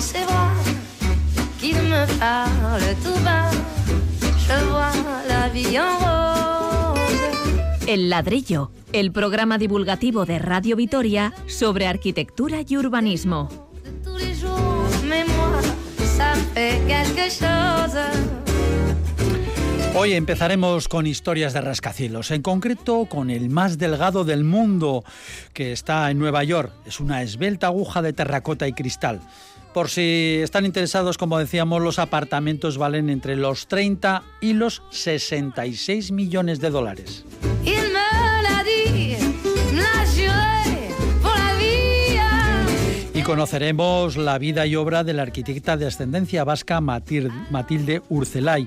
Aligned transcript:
ses 0.00 0.24
bras, 0.24 0.52
qu'il 1.60 1.76
me 1.76 2.06
parle 2.18 2.94
tout 3.02 3.18
bas. 3.24 3.50
Je 4.46 4.64
vois 4.70 4.92
la 5.28 5.48
vie 5.48 5.78
en 5.78 5.98
rose. 5.98 6.98
El 7.86 8.08
ladrillo, 8.10 8.70
el 8.92 9.12
programa 9.12 9.58
divulgativo 9.58 10.24
de 10.24 10.38
Radio 10.38 10.76
Vitoria 10.76 11.32
sobre 11.46 11.86
arquitectura 11.86 12.58
y 12.66 12.76
urbanismo. 12.76 13.48
De 13.84 13.90
tous 14.04 14.18
les 14.18 14.34
jours, 14.34 14.88
mais 15.08 15.24
moi, 15.26 15.60
ça 16.16 16.34
me 16.34 16.42
fait 16.54 16.80
quelque 16.86 17.30
chose. 17.30 17.98
Hoy 19.94 20.12
empezaremos 20.12 20.86
con 20.86 21.06
historias 21.06 21.54
de 21.54 21.60
rascacielos, 21.60 22.30
en 22.30 22.42
concreto 22.42 23.06
con 23.06 23.30
el 23.30 23.48
más 23.50 23.78
delgado 23.78 24.22
del 24.24 24.44
mundo, 24.44 25.02
que 25.54 25.72
está 25.72 26.10
en 26.10 26.18
Nueva 26.18 26.44
York. 26.44 26.72
Es 26.86 27.00
una 27.00 27.22
esbelta 27.22 27.66
aguja 27.66 28.00
de 28.00 28.12
terracota 28.12 28.68
y 28.68 28.74
cristal. 28.74 29.20
Por 29.78 29.90
si 29.90 30.40
están 30.42 30.66
interesados, 30.66 31.18
como 31.18 31.38
decíamos, 31.38 31.80
los 31.80 32.00
apartamentos 32.00 32.78
valen 32.78 33.10
entre 33.10 33.36
los 33.36 33.68
30 33.68 34.24
y 34.40 34.54
los 34.54 34.82
66 34.90 36.10
millones 36.10 36.58
de 36.58 36.70
dólares. 36.70 37.24
Conoceremos 43.28 44.16
la 44.16 44.38
vida 44.38 44.64
y 44.64 44.74
obra 44.74 45.04
de 45.04 45.12
la 45.12 45.20
arquitecta 45.20 45.76
de 45.76 45.86
ascendencia 45.86 46.44
vasca 46.44 46.80
Matilde 46.80 48.00
Urcelay, 48.08 48.66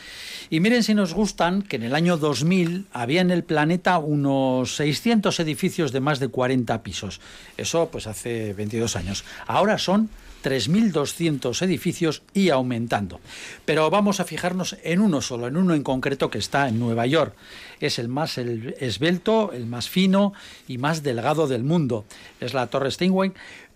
Y 0.50 0.62
miren 0.62 0.82
si 0.82 0.96
nos 0.96 1.14
gustan 1.14 1.62
que 1.62 1.76
en 1.76 1.84
el 1.84 1.94
año 1.94 2.18
2000 2.18 2.88
había 2.92 3.22
en 3.22 3.30
el 3.30 3.44
planeta 3.44 4.00
unos 4.00 4.76
600 4.78 5.40
edificios 5.40 5.92
de 5.92 6.00
más 6.00 6.20
de 6.20 6.30
40 6.30 6.82
pisos. 6.82 7.22
Eso 7.56 7.88
pues 7.92 8.08
hace 8.08 8.54
22 8.54 8.96
años. 8.96 9.24
Ahora 9.46 9.78
son 9.78 10.10
3.200 10.46 11.62
edificios 11.64 12.22
y 12.34 12.50
aumentando. 12.50 13.20
Pero 13.66 13.90
vamos 13.90 14.20
a 14.20 14.26
fijarnos 14.26 14.78
en 14.84 15.00
uno 15.02 15.22
solo, 15.22 15.48
en 15.48 15.58
uno 15.58 15.74
en 15.74 15.82
concreto 15.84 16.30
que 16.30 16.38
está 16.38 16.68
en 16.70 16.80
Nueva 16.80 17.06
York. 17.08 17.34
Es 17.80 17.98
el 17.98 18.08
más 18.08 18.38
el- 18.38 18.76
esbelto, 18.80 19.52
el 19.54 19.66
más 19.66 19.90
fino 19.90 20.34
y 20.68 20.78
más 20.78 21.02
delgado 21.04 21.48
del 21.48 21.64
mundo. 21.64 22.06
Es 22.40 22.54
la 22.54 22.68
Torre 22.68 22.92
Steinway 22.92 23.32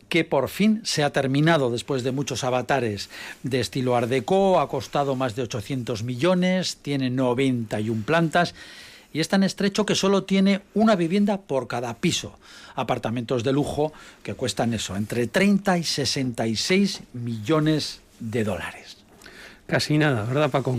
que 0.10 0.24
por 0.24 0.50
fin 0.50 0.82
se 0.84 1.04
ha 1.04 1.12
terminado 1.12 1.70
después 1.70 2.04
de 2.04 2.12
muchos 2.12 2.44
avatares 2.44 3.12
de 3.44 3.60
estilo 3.60 3.96
Art 3.96 4.10
Deco, 4.10 4.60
ha 4.60 4.68
costado 4.68 5.16
más 5.16 5.36
de 5.36 5.44
800 5.44 6.02
millones, 6.02 6.78
tiene 6.82 7.12
91 7.12 8.04
plantas 8.06 8.56
y 9.12 9.20
es 9.20 9.28
tan 9.28 9.44
estrecho 9.44 9.86
que 9.86 9.96
solo 9.96 10.24
tiene 10.24 10.62
una 10.74 10.96
vivienda 10.96 11.42
por 11.42 11.68
cada 11.68 11.96
piso. 11.96 12.38
Apartamentos 12.76 13.44
de 13.44 13.54
lujo 13.54 13.92
que 14.24 14.36
cuestan 14.36 14.74
eso, 14.74 14.96
entre 14.96 15.28
30 15.28 15.78
y 15.78 15.84
66 15.84 17.02
millones 17.14 18.02
de 18.20 18.44
dólares. 18.44 18.98
Casi 19.68 19.98
nada, 19.98 20.24
¿verdad, 20.26 20.50
Paco? 20.50 20.78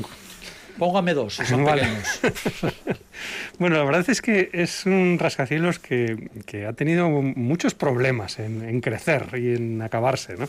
Póngame 0.79 1.15
dos, 1.15 1.37
si 1.37 1.45
son 1.45 1.65
Vale. 1.65 1.87
Bueno, 3.59 3.77
la 3.77 3.85
verdad 3.85 4.09
es 4.09 4.23
que 4.23 4.49
es 4.55 4.87
un 4.87 5.19
rascacielos 5.21 5.79
que, 5.79 6.31
que 6.47 6.65
ha 6.65 6.73
tenido 6.73 7.11
muchos 7.11 7.75
problemas 7.75 8.39
en, 8.39 8.67
en 8.67 8.81
crecer 8.81 9.27
y 9.35 9.55
en 9.55 9.83
acabarse. 9.83 10.37
¿no? 10.39 10.49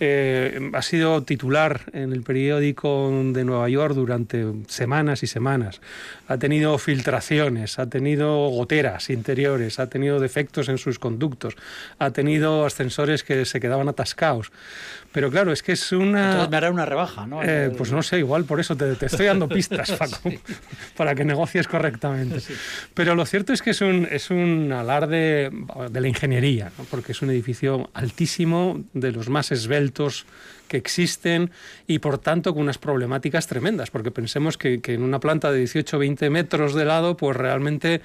Eh, 0.00 0.70
ha 0.72 0.82
sido 0.82 1.22
titular 1.22 1.82
en 1.92 2.12
el 2.12 2.22
periódico 2.22 3.10
de 3.32 3.44
Nueva 3.44 3.68
York 3.68 3.94
durante 3.94 4.44
semanas 4.66 5.22
y 5.22 5.28
semanas. 5.28 5.80
Ha 6.26 6.36
tenido 6.36 6.76
filtraciones, 6.78 7.78
ha 7.78 7.88
tenido 7.88 8.48
goteras 8.48 9.08
interiores, 9.10 9.78
ha 9.78 9.88
tenido 9.88 10.18
defectos 10.18 10.68
en 10.68 10.78
sus 10.78 10.98
conductos, 10.98 11.56
ha 11.98 12.10
tenido 12.10 12.66
ascensores 12.66 13.22
que 13.22 13.44
se 13.44 13.60
quedaban 13.60 13.88
atascados. 13.88 14.50
Pero 15.12 15.30
claro, 15.30 15.52
es 15.52 15.62
que 15.62 15.72
es 15.72 15.92
una... 15.92 16.24
Entonces 16.24 16.50
me 16.50 16.56
hará 16.56 16.70
una 16.72 16.86
rebaja, 16.86 17.24
¿no? 17.24 17.40
Eh, 17.44 17.72
pues 17.76 17.92
no 17.92 18.02
sé, 18.02 18.18
igual 18.18 18.44
por 18.44 18.58
eso 18.58 18.76
te, 18.76 18.96
te 18.96 19.06
estoy 19.06 19.26
dando 19.26 19.48
pistas, 19.54 19.90
Paco, 19.98 20.32
para 20.96 21.14
que 21.14 21.24
negocies 21.24 21.66
correctamente. 21.68 22.40
Pero 22.94 23.14
lo 23.14 23.24
cierto 23.26 23.52
es 23.52 23.62
que 23.62 23.70
es 23.70 23.80
un, 23.80 24.06
es 24.10 24.30
un 24.30 24.72
alarde 24.72 25.50
de 25.90 26.00
la 26.00 26.08
ingeniería, 26.08 26.72
¿no? 26.76 26.84
porque 26.84 27.12
es 27.12 27.22
un 27.22 27.30
edificio 27.30 27.90
altísimo, 27.94 28.84
de 28.92 29.12
los 29.12 29.28
más 29.28 29.52
esbeltos 29.52 30.26
existen 30.76 31.50
y 31.86 31.98
por 31.98 32.18
tanto 32.18 32.52
con 32.52 32.62
unas 32.62 32.78
problemáticas 32.78 33.46
tremendas, 33.46 33.90
porque 33.90 34.10
pensemos 34.10 34.56
que, 34.56 34.80
en 34.84 35.02
una 35.02 35.20
planta 35.20 35.52
de 35.52 35.64
18-20 35.64 36.30
metros 36.30 36.74
de 36.74 36.84
lado, 36.84 37.16
pues 37.16 37.36
realmente 37.36 38.00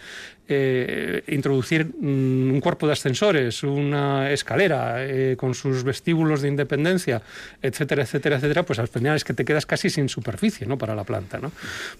eh, 0.51 1.23
introducir 1.27 1.85
mm, 1.85 2.51
un 2.51 2.59
cuerpo 2.59 2.87
de 2.87 2.93
ascensores, 2.93 3.61
una 3.63 4.31
escalera 4.31 4.95
eh, 4.97 5.35
con 5.37 5.53
sus 5.53 5.83
vestíbulos 5.83 6.41
de 6.41 6.47
independencia, 6.47 7.21
etcétera, 7.61 8.01
etcétera, 8.01 8.37
etcétera, 8.37 8.63
pues 8.63 8.79
al 8.79 8.87
final 8.87 9.15
es 9.15 9.23
que 9.23 9.33
te 9.33 9.45
quedas 9.45 9.67
casi 9.67 9.91
sin 9.91 10.09
superficie 10.09 10.65
¿no? 10.65 10.77
para 10.77 10.95
la 10.95 11.03
planta. 11.03 11.37
¿no? 11.37 11.51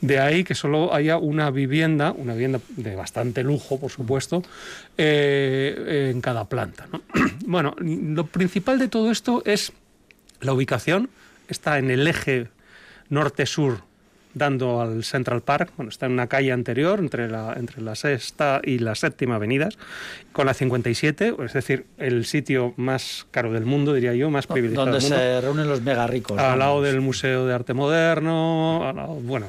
De 0.02 0.20
ahí 0.20 0.44
que 0.44 0.56
solo 0.56 0.94
haya 0.94 1.18
una 1.18 1.52
vivienda, 1.52 2.12
una 2.12 2.34
vivienda 2.34 2.60
de 2.76 2.96
bastante 2.96 3.44
lujo, 3.44 3.80
por 3.80 3.92
supuesto, 3.92 4.42
eh, 4.98 6.10
en 6.12 6.20
cada 6.20 6.46
planta. 6.46 6.88
¿no? 6.92 7.02
bueno, 7.46 7.76
lo 7.80 8.26
principal 8.26 8.80
de 8.80 8.88
todo 8.88 9.12
esto 9.12 9.44
es 9.46 9.72
la 10.42 10.54
ubicación. 10.54 11.10
Está 11.48 11.78
en 11.80 11.90
el 11.92 12.08
eje 12.08 12.48
norte-sur 13.10 13.82
dando 14.36 14.80
al 14.80 15.04
Central 15.04 15.42
Park, 15.42 15.72
bueno, 15.76 15.90
está 15.90 16.06
en 16.06 16.12
una 16.12 16.28
calle 16.28 16.52
anterior 16.52 17.00
entre 17.00 17.28
la, 17.28 17.54
entre 17.58 17.82
la 17.82 17.96
sexta 17.96 18.62
y 18.64 18.78
la 18.78 18.94
séptima 18.94 19.36
avenidas, 19.36 19.76
con 20.32 20.46
la 20.46 20.54
57, 20.54 21.34
es 21.44 21.54
decir, 21.54 21.88
el 21.98 22.26
sitio 22.26 22.76
más 22.78 23.26
caro 23.32 23.52
del 23.52 23.66
mundo, 23.66 23.92
diría 23.96 24.14
yo, 24.14 24.30
más 24.30 24.46
privilegiado 24.46 24.86
Donde 24.92 25.00
del 25.00 25.10
mundo. 25.12 25.18
se 25.26 25.42
reúnen 25.42 25.68
los 25.68 25.82
mega 25.82 26.06
ricos. 26.06 26.38
Al 26.38 26.60
lado 26.60 26.84
del 26.84 27.02
Museo 27.02 27.48
de 27.48 27.56
Arte 27.56 27.74
Moderno, 27.74 28.88
al 28.88 28.96
lado- 28.98 29.16
bueno, 29.16 29.48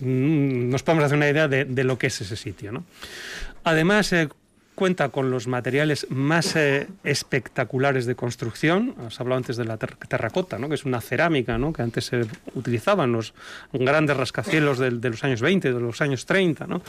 nos 0.00 0.82
podemos 0.84 1.04
hacer 1.04 1.16
una 1.16 1.28
idea 1.28 1.48
de, 1.48 1.64
de 1.64 1.84
lo 1.84 1.98
que 1.98 2.06
es 2.06 2.20
ese 2.20 2.36
sitio. 2.36 2.70
¿no? 2.70 2.84
Además, 3.64 4.12
eh, 4.12 4.28
cuenta 4.76 5.08
con 5.08 5.30
los 5.32 5.48
materiales 5.48 6.06
más 6.10 6.54
eh, 6.54 6.86
espectaculares 7.02 8.06
de 8.06 8.14
construcción. 8.14 8.94
Has 9.04 9.18
hablado 9.20 9.38
antes 9.38 9.56
de 9.56 9.64
la 9.64 9.78
ter- 9.78 9.96
terracota, 9.96 10.58
¿no? 10.58 10.68
que 10.68 10.76
es 10.76 10.84
una 10.84 11.00
cerámica 11.00 11.58
¿no? 11.58 11.72
que 11.72 11.82
antes 11.82 12.04
se 12.04 12.26
utilizaban 12.54 13.10
los 13.10 13.34
grandes 13.72 14.16
rascacielos 14.16 14.78
de, 14.78 14.90
los 14.92 15.24
años 15.24 15.40
20, 15.40 15.72
de 15.72 15.80
los 15.80 16.00
años 16.02 16.26
30, 16.26 16.66
¿no? 16.68 16.82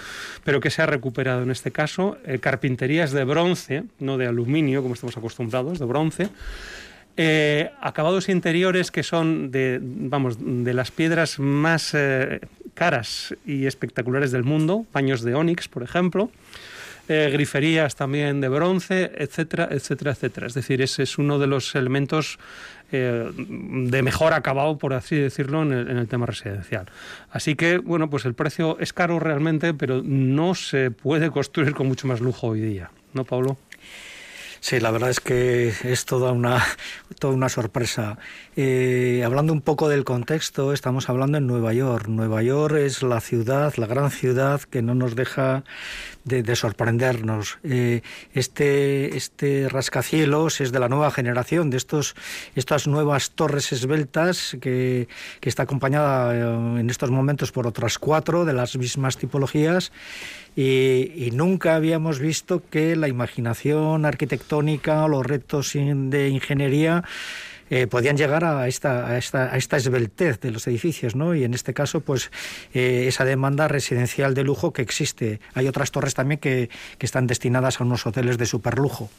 pero 0.44 0.60
que 0.60 0.70
se 0.70 0.84
ha 0.84 0.86
recuperado 0.86 1.42
en 1.42 1.50
este 1.50 1.72
caso. 1.72 2.18
Eh, 2.26 2.38
carpinterías 2.40 3.12
de 3.12 3.24
bronce, 3.24 3.86
no 4.00 4.18
de 4.18 4.28
aluminio, 4.28 4.84
como 4.84 4.94
estamos 4.94 5.18
acostumbrados, 5.18 5.80
de 5.80 5.86
bronce. 5.86 6.30
Eh, 7.16 7.72
acabados 7.82 8.30
interiores 8.30 8.92
que 8.92 9.02
son 9.02 9.50
de, 9.50 9.80
vamos, 9.82 10.38
de 10.40 10.74
las 10.74 10.92
piedras 10.92 11.40
más 11.40 11.96
caras 12.76 13.34
y 13.46 13.66
espectaculares 13.66 14.32
del 14.32 14.44
mundo, 14.44 14.86
paños 14.92 15.24
de 15.24 15.34
ónix, 15.34 15.68
por 15.68 15.82
ejemplo. 15.82 16.30
Eh, 17.08 17.30
griferías 17.32 17.96
también 17.96 18.42
de 18.42 18.50
bronce, 18.50 19.12
etcétera, 19.16 19.70
etcétera, 19.72 20.12
etcétera. 20.12 20.48
Es 20.48 20.54
decir, 20.54 20.82
ese 20.82 21.04
es 21.04 21.18
uno 21.18 21.40
de 21.40 21.48
los 21.48 21.76
elementos 21.76 22.38
eh, 22.92 23.32
de 23.36 24.02
mejor 24.02 24.34
acabado, 24.34 24.78
por 24.78 24.94
así 24.94 25.16
decirlo, 25.16 25.62
en 25.64 25.72
el, 25.72 25.90
en 25.90 25.98
el, 25.98 26.08
tema 26.08 26.26
residencial. 26.26 26.86
Así 27.32 27.56
que, 27.56 27.78
bueno, 27.78 28.10
pues 28.10 28.26
el 28.26 28.34
precio 28.34 28.78
es 28.80 28.94
caro 28.94 29.20
realmente, 29.20 29.74
pero 29.74 30.02
no 30.04 30.56
se 30.56 30.92
puede 30.92 31.32
construir 31.32 31.74
con 31.74 31.88
mucho 31.88 32.08
más 32.08 32.22
lujo 32.22 32.48
hoy 32.48 32.62
día, 32.62 32.92
¿no, 33.14 33.26
Pablo? 33.26 33.58
Sí, 34.68 34.82
la 34.82 34.92
verdad 34.92 35.12
es 35.12 35.22
que 35.22 35.72
es 35.86 36.04
toda 36.04 36.34
una, 36.34 36.62
toda 37.20 37.34
una 37.34 37.48
sorpresa. 37.48 38.18
Eh, 38.58 39.24
hablando 39.26 39.54
un 39.54 39.62
poco 39.62 39.88
del 39.88 40.04
contexto, 40.04 40.74
estamos 40.74 41.08
hablando 41.08 41.38
en 41.38 41.48
Nueva 41.48 41.72
York. 41.72 42.10
Nueva 42.10 42.44
York 42.44 42.76
es 42.76 43.02
la 43.02 43.22
ciudad, 43.22 43.74
la 43.78 43.88
gran 43.88 44.12
ciudad 44.12 44.60
que 44.60 44.82
no 44.82 44.94
nos 44.94 45.16
deja 45.16 45.64
de, 46.26 46.44
de 46.44 46.56
sorprendernos. 46.58 47.60
Eh, 47.64 48.02
este, 48.34 49.16
este 49.16 49.70
rascacielos 49.70 50.60
es 50.60 50.74
de 50.74 50.80
la 50.80 50.90
nueva 50.90 51.12
generación, 51.12 51.70
de 51.70 51.78
estos, 51.78 52.16
estas 52.54 52.88
nuevas 52.88 53.32
torres 53.32 53.72
esbeltas 53.72 54.58
que, 54.60 55.08
que 55.40 55.48
está 55.48 55.64
acompañada 55.64 56.36
eh, 56.36 56.80
en 56.82 56.90
estos 56.90 57.10
momentos 57.10 57.54
por 57.54 57.68
otras 57.68 57.98
cuatro 58.00 58.44
de 58.44 58.52
las 58.52 58.76
mismas 58.76 59.16
tipologías. 59.16 59.94
Y, 60.58 61.14
y, 61.16 61.32
nunca 61.32 61.76
habíamos 61.76 62.20
visto 62.20 62.64
que 62.68 62.96
la 62.96 63.08
imaginación 63.08 64.06
arquitectónica 64.06 65.06
o 65.06 65.08
los 65.08 65.24
retos 65.24 65.72
de 65.74 66.30
ingeniería 66.30 67.04
eh, 67.70 67.86
podían 67.86 68.16
llegar 68.16 68.46
a 68.46 68.68
esta, 68.68 69.08
a, 69.08 69.18
esta, 69.18 69.54
a 69.54 69.58
esta 69.58 69.78
esbeltez 69.78 70.40
de 70.40 70.52
los 70.52 70.66
edificios, 70.68 71.16
¿no? 71.16 71.36
Y 71.36 71.44
en 71.44 71.54
este 71.54 71.74
caso, 71.74 72.00
pues 72.00 72.32
eh, 72.74 73.06
esa 73.08 73.26
demanda 73.26 73.68
residencial 73.68 74.34
de 74.34 74.44
lujo 74.44 74.72
que 74.72 74.82
existe. 74.82 75.42
Hay 75.54 75.68
otras 75.68 75.92
torres 75.92 76.14
también 76.14 76.40
que, 76.40 76.70
que 76.98 77.06
están 77.06 77.28
destinadas 77.28 77.82
a 77.82 77.84
unos 77.84 78.06
hoteles 78.08 78.38
de 78.38 78.46
superlujo. 78.46 79.10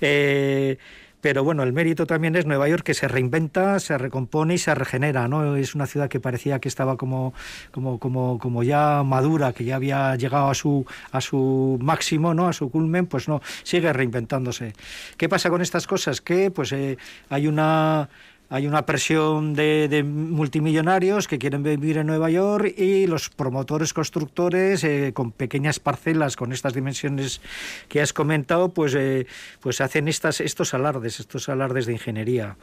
Eh, 0.00 0.78
pero 1.20 1.44
bueno, 1.44 1.62
el 1.62 1.72
mérito 1.72 2.06
también 2.06 2.36
es 2.36 2.46
Nueva 2.46 2.68
York 2.68 2.84
que 2.84 2.94
se 2.94 3.08
reinventa, 3.08 3.80
se 3.80 3.98
recompone 3.98 4.54
y 4.54 4.58
se 4.58 4.74
regenera, 4.74 5.26
¿no? 5.28 5.56
Es 5.56 5.74
una 5.74 5.86
ciudad 5.86 6.08
que 6.08 6.20
parecía 6.20 6.60
que 6.60 6.68
estaba 6.68 6.96
como, 6.96 7.34
como, 7.72 7.98
como, 7.98 8.38
como 8.38 8.62
ya 8.62 9.02
madura, 9.02 9.52
que 9.52 9.64
ya 9.64 9.76
había 9.76 10.14
llegado 10.16 10.48
a 10.48 10.54
su, 10.54 10.86
a 11.10 11.20
su 11.20 11.78
máximo, 11.80 12.34
¿no? 12.34 12.48
A 12.48 12.52
su 12.52 12.70
culmen, 12.70 13.06
pues 13.06 13.28
no, 13.28 13.40
sigue 13.62 13.92
reinventándose. 13.92 14.74
¿Qué 15.16 15.28
pasa 15.28 15.50
con 15.50 15.60
estas 15.60 15.86
cosas? 15.86 16.20
Que 16.20 16.50
pues 16.50 16.72
eh, 16.72 16.98
hay 17.30 17.46
una 17.46 18.08
hay 18.50 18.66
una 18.66 18.86
presión 18.86 19.52
de, 19.52 20.02
multimillonarios 20.04 21.28
que 21.28 21.38
quieren 21.38 21.62
vivir 21.62 21.98
en 21.98 22.06
Nueva 22.06 22.30
York 22.30 22.72
y 22.78 23.06
los 23.06 23.28
promotores 23.28 23.92
constructores 23.92 24.84
eh, 24.84 25.12
con 25.14 25.32
pequeñas 25.32 25.80
parcelas 25.80 26.34
con 26.34 26.52
estas 26.52 26.72
dimensiones 26.72 27.42
que 27.88 28.00
has 28.00 28.14
comentado 28.14 28.70
pues 28.70 28.94
eh, 28.94 29.26
pues 29.60 29.82
hacen 29.82 30.08
estas 30.08 30.40
estos 30.40 30.72
alardes 30.72 31.20
estos 31.20 31.48
alardes 31.48 31.86
de 31.86 31.92
ingeniería. 31.92 32.56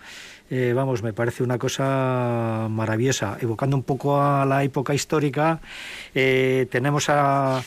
Eh, 0.50 0.74
vamos 0.76 1.04
me 1.04 1.14
parece 1.14 1.44
una 1.44 1.60
cosa 1.60 2.68
maravillosa. 2.70 3.38
Evocando 3.40 3.78
un 3.78 3.84
poco 3.84 4.22
a 4.22 4.46
la 4.46 4.64
época 4.64 4.94
histórica 4.94 5.60
tenemos 6.14 7.10
a 7.10 7.62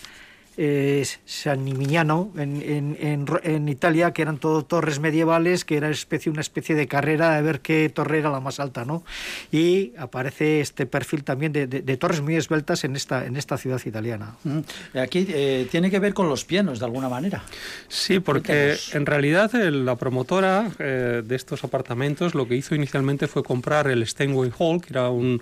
eh, 0.60 1.06
San 1.24 1.62
Mimignano 1.62 2.32
en, 2.36 2.60
en, 2.60 2.96
en, 3.00 3.26
en, 3.44 3.68
Italia, 3.68 4.12
que 4.12 4.22
eran 4.22 4.38
todo 4.38 4.64
torres 4.64 4.98
medievales, 4.98 5.64
que 5.64 5.76
era 5.76 5.88
especie, 5.88 6.32
una 6.32 6.40
especie 6.40 6.74
de 6.74 6.88
carrera 6.88 7.36
de 7.36 7.42
ver 7.42 7.60
qué 7.60 7.88
torre 7.88 8.18
era 8.18 8.30
la 8.30 8.40
más 8.40 8.58
alta, 8.58 8.84
¿no? 8.84 9.04
Y 9.52 9.92
aparece 9.96 10.60
este 10.60 10.84
perfil 10.84 11.22
también 11.22 11.52
de, 11.52 11.68
de, 11.68 11.82
de 11.82 11.96
torres 11.96 12.20
muy 12.20 12.34
esbeltas 12.34 12.82
en 12.82 12.96
esta, 12.96 13.24
en 13.24 13.36
esta 13.36 13.56
ciudad 13.56 13.80
italiana. 13.86 14.34
Mm. 14.42 14.58
Aquí 14.98 15.26
eh, 15.28 15.68
tiene 15.70 15.90
que 15.90 16.00
ver 16.00 16.12
con 16.12 16.28
los 16.28 16.44
pianos, 16.44 16.80
de 16.80 16.84
alguna 16.86 17.08
manera. 17.08 17.44
Sí, 17.86 18.18
porque 18.18 18.76
en 18.92 19.06
realidad 19.06 19.54
el, 19.54 19.86
la 19.86 19.94
promotora 19.94 20.72
eh, 20.80 21.22
de 21.24 21.36
estos 21.36 21.62
apartamentos 21.62 22.34
lo 22.34 22.48
que 22.48 22.56
hizo 22.56 22.74
inicialmente 22.74 23.28
fue 23.28 23.44
comprar 23.44 23.86
el 23.86 24.04
Steinway 24.04 24.50
Hall, 24.58 24.80
que 24.80 24.92
era 24.92 25.08
un, 25.08 25.40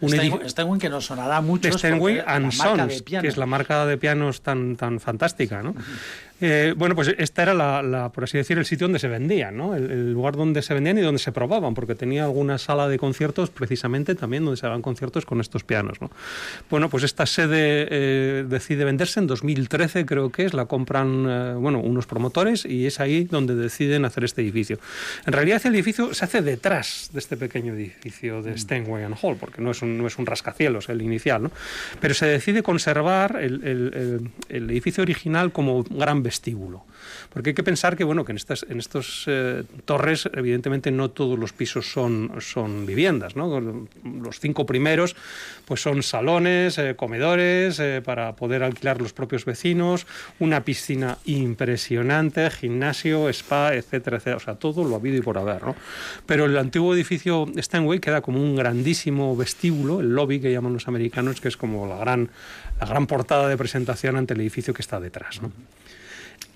un 0.00 0.10
Steinway, 0.10 0.48
Steinway 0.48 0.78
que 0.80 0.88
nos 0.88 1.06
sonará 1.06 1.40
mucho. 1.40 1.70
Steinway 1.72 2.22
and 2.26 2.52
Sons, 2.52 3.02
que 3.02 3.26
es 3.28 3.36
la 3.36 3.46
marca 3.46 3.86
de 3.86 3.96
pianos 3.96 4.42
tan, 4.42 4.76
tan 4.76 5.00
fantástica, 5.00 5.62
¿no? 5.62 5.70
Uh 5.70 5.74
-huh. 5.74 6.25
Eh, 6.40 6.74
bueno, 6.76 6.94
pues 6.94 7.14
esta 7.16 7.42
era, 7.42 7.54
la, 7.54 7.82
la, 7.82 8.10
por 8.10 8.24
así 8.24 8.36
decir, 8.36 8.58
el 8.58 8.66
sitio 8.66 8.86
donde 8.86 8.98
se 8.98 9.08
vendían, 9.08 9.56
¿no? 9.56 9.74
El, 9.74 9.90
el, 9.90 10.12
lugar 10.12 10.36
donde 10.36 10.60
se 10.60 10.74
vendían 10.74 10.98
y 10.98 11.00
donde 11.00 11.18
se 11.18 11.32
probaban, 11.32 11.72
porque 11.72 11.94
tenía 11.94 12.24
alguna 12.24 12.58
sala 12.58 12.88
de 12.88 12.98
conciertos 12.98 13.48
precisamente 13.48 14.14
también 14.14 14.44
donde 14.44 14.58
se 14.58 14.66
hagan 14.66 14.82
conciertos 14.82 15.24
con 15.24 15.40
estos 15.40 15.64
pianos, 15.64 16.00
¿no? 16.00 16.10
Bueno, 16.68 16.90
pues 16.90 17.04
esta 17.04 17.24
sede 17.24 17.88
eh, 17.90 18.44
decide 18.46 18.84
venderse 18.84 19.20
en 19.20 19.26
2013, 19.26 20.04
creo 20.04 20.30
que 20.30 20.44
es, 20.44 20.52
la 20.52 20.66
compran, 20.66 21.26
eh, 21.26 21.54
bueno, 21.54 21.80
unos 21.80 22.06
promotores 22.06 22.66
y 22.66 22.86
es 22.86 23.00
ahí 23.00 23.24
donde 23.24 23.54
deciden 23.54 24.04
hacer 24.04 24.24
este 24.24 24.42
edificio. 24.42 24.78
En 25.24 25.32
realidad 25.32 25.62
el 25.64 25.74
edificio 25.74 26.12
se 26.12 26.24
hace 26.26 26.42
detrás 26.42 27.08
de 27.12 27.18
este 27.18 27.38
pequeño 27.38 27.72
edificio 27.72 28.42
de 28.42 28.58
Steinway 28.58 29.04
and 29.04 29.16
Hall, 29.22 29.36
porque 29.36 29.62
no 29.62 29.70
es 29.70 29.80
un, 29.80 29.96
no 29.96 30.06
es 30.06 30.18
un 30.18 30.26
rascacielos 30.26 30.90
el 30.90 31.00
inicial, 31.00 31.44
¿no? 31.44 31.50
Pero 32.00 32.12
se 32.12 32.26
decide 32.26 32.62
conservar 32.62 33.38
el, 33.40 33.64
el, 33.64 34.30
el 34.50 34.70
edificio 34.70 35.02
original 35.02 35.50
como 35.50 35.82
gran 35.84 36.22
vestíbulo. 36.26 36.84
Porque 37.32 37.50
hay 37.50 37.54
que 37.54 37.62
pensar 37.62 37.96
que, 37.96 38.04
bueno, 38.04 38.24
que 38.24 38.32
en 38.32 38.36
estas 38.36 38.66
en 38.68 38.78
estos, 38.78 39.24
eh, 39.26 39.62
torres, 39.84 40.28
evidentemente, 40.32 40.90
no 40.90 41.10
todos 41.10 41.38
los 41.38 41.52
pisos 41.52 41.90
son, 41.90 42.32
son 42.40 42.86
viviendas. 42.86 43.36
¿no? 43.36 43.60
Los 44.04 44.40
cinco 44.40 44.66
primeros 44.66 45.16
pues 45.64 45.80
son 45.80 46.02
salones, 46.02 46.78
eh, 46.78 46.94
comedores, 46.96 47.78
eh, 47.78 48.02
para 48.04 48.34
poder 48.34 48.62
alquilar 48.62 49.00
los 49.00 49.12
propios 49.12 49.44
vecinos, 49.44 50.06
una 50.38 50.64
piscina 50.64 51.18
impresionante, 51.24 52.50
gimnasio, 52.50 53.28
spa, 53.28 53.74
etcétera, 53.74 54.16
etcétera. 54.16 54.36
O 54.36 54.40
sea, 54.40 54.54
todo 54.54 54.84
lo 54.84 54.94
ha 54.94 54.98
habido 54.98 55.16
y 55.16 55.22
por 55.22 55.38
haber. 55.38 55.62
¿no? 55.62 55.76
Pero 56.26 56.46
el 56.46 56.56
antiguo 56.56 56.94
edificio 56.94 57.46
Steinway 57.56 58.00
queda 58.00 58.20
como 58.20 58.40
un 58.42 58.56
grandísimo 58.56 59.36
vestíbulo, 59.36 60.00
el 60.00 60.14
lobby 60.14 60.40
que 60.40 60.52
llaman 60.52 60.72
los 60.72 60.88
americanos, 60.88 61.40
que 61.40 61.48
es 61.48 61.56
como 61.56 61.86
la 61.86 61.96
gran, 61.96 62.30
la 62.80 62.86
gran 62.86 63.06
portada 63.06 63.48
de 63.48 63.56
presentación 63.56 64.16
ante 64.16 64.34
el 64.34 64.40
edificio 64.40 64.74
que 64.74 64.82
está 64.82 65.00
detrás. 65.00 65.42
¿no? 65.42 65.52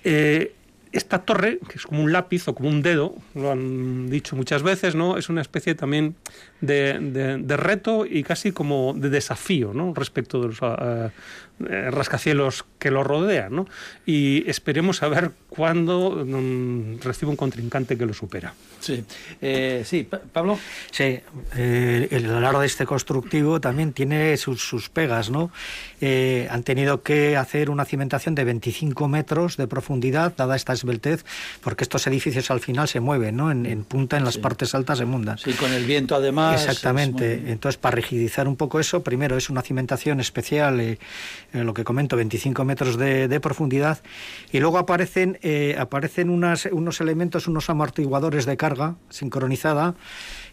Eh, 0.04 0.52
esta 0.92 1.20
torre, 1.20 1.58
que 1.68 1.78
es 1.78 1.86
como 1.86 2.02
un 2.02 2.12
lápiz 2.12 2.48
o 2.48 2.54
como 2.54 2.68
un 2.68 2.82
dedo, 2.82 3.14
lo 3.34 3.52
han 3.52 4.10
dicho 4.10 4.36
muchas 4.36 4.62
veces, 4.62 4.94
¿no? 4.94 5.16
Es 5.18 5.28
una 5.28 5.40
especie 5.40 5.74
también 5.74 6.16
de, 6.60 6.98
de, 6.98 7.38
de 7.38 7.56
reto 7.56 8.06
y 8.06 8.22
casi 8.22 8.52
como 8.52 8.94
de 8.94 9.08
desafío, 9.08 9.72
¿no? 9.72 9.94
Respecto 9.94 10.40
de 10.40 10.48
los 10.48 10.62
uh, 10.62 11.10
rascacielos 11.90 12.64
que 12.78 12.90
lo 12.90 13.04
rodean, 13.04 13.54
¿no? 13.54 13.66
Y 14.06 14.48
esperemos 14.48 15.02
a 15.02 15.08
ver 15.08 15.32
cuándo 15.48 16.10
um, 16.10 16.98
recibe 17.00 17.30
un 17.30 17.36
contrincante 17.36 17.98
que 17.98 18.06
lo 18.06 18.14
supera. 18.14 18.54
Sí, 18.80 19.04
eh, 19.42 19.82
sí, 19.84 20.08
Pablo. 20.32 20.58
Sí, 20.90 21.20
eh, 21.56 22.08
el 22.10 22.30
alarde 22.32 22.66
este 22.66 22.86
constructivo 22.86 23.60
también 23.60 23.92
tiene 23.92 24.36
sus, 24.36 24.62
sus 24.62 24.88
pegas, 24.88 25.30
¿no? 25.30 25.50
Eh, 26.00 26.48
han 26.50 26.62
tenido 26.62 27.02
que 27.02 27.36
hacer 27.36 27.68
una 27.68 27.84
cimentación 27.84 28.34
de 28.34 28.44
25 28.44 29.08
metros 29.08 29.56
de 29.56 29.66
profundidad, 29.66 30.32
dada 30.36 30.56
esta 30.56 30.72
esbeltez, 30.80 31.24
porque 31.62 31.84
estos 31.84 32.06
edificios 32.06 32.50
al 32.50 32.60
final 32.60 32.88
se 32.88 33.00
mueven, 33.00 33.36
¿no? 33.36 33.50
En, 33.50 33.66
en 33.66 33.84
punta, 33.84 34.16
en 34.16 34.24
las 34.24 34.34
sí. 34.34 34.40
partes 34.40 34.74
altas 34.74 34.98
se 34.98 35.04
mundan. 35.04 35.38
Sí, 35.38 35.52
con 35.52 35.72
el 35.72 35.84
viento 35.84 36.14
además. 36.14 36.60
Exactamente. 36.60 37.38
Muy... 37.38 37.52
Entonces, 37.52 37.78
para 37.78 37.96
rigidizar 37.96 38.48
un 38.48 38.56
poco 38.56 38.80
eso, 38.80 39.02
primero 39.02 39.36
es 39.36 39.50
una 39.50 39.62
cimentación 39.62 40.20
especial, 40.20 40.80
eh, 40.80 40.98
eh, 41.52 41.64
lo 41.64 41.74
que 41.74 41.84
comento, 41.84 42.16
25 42.16 42.64
metros 42.64 42.96
de, 42.96 43.28
de 43.28 43.40
profundidad, 43.40 44.00
y 44.52 44.60
luego 44.60 44.78
aparecen, 44.78 45.38
eh, 45.42 45.76
aparecen 45.78 46.30
unas, 46.30 46.66
unos 46.66 47.00
elementos, 47.00 47.46
unos 47.46 47.70
amortiguadores 47.70 48.46
de 48.46 48.56
carga 48.56 48.96
sincronizada, 49.08 49.94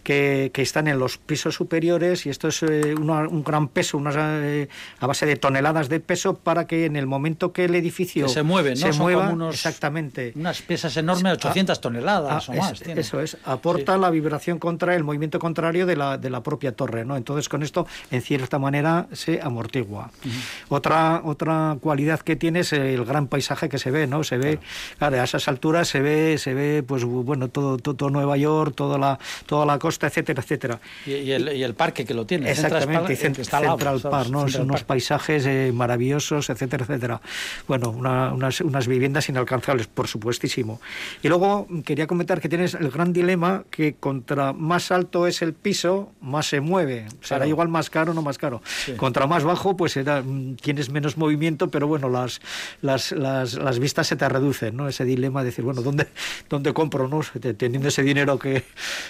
que, 0.07 0.51
que, 0.53 0.61
están 0.61 0.87
en 0.87 0.99
los 0.99 1.17
pisos 1.17 1.55
superiores 1.55 2.25
y 2.25 2.29
esto 2.29 2.47
es 2.47 2.63
eh, 2.63 2.95
una, 2.97 3.27
un 3.27 3.43
gran 3.43 3.67
peso, 3.67 4.01
eh, 4.15 4.69
a 5.01 5.05
base 5.05 5.25
de 5.25 5.35
toneladas 5.35 5.89
de 5.89 5.99
peso 5.99 6.35
para 6.37 6.65
que 6.65 6.85
en 6.85 6.95
el 6.95 7.07
momento 7.07 7.51
que 7.51 7.65
el 7.65 7.75
edificio 7.75 8.27
que 8.27 8.31
se 8.31 8.41
mueve, 8.41 8.69
¿no? 8.69 8.75
se 8.77 8.93
Son 8.93 9.01
mueva, 9.01 9.31
unos, 9.31 9.55
exactamente, 9.55 10.31
unas 10.37 10.61
pesas 10.61 10.95
enormes, 10.95 11.33
800 11.33 11.77
a, 11.77 11.81
toneladas 11.81 12.47
a, 12.47 12.51
o 12.53 12.55
más. 12.55 12.81
Es, 12.83 12.87
eso 12.87 13.19
es, 13.19 13.35
aporta 13.43 13.95
sí. 13.95 13.99
la 13.99 14.09
vibración 14.09 14.59
contra 14.59 14.95
el 14.95 15.03
movimiento 15.03 15.39
contrario 15.39 15.85
de 15.85 15.97
la, 15.97 16.17
de 16.17 16.29
la 16.29 16.41
propia 16.41 16.71
torre, 16.71 17.03
¿no? 17.03 17.17
Entonces 17.17 17.49
con 17.49 17.61
esto, 17.61 17.85
en 18.09 18.21
cierta 18.21 18.59
manera, 18.59 19.07
se 19.11 19.41
amortigua. 19.41 20.11
Uh 20.23 20.29
-huh. 20.29 20.31
Otra 20.69 21.21
otra 21.25 21.75
cualidad 21.81 22.21
que 22.21 22.37
tiene 22.37 22.61
es 22.61 22.71
el 22.71 23.03
gran 23.03 23.27
paisaje 23.27 23.67
que 23.67 23.77
se 23.77 23.91
ve, 23.91 24.07
¿no? 24.07 24.23
Se 24.23 24.37
ve, 24.37 24.57
claro, 24.57 24.67
claro 24.99 25.17
a 25.19 25.23
esas 25.25 25.49
alturas 25.49 25.89
se 25.89 25.99
ve, 25.99 26.37
se 26.37 26.53
ve, 26.53 26.81
pues 26.87 27.03
bueno, 27.03 27.49
todo, 27.49 27.77
todo, 27.77 27.95
todo 27.95 28.09
Nueva 28.09 28.37
York, 28.37 28.73
toda 28.73 28.97
la, 28.97 29.19
toda 29.47 29.65
la 29.65 29.77
costa 29.79 29.96
costa, 29.97 30.07
etcétera, 30.07 30.41
etcétera. 30.41 30.79
Y, 31.05 31.31
el, 31.31 31.73
parque 31.73 32.05
que 32.05 32.13
lo 32.13 32.25
tiene. 32.25 32.51
Exactamente, 32.51 33.15
Central, 33.15 33.77
Park, 33.77 34.29
¿no? 34.29 34.47
Son 34.47 34.63
unos 34.63 34.83
paisajes 34.83 35.45
eh, 35.45 35.71
maravillosos, 35.73 36.49
etcétera, 36.49 36.85
etcétera. 36.85 37.21
Bueno, 37.67 37.89
unas, 37.89 38.61
unas 38.61 38.87
viviendas 38.87 39.29
inalcanzables, 39.29 39.87
por 39.87 40.07
supuestísimo. 40.07 40.79
Y 41.23 41.27
luego 41.27 41.67
quería 41.83 42.07
comentar 42.07 42.39
que 42.39 42.49
tienes 42.49 42.75
el 42.75 42.89
gran 42.91 43.11
dilema 43.13 43.63
que 43.69 43.95
contra 43.95 44.53
más 44.53 44.91
alto 44.91 45.27
es 45.27 45.41
el 45.41 45.53
piso, 45.53 46.11
más 46.21 46.47
se 46.47 46.61
mueve. 46.61 47.07
Será 47.21 47.47
igual 47.47 47.67
más 47.67 47.89
caro 47.89 48.11
o 48.11 48.13
no 48.13 48.21
más 48.21 48.37
caro. 48.37 48.61
Contra 48.97 49.27
más 49.27 49.43
bajo, 49.43 49.75
pues 49.75 49.97
era, 49.97 50.21
mm, 50.21 50.57
tienes 50.57 50.89
menos 50.89 51.17
movimiento, 51.17 51.69
pero 51.69 51.87
bueno, 51.87 52.09
las, 52.09 52.39
las, 52.81 53.11
las, 53.11 53.55
las, 53.55 53.79
vistas 53.79 54.07
se 54.07 54.15
te 54.15 54.27
reducen, 54.29 54.75
¿no? 54.75 54.87
Ese 54.87 55.05
dilema 55.05 55.41
de 55.41 55.47
decir, 55.47 55.63
bueno, 55.63 55.81
¿dónde, 55.81 56.07
dónde 56.49 56.73
compro? 56.73 57.07
¿no? 57.07 57.21
Teniendo 57.57 57.87
ese 57.87 58.03
dinero 58.03 58.37
que, 58.37 58.63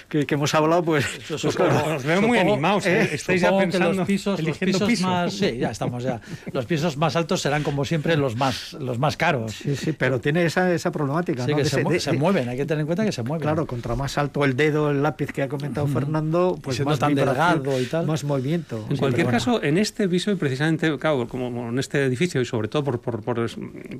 que, 0.09 0.25
hemos 0.29 0.53
hablado, 0.53 0.76
pues... 0.83 1.05
pues 1.27 1.43
os 1.45 2.03
veo 2.03 2.21
muy 2.21 2.37
animados, 2.37 2.85
¿eh? 2.85 3.09
Estáis 3.13 3.41
ya 3.41 3.57
pensando 3.57 3.93
los 3.93 4.07
pisos, 4.07 4.41
los 4.41 4.57
pisos 4.57 5.01
más... 5.01 5.33
Sí, 5.33 5.57
ya 5.57 5.71
estamos 5.71 6.03
ya. 6.03 6.21
Los 6.51 6.65
pisos 6.65 6.97
más 6.97 7.15
altos 7.15 7.41
serán, 7.41 7.63
como 7.63 7.85
siempre, 7.85 8.17
los 8.17 8.35
más, 8.35 8.73
los 8.73 8.99
más 8.99 9.17
caros. 9.17 9.53
Sí, 9.53 9.75
sí, 9.75 9.91
pero 9.93 10.19
tiene 10.19 10.45
esa, 10.45 10.73
esa 10.73 10.91
problemática, 10.91 11.45
¿no? 11.45 11.55
que 11.55 11.65
se, 11.65 12.13
mueven, 12.13 12.49
hay 12.49 12.57
que 12.57 12.65
tener 12.65 12.81
en 12.81 12.87
cuenta 12.87 13.05
que 13.05 13.11
se 13.11 13.23
mueven. 13.23 13.41
Claro, 13.41 13.65
contra 13.65 13.95
más 13.95 14.17
alto 14.17 14.43
el 14.45 14.55
dedo, 14.55 14.91
el 14.91 15.03
lápiz 15.03 15.31
que 15.31 15.43
ha 15.43 15.47
comentado 15.47 15.87
Fernando, 15.87 16.57
pues 16.61 16.83
más 16.85 16.99
tan 16.99 17.15
delgado 17.15 17.79
y 17.79 17.85
tal. 17.85 18.05
Más 18.05 18.23
movimiento. 18.23 18.85
En 18.89 18.97
cualquier 18.97 19.27
caso, 19.27 19.61
en 19.63 19.77
este 19.77 20.07
piso, 20.07 20.31
y 20.31 20.35
precisamente, 20.35 20.97
claro, 20.97 21.27
como 21.27 21.69
en 21.69 21.79
este 21.79 22.03
edificio, 22.03 22.41
y 22.41 22.45
sobre 22.45 22.67
todo 22.67 22.83
por, 22.83 22.99
por, 22.99 23.37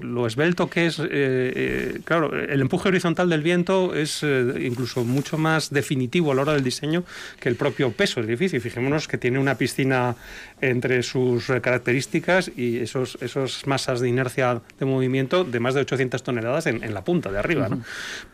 lo 0.01 0.27
esbelto 0.27 0.69
que 0.69 0.87
es, 0.87 0.99
eh, 0.99 1.05
eh, 1.11 1.99
claro, 2.03 2.33
el 2.33 2.61
empuje 2.61 2.89
horizontal 2.89 3.29
del 3.29 3.41
viento 3.41 3.93
es 3.93 4.23
eh, 4.23 4.53
incluso 4.65 5.03
mucho 5.03 5.37
más 5.37 5.69
definitivo 5.69 6.31
a 6.31 6.35
la 6.35 6.41
hora 6.43 6.53
del 6.57 6.63
diseño 6.63 7.03
que 7.39 7.49
el 7.49 7.55
propio 7.55 7.91
peso 7.91 8.19
del 8.19 8.29
edificio. 8.29 8.59
Fijémonos 8.59 9.07
que 9.07 9.17
tiene 9.17 9.39
una 9.39 9.55
piscina 9.55 10.15
entre 10.61 11.03
sus 11.03 11.47
características 11.61 12.51
y 12.55 12.79
esos, 12.79 13.17
esos 13.21 13.65
masas 13.67 13.99
de 13.99 14.09
inercia 14.09 14.61
de 14.79 14.85
movimiento 14.85 15.43
de 15.43 15.59
más 15.59 15.75
de 15.75 15.81
800 15.81 16.23
toneladas 16.23 16.65
en, 16.67 16.93
la 16.93 17.03
punta 17.03 17.31
de 17.31 17.39
arriba. 17.39 17.69
¿no? 17.69 17.81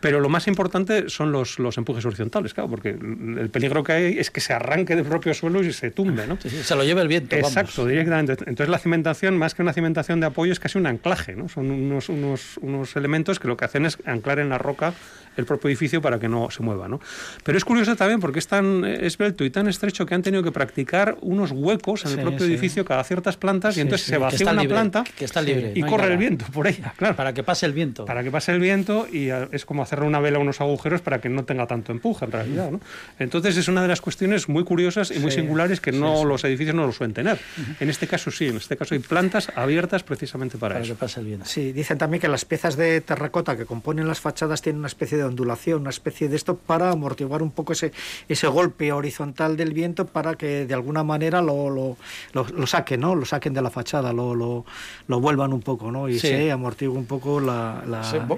Pero 0.00 0.20
lo 0.20 0.28
más 0.28 0.46
importante 0.46 1.08
son 1.08 1.32
los, 1.32 1.58
los 1.58 1.76
empujes 1.76 2.04
horizontales, 2.04 2.54
claro, 2.54 2.70
porque 2.70 2.90
el 2.90 3.50
peligro 3.50 3.84
que 3.84 3.92
hay 3.92 4.18
es 4.18 4.30
que 4.30 4.40
se 4.40 4.52
arranque 4.52 4.96
del 4.96 5.04
propio 5.04 5.34
suelo 5.34 5.62
y 5.62 5.72
se 5.72 5.90
tumbe. 5.90 6.26
¿no? 6.26 6.38
se 6.40 6.74
lo 6.74 6.84
lleve 6.84 7.02
el 7.02 7.08
viento. 7.08 7.36
Exacto, 7.36 7.86
directamente. 7.86 8.32
Entonces 8.32 8.68
la 8.68 8.78
cimentación, 8.78 9.36
más 9.36 9.54
que 9.54 9.62
una 9.62 9.72
cimentación 9.72 10.20
de 10.20 10.26
apoyo, 10.26 10.52
es 10.52 10.60
casi 10.60 10.78
un 10.78 10.86
anclaje. 10.86 11.36
¿no? 11.36 11.48
Son 11.48 11.70
unos, 11.70 12.08
unos, 12.08 12.58
unos 12.58 12.96
elementos 12.96 13.38
que 13.38 13.48
lo 13.48 13.56
que 13.56 13.64
hacen 13.64 13.86
es 13.86 13.98
anclar 14.06 14.38
en 14.38 14.48
la 14.48 14.58
roca 14.58 14.94
el 15.36 15.44
propio 15.44 15.68
edificio 15.68 16.00
para 16.00 16.18
que 16.18 16.28
no 16.28 16.50
se 16.50 16.62
mueva. 16.62 16.88
¿no? 16.88 17.00
Pero 17.42 17.58
es 17.58 17.64
curioso 17.64 17.96
también 17.96 18.13
porque 18.20 18.38
es 18.38 18.46
tan 18.46 18.84
esbelto 18.84 19.44
y 19.44 19.50
tan 19.50 19.68
estrecho 19.68 20.06
que 20.06 20.14
han 20.14 20.22
tenido 20.22 20.42
que 20.42 20.52
practicar 20.52 21.16
unos 21.20 21.50
huecos 21.52 22.04
en 22.04 22.18
el 22.18 22.20
propio 22.20 22.46
edificio 22.46 22.84
cada 22.84 23.04
ciertas 23.04 23.36
plantas 23.36 23.76
y 23.76 23.80
entonces 23.80 24.06
se 24.06 24.18
vacía 24.18 24.50
una 24.50 24.64
planta 24.64 25.04
que 25.16 25.24
está 25.24 25.40
libre, 25.42 25.72
y 25.74 25.82
corre 25.82 26.12
el 26.12 26.18
viento 26.18 26.46
por 26.52 26.66
ella, 26.66 26.94
claro. 26.96 27.16
Para 27.16 27.32
que 27.32 27.42
pase 27.42 27.66
el 27.66 27.72
viento. 27.72 28.04
Para 28.04 28.22
que 28.22 28.30
pase 28.30 28.52
el 28.52 28.60
viento 28.60 29.06
y 29.10 29.28
es 29.52 29.64
como 29.64 29.82
hacerle 29.82 30.06
una 30.06 30.20
vela 30.20 30.38
a 30.38 30.40
unos 30.40 30.60
agujeros 30.60 31.00
para 31.00 31.20
que 31.20 31.28
no 31.28 31.44
tenga 31.44 31.66
tanto 31.66 31.92
empuje 31.92 32.24
en 32.24 32.32
realidad. 32.32 32.70
¿no? 32.70 32.80
Entonces 33.18 33.56
es 33.56 33.68
una 33.68 33.82
de 33.82 33.88
las 33.88 34.00
cuestiones 34.00 34.48
muy 34.48 34.64
curiosas 34.64 35.10
y 35.10 35.18
muy 35.18 35.30
singulares 35.30 35.80
que 35.80 35.92
no 35.92 36.24
los 36.24 36.44
edificios 36.44 36.74
no 36.74 36.86
lo 36.86 36.92
suelen 36.92 37.14
tener. 37.14 37.38
En 37.80 37.90
este 37.90 38.06
caso 38.06 38.30
sí, 38.30 38.46
en 38.48 38.56
este 38.56 38.76
caso 38.76 38.94
hay 38.94 39.00
plantas 39.00 39.50
abiertas 39.54 40.02
precisamente 40.02 40.58
para, 40.58 40.74
para 40.74 40.84
eso. 40.84 40.94
Que 40.94 40.98
pase 40.98 41.20
el 41.20 41.26
viento. 41.26 41.46
Sí, 41.46 41.72
dicen 41.72 41.98
también 41.98 42.20
que 42.20 42.28
las 42.28 42.44
piezas 42.44 42.76
de 42.76 43.00
terracota 43.00 43.56
que 43.56 43.66
componen 43.66 44.08
las 44.08 44.20
fachadas 44.20 44.62
tienen 44.62 44.78
una 44.78 44.88
especie 44.88 45.18
de 45.18 45.24
ondulación, 45.24 45.82
una 45.82 45.90
especie 45.90 46.28
de 46.28 46.36
esto 46.36 46.56
para 46.56 46.90
amortiguar 46.90 47.42
un 47.42 47.50
poco 47.50 47.72
ese, 47.72 47.92
ese 48.28 48.46
golpe 48.46 48.92
horizontal 48.92 49.56
del 49.56 49.72
viento 49.72 50.06
para 50.06 50.34
que 50.34 50.66
de 50.66 50.74
alguna 50.74 51.04
manera 51.04 51.42
lo, 51.42 51.70
lo, 51.70 51.96
lo, 52.32 52.66
saquen, 52.66 53.00
¿no? 53.00 53.14
Lo 53.14 53.24
saquen 53.24 53.54
de 53.54 53.62
la 53.62 53.70
fachada, 53.70 54.12
lo, 54.12 54.34
lo, 54.34 54.64
lo 55.08 55.20
vuelvan 55.20 55.52
un 55.52 55.62
poco, 55.62 55.90
¿no? 55.90 56.08
Y 56.08 56.18
se 56.18 56.50
amortigue 56.50 56.90
un 56.90 57.06
poco 57.06 57.40
la, 57.40 57.82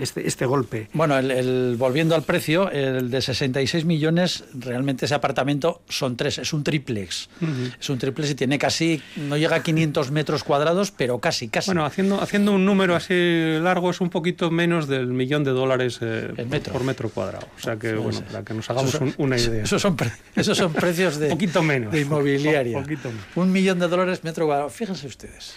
este, 0.00 0.26
este, 0.26 0.46
golpe. 0.46 0.88
Bueno, 0.92 1.18
el, 1.18 1.76
volviendo 1.78 2.14
al 2.14 2.22
precio, 2.22 2.70
el 2.70 3.10
de 3.10 3.20
66 3.20 3.84
millones, 3.84 4.44
realmente 4.54 5.06
ese 5.06 5.14
apartamento 5.14 5.82
son 5.88 6.16
tres, 6.16 6.38
es 6.38 6.52
un 6.52 6.64
triplex. 6.64 7.28
Es 7.80 7.90
un 7.90 7.98
triplex 7.98 8.30
y 8.30 8.34
tiene 8.34 8.58
casi, 8.58 9.02
no 9.16 9.36
llega 9.36 9.56
a 9.56 9.62
500 9.62 10.10
metros 10.10 10.44
cuadrados, 10.44 10.90
pero 10.90 11.18
casi, 11.18 11.48
casi. 11.48 11.70
Bueno, 11.70 11.84
haciendo, 11.84 12.20
haciendo 12.20 12.52
un 12.52 12.64
número 12.64 12.94
así 12.94 13.58
largo 13.60 13.90
es 13.90 14.00
un 14.00 14.10
poquito 14.10 14.50
menos 14.50 14.88
del 14.88 15.08
millón 15.08 15.44
de 15.44 15.50
dólares 15.50 15.98
eh, 16.00 16.32
por 16.72 16.84
metro 16.84 17.08
cuadrado. 17.08 17.46
O 17.56 17.60
sea 17.60 17.76
que, 17.76 17.94
bueno, 17.94 18.20
para 18.22 18.44
que 18.44 18.54
nos 18.54 18.68
hagamos 18.70 18.98
una 19.18 19.36
idea. 19.36 19.55
Esos 19.62 19.82
son, 19.82 19.96
esos 20.34 20.56
son 20.56 20.72
precios 20.72 21.18
de, 21.18 21.28
poquito 21.30 21.62
menos, 21.62 21.92
de 21.92 22.00
inmobiliaria. 22.00 22.84
Un 23.34 23.52
millón 23.52 23.78
de 23.78 23.88
dólares 23.88 24.24
metro 24.24 24.46
cuadrado. 24.46 24.70
Fíjense 24.70 25.06
ustedes. 25.06 25.56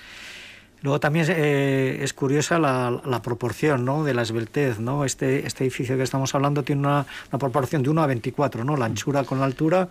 Luego 0.82 1.00
también 1.00 1.26
eh, 1.30 2.00
es 2.02 2.14
curiosa 2.14 2.58
la, 2.58 3.02
la, 3.04 3.22
proporción 3.22 3.84
¿no? 3.84 4.06
de 4.06 4.14
la 4.14 4.22
esbeltez. 4.22 4.80
¿no? 4.80 5.04
Este, 5.04 5.46
este 5.46 5.66
edificio 5.66 5.98
que 5.98 6.04
estamos 6.04 6.34
hablando 6.36 6.64
tiene 6.64 6.82
una, 6.82 7.06
una, 7.30 7.40
proporción 7.40 7.84
de 7.84 7.90
1 7.90 8.02
a 8.02 8.08
24. 8.08 8.64
¿no? 8.64 8.78
La 8.78 8.86
anchura 8.86 9.26
con 9.26 9.40
la 9.40 9.46
altura 9.46 9.90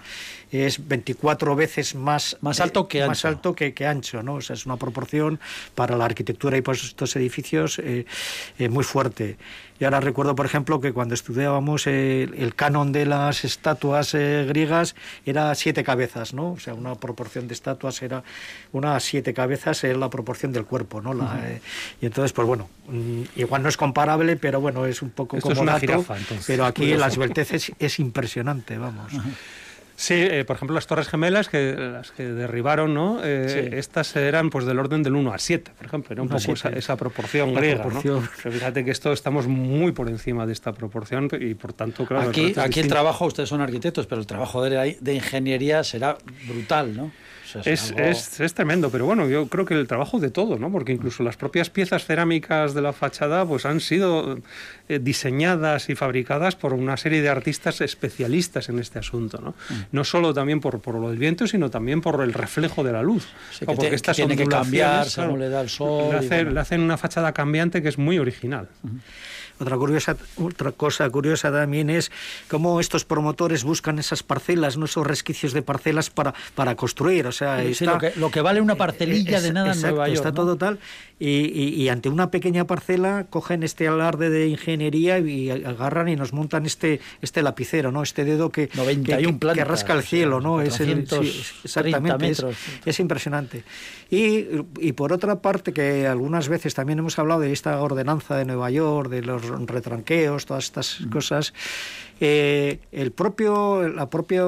es 0.50 0.88
24 0.88 1.54
veces 1.54 1.94
más, 1.94 2.38
más 2.40 2.60
alto, 2.60 2.88
que, 2.88 3.02
ancho. 3.02 3.10
Más 3.10 3.24
alto 3.26 3.54
que, 3.54 3.74
que, 3.74 3.86
ancho. 3.86 4.22
¿no? 4.22 4.34
O 4.34 4.40
sea, 4.40 4.54
es 4.54 4.64
una 4.64 4.76
proporción 4.76 5.38
para 5.74 5.94
la 5.96 6.06
arquitectura 6.06 6.56
y 6.56 6.62
para 6.62 6.78
estos 6.78 7.14
edificios 7.16 7.78
eh, 7.80 8.06
eh, 8.58 8.68
muy 8.70 8.84
fuerte. 8.84 9.36
Y 9.80 9.85
ahora 9.85 10.00
recuerdo, 10.00 10.35
por 10.35 10.47
ejemplo, 10.47 10.80
que 10.80 10.92
cuando 10.92 11.14
estudiábamos 11.14 11.87
el, 11.87 12.52
canon 12.56 12.90
de 12.92 13.06
las 13.06 13.44
estatuas 13.44 14.14
eh, 14.14 14.44
griegas 14.49 14.97
era 15.25 15.54
siete 15.54 15.85
cabezas, 15.85 16.35
¿no? 16.35 16.52
O 16.52 16.58
sea, 16.58 16.75
una 16.75 16.97
proporción 16.97 17.47
de 17.47 17.54
estatuas 17.54 18.02
era 18.02 18.25
una 18.73 18.99
siete 18.99 19.32
cabezas 19.35 19.85
es 19.85 19.97
la 19.97 20.11
proporción 20.11 20.52
del 20.52 20.64
cuerpo, 20.64 21.00
¿no? 21.00 21.12
Eh, 21.14 21.61
y 22.00 22.06
entonces, 22.06 22.32
pues 22.32 22.47
bueno, 22.47 22.68
mm, 22.88 23.23
igual 23.37 23.62
no 23.62 23.68
es 23.68 23.76
comparable, 23.76 24.37
pero 24.37 24.61
bueno, 24.61 24.85
es 24.87 25.02
un 25.02 25.11
poco 25.11 25.38
como 25.38 25.52
es 25.52 25.58
una 25.58 25.78
jirafa, 25.78 26.16
Pero 26.47 26.64
aquí 26.64 26.94
la 26.94 27.06
esbeltez 27.06 27.75
es, 27.78 27.99
impresionante, 27.99 28.78
vamos. 28.78 29.12
Sí, 30.00 30.14
eh, 30.14 30.45
por 30.45 30.55
ejemplo, 30.55 30.76
las 30.76 30.87
Torres 30.87 31.09
Gemelas, 31.09 31.49
que 31.49 31.75
las 31.75 32.12
que 32.12 32.23
derribaron, 32.23 32.95
¿no? 32.95 33.19
Eh, 33.25 33.71
estas 33.73 34.14
eran 34.14 34.49
pues 34.49 34.64
del 34.64 34.78
orden 34.78 35.02
del 35.02 35.17
1 35.17 35.33
a 35.33 35.38
7, 35.38 35.73
por 35.76 35.87
ejemplo, 35.87 36.12
era 36.12 36.23
un 36.23 36.28
poco 36.28 36.52
esa, 36.52 36.97
proporción 36.97 37.52
griega, 37.52 37.85
¿no? 37.85 38.21
fíjate 38.21 38.85
que 38.85 38.93
esto 38.93 39.12
estamos 39.12 39.49
muy 39.49 39.90
por 39.90 40.09
encima 40.09 40.47
de 40.47 40.52
esta 40.52 40.73
proporción 40.73 41.28
y 41.40 41.55
por 41.55 41.73
tanto, 41.73 42.07
claro... 42.07 42.28
Aquí, 42.28 42.55
aquí 42.57 42.78
el 42.78 42.87
trabajo, 42.87 43.26
ustedes 43.26 43.49
son 43.49 43.61
arquitectos, 43.61 44.07
pero 44.07 44.21
el 44.21 44.26
trabajo 44.28 44.62
de, 44.62 44.99
de 45.00 45.14
ingeniería 45.14 45.83
será 45.83 46.17
brutal, 46.47 46.97
¿no? 46.97 47.11
Es, 47.64 47.93
es, 48.40 48.55
tremendo, 48.55 48.90
pero 48.90 49.07
bueno, 49.07 49.28
yo 49.28 49.47
creo 49.49 49.64
que 49.64 49.75
el 49.75 49.87
trabajo 49.87 50.19
de 50.19 50.31
todo, 50.31 50.59
¿no? 50.59 50.71
Porque 50.71 50.93
incluso 50.93 51.23
las 51.23 51.37
propias 51.37 51.71
piezas 51.71 52.05
cerámicas 52.05 52.75
de 52.75 52.83
la 52.83 52.93
fachada 52.93 53.45
pues 53.47 53.64
han 53.67 53.81
sido 53.81 54.38
eh, 54.88 54.99
diseñadas 54.99 55.88
y 55.88 55.95
fabricadas 55.95 56.57
por 56.57 56.73
una 56.75 56.97
serie 56.97 57.23
de 57.23 57.28
artistas 57.28 57.81
especialistas 57.81 58.69
en 58.69 58.78
este 58.78 58.99
asunto, 58.99 59.40
¿no? 59.40 59.50
Mm. 59.50 59.83
No 59.93 60.05
solo 60.05 60.35
también 60.35 60.61
por, 60.61 60.81
por 60.81 60.97
lo 60.97 61.11
del 61.11 61.19
viento, 61.19 61.47
sino 61.47 61.71
también 61.71 62.00
por 62.00 62.23
el 62.23 62.33
reflejo 62.33 62.85
de 62.85 62.93
la 62.93 63.02
luz. 63.02 63.26
porque 63.64 63.95
estas 63.95 64.17
tiene 64.17 64.37
que 64.37 64.47
cambiar 64.47 65.09
según 65.09 65.40
le 65.40 65.49
da 65.49 65.61
el 65.61 65.69
sol. 65.69 66.17
Le, 66.28 66.61
hacen 66.61 66.81
una 66.81 66.97
fachada 66.97 67.33
cambiante 67.33 67.83
que 67.83 67.88
es 67.88 67.99
muy 67.99 68.19
original. 68.19 68.69
Otra, 69.60 69.76
curiosa, 69.76 70.16
otra 70.36 70.72
cosa 70.72 71.08
curiosa 71.10 71.50
también 71.50 71.90
es 71.90 72.12
cómo 72.48 72.80
estos 72.80 73.04
promotores 73.04 73.64
buscan 73.64 73.98
esas 73.98 74.22
parcelas, 74.22 74.76
¿no? 74.76 74.84
esos 74.84 75.06
resquicios 75.06 75.52
de 75.52 75.62
parcelas 75.62 76.10
para, 76.10 76.34
para 76.54 76.76
construir. 76.76 77.26
O 77.26 77.32
sea, 77.32 77.62
lo, 78.16 78.30
que, 78.30 78.40
vale 78.40 78.60
una 78.60 78.76
parcelilla 78.76 79.40
de 79.40 79.52
nada 79.52 79.72
en 79.72 79.80
Nueva 79.80 80.08
York. 80.08 80.16
Está 80.16 80.32
todo 80.32 80.56
tal. 80.56 80.78
Y, 81.20 81.88
ante 81.88 82.08
una 82.08 82.30
pequeña 82.30 82.66
parcela 82.66 83.26
cogen 83.28 83.64
este 83.64 83.88
alarde 83.88 84.30
de 84.30 84.46
ingeniería 84.46 85.18
y 85.18 85.50
agarran 85.50 86.08
y 86.08 86.14
nos 86.14 86.32
montan 86.32 86.64
este, 86.64 87.00
este 87.22 87.42
lapicero, 87.42 87.90
¿no? 87.90 88.04
este 88.04 88.24
dedo 88.24 88.50
que, 88.50 88.68
que, 88.68 89.64
rasca 89.64 89.94
el 89.94 90.02
cielo. 90.02 90.40
¿no? 90.40 90.60
Es 90.60 90.78
exactamente, 90.80 92.34
es, 92.84 93.00
impresionante. 93.00 93.64
Y, 94.10 94.46
y 94.80 94.92
por 94.92 95.12
otra 95.12 95.40
parte, 95.40 95.72
que 95.72 96.06
algunas 96.06 96.48
veces 96.48 96.74
también 96.74 97.00
hemos 97.00 97.18
hablado 97.18 97.40
de 97.40 97.52
esta 97.52 97.80
ordenanza 97.80 98.36
de 98.36 98.44
Nueva 98.44 98.70
York, 98.70 99.10
de 99.10 99.22
los 99.22 99.48
retranqueos, 99.49 100.47
todas 100.47 100.64
estas 100.64 101.00
mm. 101.00 101.11
cosas, 101.11 101.52
eh, 102.20 102.80
el 102.90 103.12
propio, 103.12 103.88
la 103.88 104.10
propia 104.10 104.42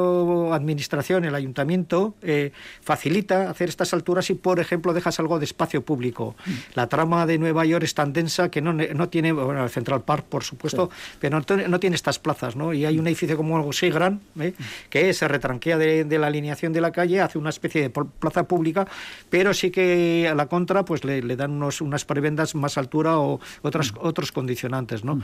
administración, 0.52 1.24
el 1.24 1.34
ayuntamiento, 1.34 2.14
eh, 2.22 2.52
facilita 2.82 3.50
hacer 3.50 3.68
estas 3.68 3.94
alturas 3.94 4.26
si, 4.26 4.34
por 4.34 4.58
ejemplo, 4.58 4.92
dejas 4.92 5.20
algo 5.20 5.38
de 5.38 5.44
espacio 5.44 5.82
público. 5.82 6.34
Mm. 6.44 6.50
La 6.74 6.88
trama 6.88 7.26
de 7.26 7.38
Nueva 7.38 7.64
York 7.64 7.84
es 7.84 7.94
tan 7.94 8.12
densa 8.12 8.50
que 8.50 8.60
no, 8.60 8.72
no 8.72 9.08
tiene, 9.08 9.32
bueno, 9.32 9.62
el 9.62 9.70
Central 9.70 10.02
Park, 10.02 10.26
por 10.28 10.42
supuesto, 10.42 10.90
pero 11.20 11.40
no, 11.68 11.80
tiene 11.80 11.96
estas 11.96 12.18
plazas, 12.18 12.56
¿no? 12.56 12.72
Y 12.72 12.84
hay 12.84 12.98
un 12.98 13.06
edificio 13.06 13.36
como 13.36 13.56
algo 13.56 13.72
Sigran, 13.72 14.20
¿eh? 14.40 14.52
que 14.88 15.12
se 15.14 15.28
retranquea 15.28 15.78
de, 15.78 16.18
la 16.18 16.26
alineación 16.26 16.72
de 16.72 16.80
la 16.80 16.92
calle, 16.92 17.20
hace 17.20 17.38
una 17.38 17.50
especie 17.50 17.82
de 17.82 17.90
plaza 17.90 18.44
pública, 18.44 18.86
pero 19.30 19.54
sí 19.54 19.70
que 19.70 20.28
a 20.30 20.34
la 20.34 20.46
contra 20.46 20.84
pues 20.84 21.04
le, 21.04 21.20
dan 21.36 21.52
unos, 21.52 21.80
unas 21.80 22.04
prebendas 22.04 22.54
más 22.54 22.76
altura 22.76 23.18
o 23.18 23.40
otras, 23.62 23.92
mm. 23.92 23.98
otros 24.00 24.32
condicionantes, 24.32 25.04
¿no? 25.04 25.20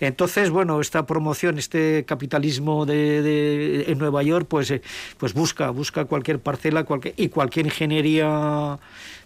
Entonces, 0.00 0.50
bueno, 0.50 0.80
esta 0.80 1.06
promoción, 1.06 1.58
este 1.58 1.89
capitalismo 2.06 2.86
de, 2.86 3.84
en 3.88 3.98
Nueva 3.98 4.22
York, 4.22 4.46
pues, 4.48 4.70
eh, 4.70 4.82
pues 5.18 5.34
busca, 5.34 5.70
busca 5.70 6.04
cualquier 6.04 6.38
parcela 6.38 6.84
cualquier, 6.84 7.14
y 7.16 7.28
cualquier 7.28 7.66
ingeniería 7.66 8.78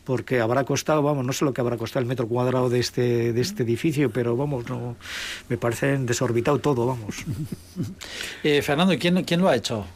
porque 0.05 0.41
habrá 0.41 0.65
costado, 0.65 1.03
vamos, 1.03 1.25
no 1.25 1.33
sé 1.33 1.45
lo 1.45 1.55
que 1.55 1.61
habrá 1.61 1.77
costado 1.77 2.03
el 2.03 2.07
metro 2.07 2.29
cuadrado 2.29 2.69
de 2.69 2.79
este, 2.79 3.33
de 3.33 3.41
este 3.41 3.63
edificio, 3.63 4.11
pero 4.11 4.37
vamos, 4.37 4.69
no, 4.69 4.97
me 5.49 5.57
parece 5.57 5.97
desorbitado 5.99 6.59
todo, 6.59 6.87
vamos. 6.87 7.25
Eh, 8.43 8.61
Fernando, 8.63 8.95
¿quién, 8.99 9.25
¿quién 9.25 9.41
lo 9.41 9.49
ha 9.49 9.57
hecho? 9.57 9.87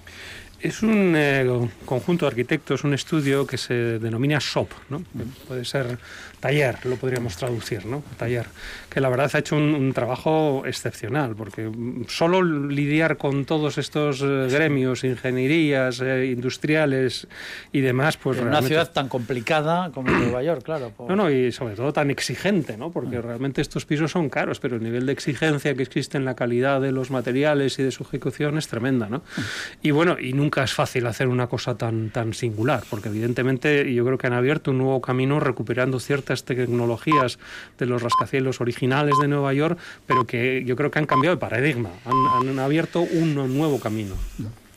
Es 0.61 0.83
un 0.83 1.15
eh, 1.17 1.69
conjunto 1.85 2.27
de 2.27 2.31
arquitectos, 2.31 2.83
un 2.83 2.93
estudio 2.93 3.47
que 3.47 3.57
se 3.57 3.75
denomina 4.00 4.41
SOP, 4.41 4.73
¿no? 4.88 5.03
puede 5.47 5.65
ser 5.65 5.99
taller, 6.41 6.85
lo 6.85 6.97
podríamos 6.97 7.37
traducir, 7.37 7.87
¿no? 7.87 8.03
Taller, 8.17 8.47
que 8.88 9.00
la 9.00 9.09
verdad 9.09 9.31
ha 9.33 9.38
hecho 9.38 9.57
un, 9.57 9.93
trabajo 9.93 10.62
excepcional, 10.67 11.35
porque 11.35 11.71
solo 12.09 12.43
lidiar 12.43 13.17
con 13.17 13.45
todos 13.45 13.79
estos 13.79 14.21
eh, 14.23 14.49
gremios, 14.50 15.05
ingenierías, 15.05 16.00
eh, 16.00 16.27
industriales 16.27 17.27
y 17.73 17.81
demás, 17.81 18.17
pues... 18.17 18.38
En 18.38 18.49
una 18.49 18.62
ciudad 18.62 18.91
tan 18.93 19.09
complicada 19.09 19.91
como 19.93 20.11
Nueva 20.11 20.43
York, 20.43 20.62
claro. 20.62 20.93
No, 21.09 21.17
no, 21.17 21.31
y 21.31 21.50
sobre 21.53 21.75
todo 21.75 21.93
tan 21.93 22.11
exigente, 22.11 22.77
¿no? 22.77 22.91
Porque 22.91 23.19
mm. 23.19 23.23
realmente 23.23 23.61
estos 23.61 23.85
pisos 23.85 24.11
son 24.11 24.29
caros, 24.29 24.61
pero 24.61 24.77
el 24.77 24.83
nivel 24.83 25.07
de 25.07 25.12
exigencia 25.12 25.75
que 25.75 25.83
existe 25.83 26.17
en 26.19 26.25
la 26.25 26.35
calidad 26.35 26.81
de 26.81 26.93
los 26.93 27.11
materiales 27.11 27.79
y 27.79 27.83
de 27.83 27.91
su 27.91 28.05
ejecución 28.05 28.59
es 28.59 28.69
tremenda, 28.69 29.09
¿no? 29.09 29.19
Mm. 29.19 29.41
Y 29.83 29.91
bueno, 29.91 30.17
y 30.21 30.33
nunca 30.33 30.48
es 30.57 30.73
fácil 30.73 31.07
hacer 31.07 31.28
una 31.28 31.47
cosa 31.47 31.76
tan, 31.76 32.11
tan 32.11 32.35
singular, 32.35 32.83
porque 32.90 33.09
evidentemente 33.09 33.93
yo 33.93 34.05
creo 34.05 34.19
que 34.19 34.26
han 34.26 34.33
abierto 34.33 34.71
un 34.71 34.78
nuevo 34.78 35.00
camino 35.00 35.40
recuperando 35.40 36.00
ciertas 36.00 36.45
tecnologías 36.45 37.38
de 37.78 37.87
los 37.87 38.02
rascacielos 38.02 38.61
originales 38.61 39.14
de 39.21 39.28
Nueva 39.28 39.52
York, 39.55 39.78
pero 40.07 40.26
que 40.26 40.64
yo 40.64 40.76
creo 40.76 40.90
que 40.90 40.99
han 40.99 41.07
cambiado 41.07 41.33
el 41.35 41.38
paradigma, 41.38 41.90
han, 42.05 42.49
han 42.49 42.59
abierto 42.59 43.00
un 43.00 43.35
nuevo 43.35 43.81
camino. 43.81 44.14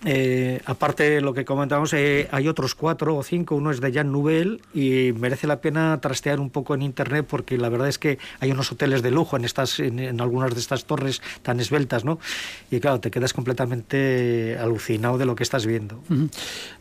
Eh, 0.04 0.60
aparte 0.66 1.10
de 1.10 1.22
lo 1.22 1.34
que 1.34 1.46
comentábamos, 1.46 1.94
eh, 1.94 2.28
hay 2.32 2.48
otros 2.48 2.74
cuatro 2.74 3.16
o 3.16 3.24
cinco. 3.24 3.56
Uno 3.56 3.72
es 3.72 3.82
de 3.82 3.94
Jan 3.94 4.12
Nouvel 4.12 4.62
y 4.74 5.14
merece 5.14 5.46
la 5.46 5.62
pena 5.62 6.00
trastear 6.02 6.40
un 6.40 6.50
poco 6.50 6.74
en 6.74 6.82
internet 6.82 7.26
porque 7.30 7.58
la 7.58 7.70
verdad 7.70 7.88
es 7.88 8.00
que 8.00 8.18
hay 8.40 8.52
unos 8.52 8.72
hoteles 8.72 9.04
de 9.04 9.12
lujo 9.12 9.38
en 9.38 9.46
estas, 9.46 9.80
en, 9.80 10.20
algunas 10.20 10.54
de 10.54 10.60
estas 10.60 10.86
torres 10.86 11.22
tan 11.44 11.60
esbeltas, 11.60 12.04
¿no? 12.04 12.20
Y 12.72 12.80
claro, 12.80 13.00
te 13.00 13.12
quedas 13.12 13.34
completamente 13.34 14.58
alucinado 14.60 15.18
de 15.18 15.26
lo 15.26 15.36
que 15.36 15.44
estás 15.44 15.66
viendo. 15.66 16.02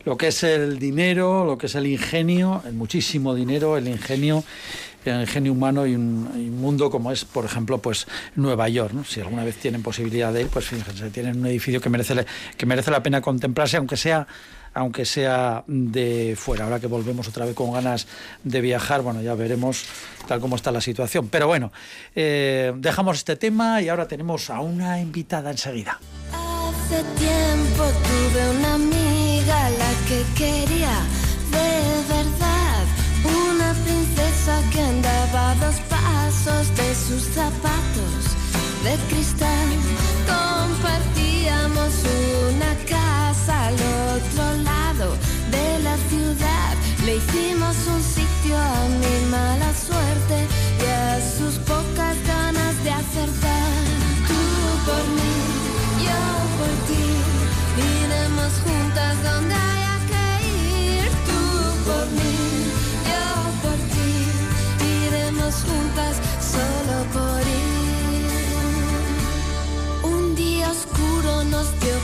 Lo 0.03 0.17
que 0.17 0.27
es 0.27 0.43
el 0.43 0.79
dinero, 0.79 1.45
lo 1.45 1.57
que 1.57 1.67
es 1.67 1.75
el 1.75 1.85
ingenio, 1.85 2.63
el 2.65 2.73
muchísimo 2.73 3.35
dinero, 3.35 3.77
el 3.77 3.87
ingenio 3.87 4.43
el 5.05 5.27
genio 5.27 5.51
humano 5.51 5.85
y 5.85 5.95
un, 5.95 6.59
mundo 6.61 6.89
como 6.89 7.11
es, 7.11 7.25
por 7.25 7.45
ejemplo, 7.45 7.79
pues 7.79 8.07
Nueva 8.35 8.69
York. 8.69 8.93
Si 9.07 9.19
alguna 9.19 9.43
vez 9.43 9.55
tienen 9.57 9.81
posibilidad 9.81 10.31
de 10.31 10.41
ir, 10.41 10.47
pues 10.47 10.65
fíjense, 10.65 11.09
tienen 11.09 11.39
un 11.39 11.47
edificio 11.47 11.81
que 11.81 11.89
merece, 11.89 12.25
que 12.57 12.65
merece 12.65 12.91
la 12.91 13.01
pena 13.01 13.21
contemplarse, 13.21 13.77
aunque 13.77 13.97
sea 13.97 14.27
aunque 14.73 15.05
sea 15.05 15.63
de 15.67 16.35
fuera. 16.37 16.63
Ahora 16.65 16.79
que 16.79 16.87
volvemos 16.87 17.27
otra 17.27 17.45
vez 17.45 17.55
con 17.55 17.73
ganas 17.73 18.07
de 18.43 18.61
viajar, 18.61 19.01
bueno, 19.01 19.21
ya 19.21 19.35
veremos 19.35 19.85
tal 20.27 20.39
como 20.39 20.55
está 20.55 20.71
la 20.71 20.81
situación. 20.81 21.27
Pero 21.29 21.47
bueno, 21.47 21.71
eh, 22.15 22.73
dejamos 22.77 23.17
este 23.17 23.35
tema 23.35 23.81
y 23.81 23.89
ahora 23.89 24.07
tenemos 24.07 24.49
a 24.49 24.61
una 24.61 24.99
invitada 24.99 25.51
enseguida. 25.51 25.99
Hace 26.31 27.03
tiempo 27.17 27.83
tuve 27.83 28.49
una 28.57 28.73
amiga 28.75 29.69
la 29.71 29.91
que 30.07 30.23
quería 30.37 31.03
de 31.51 31.80
de 38.83 39.10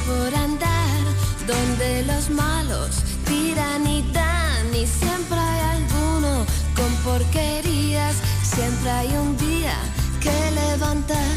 por 0.07 0.33
andar, 0.33 1.01
donde 1.45 2.03
los 2.03 2.29
malos 2.29 3.03
tiran 3.25 3.85
y 3.85 4.01
dan, 4.13 4.73
y 4.73 4.87
siempre 4.87 5.37
hay 5.37 5.61
alguno 5.77 6.45
con 6.77 6.91
porquerías, 7.03 8.15
siempre 8.41 8.89
hay 8.89 9.09
un 9.17 9.35
día 9.37 9.75
que 10.21 10.37
levantar. 10.51 11.35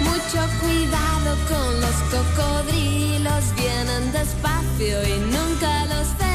Mucho 0.00 0.40
cuidado 0.60 1.30
con 1.48 1.80
los 1.80 1.96
cocodrilos, 2.14 3.44
vienen 3.56 4.12
despacio 4.12 4.96
y 5.08 5.18
nunca 5.34 5.86
los 5.86 6.08
ves. 6.18 6.31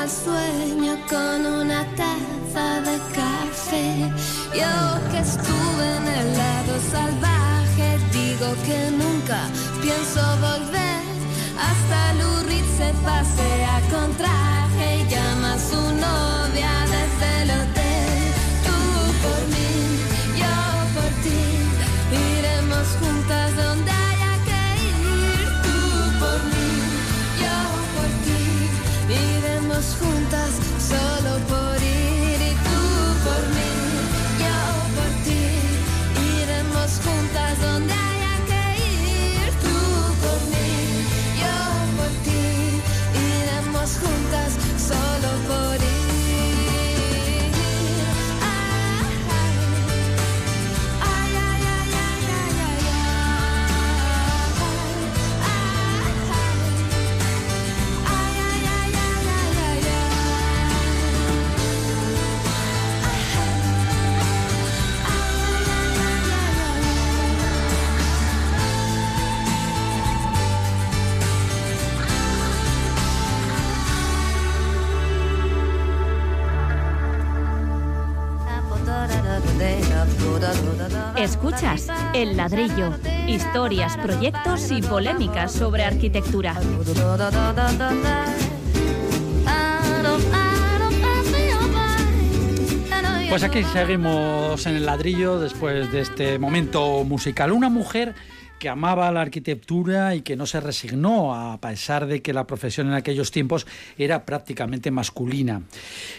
Mal 0.00 0.08
sueño 0.08 0.96
con 1.10 1.44
una 1.60 1.84
taza 1.94 2.80
de 2.88 2.96
café. 3.20 3.88
Yo 4.60 4.74
que 5.10 5.18
estuve 5.18 5.86
en 5.98 6.06
el 6.20 6.38
lado 6.42 6.72
salvaje, 6.90 7.88
digo 8.10 8.48
que 8.66 8.80
nunca 9.02 9.40
pienso 9.82 10.20
volver. 10.48 11.02
Hasta 11.68 12.00
Lurid 12.20 12.66
se 12.78 12.90
pasea 13.04 13.74
con 13.90 14.10
El 82.14 82.38
Ladrillo, 82.38 82.94
historias, 83.28 83.96
proyectos 83.98 84.70
y 84.70 84.80
polémicas 84.80 85.52
sobre 85.52 85.84
arquitectura. 85.84 86.54
Pues 93.28 93.42
aquí 93.42 93.62
seguimos 93.64 94.66
en 94.66 94.76
el 94.76 94.86
ladrillo 94.86 95.38
después 95.38 95.92
de 95.92 96.00
este 96.00 96.38
momento 96.38 97.04
musical. 97.04 97.52
Una 97.52 97.68
mujer 97.68 98.14
que 98.58 98.70
amaba 98.70 99.10
la 99.12 99.20
arquitectura 99.20 100.14
y 100.14 100.22
que 100.22 100.36
no 100.36 100.46
se 100.46 100.60
resignó 100.60 101.34
a 101.34 101.60
pesar 101.60 102.06
de 102.06 102.22
que 102.22 102.32
la 102.32 102.46
profesión 102.46 102.88
en 102.88 102.94
aquellos 102.94 103.30
tiempos 103.30 103.66
era 103.98 104.24
prácticamente 104.24 104.90
masculina. 104.90 105.62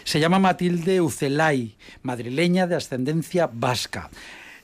Se 0.04 0.20
llama 0.20 0.38
Matilde 0.38 1.00
Ucelay, 1.00 1.74
madrileña 2.02 2.68
de 2.68 2.76
ascendencia 2.76 3.50
vasca. 3.52 4.08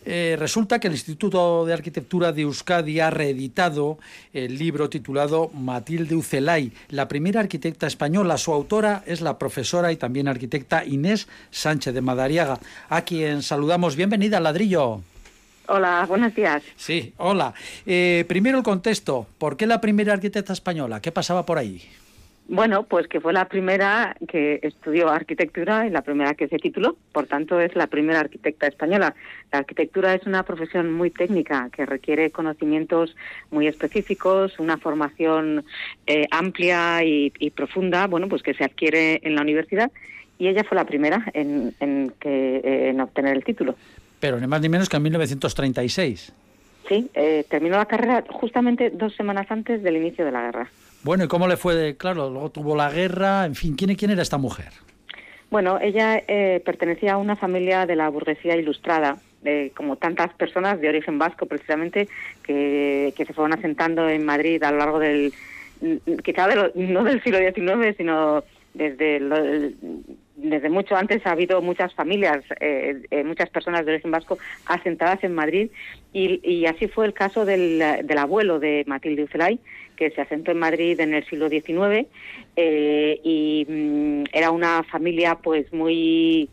Eh, 0.04 0.36
resulta 0.38 0.78
que 0.78 0.88
el 0.88 0.94
Instituto 0.94 1.66
de 1.66 1.72
Arquitectura 1.72 2.32
de 2.32 2.42
Euskadi 2.42 3.00
ha 3.00 3.10
reeditado 3.10 3.98
el 4.32 4.56
libro 4.56 4.88
titulado 4.88 5.50
Matilde 5.52 6.14
Ucelay, 6.14 6.72
la 6.88 7.08
primera 7.08 7.40
arquitecta 7.40 7.86
española. 7.86 8.38
Su 8.38 8.52
autora 8.52 9.02
es 9.06 9.20
la 9.20 9.38
profesora 9.38 9.92
y 9.92 9.96
también 9.96 10.28
arquitecta 10.28 10.84
Inés 10.84 11.28
Sánchez 11.50 11.94
de 11.94 12.00
Madariaga, 12.00 12.58
a 12.88 13.02
quien 13.02 13.42
saludamos. 13.42 13.96
Bienvenida 13.96 14.38
al 14.38 14.44
ladrillo. 14.44 15.00
Hola, 15.66 16.06
buenos 16.08 16.34
días. 16.34 16.62
Sí, 16.76 17.12
hola. 17.18 17.52
Eh, 17.84 18.24
primero 18.26 18.56
el 18.56 18.64
contexto. 18.64 19.26
¿Por 19.36 19.58
qué 19.58 19.66
la 19.66 19.82
primera 19.82 20.14
arquitecta 20.14 20.54
española? 20.54 21.02
¿Qué 21.02 21.12
pasaba 21.12 21.44
por 21.44 21.58
ahí? 21.58 21.82
Bueno, 22.50 22.84
pues 22.84 23.06
que 23.08 23.20
fue 23.20 23.34
la 23.34 23.46
primera 23.46 24.16
que 24.26 24.58
estudió 24.62 25.10
arquitectura 25.10 25.86
y 25.86 25.90
la 25.90 26.00
primera 26.00 26.32
que 26.32 26.48
se 26.48 26.56
tituló, 26.56 26.96
por 27.12 27.26
tanto 27.26 27.60
es 27.60 27.76
la 27.76 27.88
primera 27.88 28.20
arquitecta 28.20 28.66
española. 28.66 29.14
La 29.52 29.58
arquitectura 29.58 30.14
es 30.14 30.26
una 30.26 30.42
profesión 30.44 30.90
muy 30.90 31.10
técnica 31.10 31.68
que 31.70 31.84
requiere 31.84 32.30
conocimientos 32.30 33.14
muy 33.50 33.66
específicos, 33.66 34.58
una 34.58 34.78
formación 34.78 35.66
eh, 36.06 36.26
amplia 36.30 37.04
y, 37.04 37.50
profunda, 37.54 38.06
bueno, 38.06 38.28
pues 38.30 38.42
que 38.42 38.54
se 38.54 38.64
adquiere 38.64 39.20
en 39.24 39.34
la 39.34 39.42
universidad 39.42 39.92
y 40.38 40.48
ella 40.48 40.64
fue 40.64 40.76
la 40.76 40.86
primera 40.86 41.30
en, 41.34 41.74
que, 42.18 42.56
eh, 42.64 42.88
en 42.88 43.00
obtener 43.02 43.36
el 43.36 43.44
título. 43.44 43.74
Pero 44.20 44.40
ni 44.40 44.46
más 44.46 44.62
ni 44.62 44.70
menos 44.70 44.88
que 44.88 44.96
en 44.96 45.02
1936. 45.02 46.32
Sí, 46.88 47.10
eh, 47.12 47.44
terminó 47.50 47.76
la 47.76 47.84
carrera 47.84 48.24
justamente 48.26 48.88
dos 48.88 49.14
semanas 49.14 49.50
antes 49.50 49.82
del 49.82 49.98
inicio 49.98 50.24
de 50.24 50.32
la 50.32 50.44
guerra. 50.44 50.70
Bueno, 51.02 51.24
¿y 51.24 51.28
cómo 51.28 51.48
le 51.48 51.56
fue? 51.56 51.74
De, 51.74 51.96
claro, 51.96 52.30
luego 52.30 52.50
tuvo 52.50 52.76
la 52.76 52.90
guerra, 52.90 53.44
en 53.46 53.54
fin, 53.54 53.76
¿quién, 53.76 53.94
quién 53.94 54.10
era 54.10 54.22
esta 54.22 54.38
mujer? 54.38 54.72
Bueno, 55.50 55.78
ella 55.80 56.22
eh, 56.28 56.60
pertenecía 56.64 57.14
a 57.14 57.16
una 57.16 57.36
familia 57.36 57.86
de 57.86 57.96
la 57.96 58.08
burguesía 58.08 58.56
ilustrada, 58.56 59.18
como 59.74 59.96
tantas 59.96 60.34
personas 60.34 60.80
de 60.80 60.88
origen 60.88 61.18
vasco 61.18 61.46
precisamente, 61.46 62.08
que, 62.42 63.14
se 63.16 63.32
fueron 63.32 63.56
asentando 63.56 64.08
en 64.08 64.26
Madrid 64.26 64.62
a 64.62 64.72
lo 64.72 64.78
largo 64.78 64.98
del, 64.98 65.32
quizá 66.22 66.48
no 66.74 67.04
del 67.04 67.22
siglo 67.22 67.38
XIX, 67.38 67.96
sino 67.96 68.44
desde 68.74 69.20
desde 70.38 70.70
mucho 70.70 70.94
antes 70.96 71.26
ha 71.26 71.32
habido 71.32 71.60
muchas 71.60 71.92
familias, 71.94 72.44
eh, 72.60 73.02
eh, 73.10 73.24
muchas 73.24 73.50
personas 73.50 73.84
de 73.84 73.92
origen 73.92 74.12
vasco 74.12 74.38
asentadas 74.66 75.22
en 75.24 75.34
Madrid 75.34 75.70
y, 76.12 76.64
así 76.66 76.86
fue 76.88 77.06
el 77.06 77.12
caso 77.12 77.44
del, 77.44 77.78
del 78.04 78.18
abuelo 78.18 78.60
de 78.60 78.84
Matilde 78.86 79.24
Ucelay, 79.24 79.58
que 79.98 80.10
se 80.10 80.20
asentó 80.20 80.52
en 80.52 80.60
Madrid 80.60 80.98
en 81.00 81.12
el 81.12 81.24
siglo 81.26 81.48
XIX 81.48 82.06
eh, 82.54 83.20
y 83.24 83.66
mm, 83.68 84.24
era 84.32 84.52
una 84.52 84.84
familia 84.84 85.34
pues 85.34 85.72
muy 85.72 86.48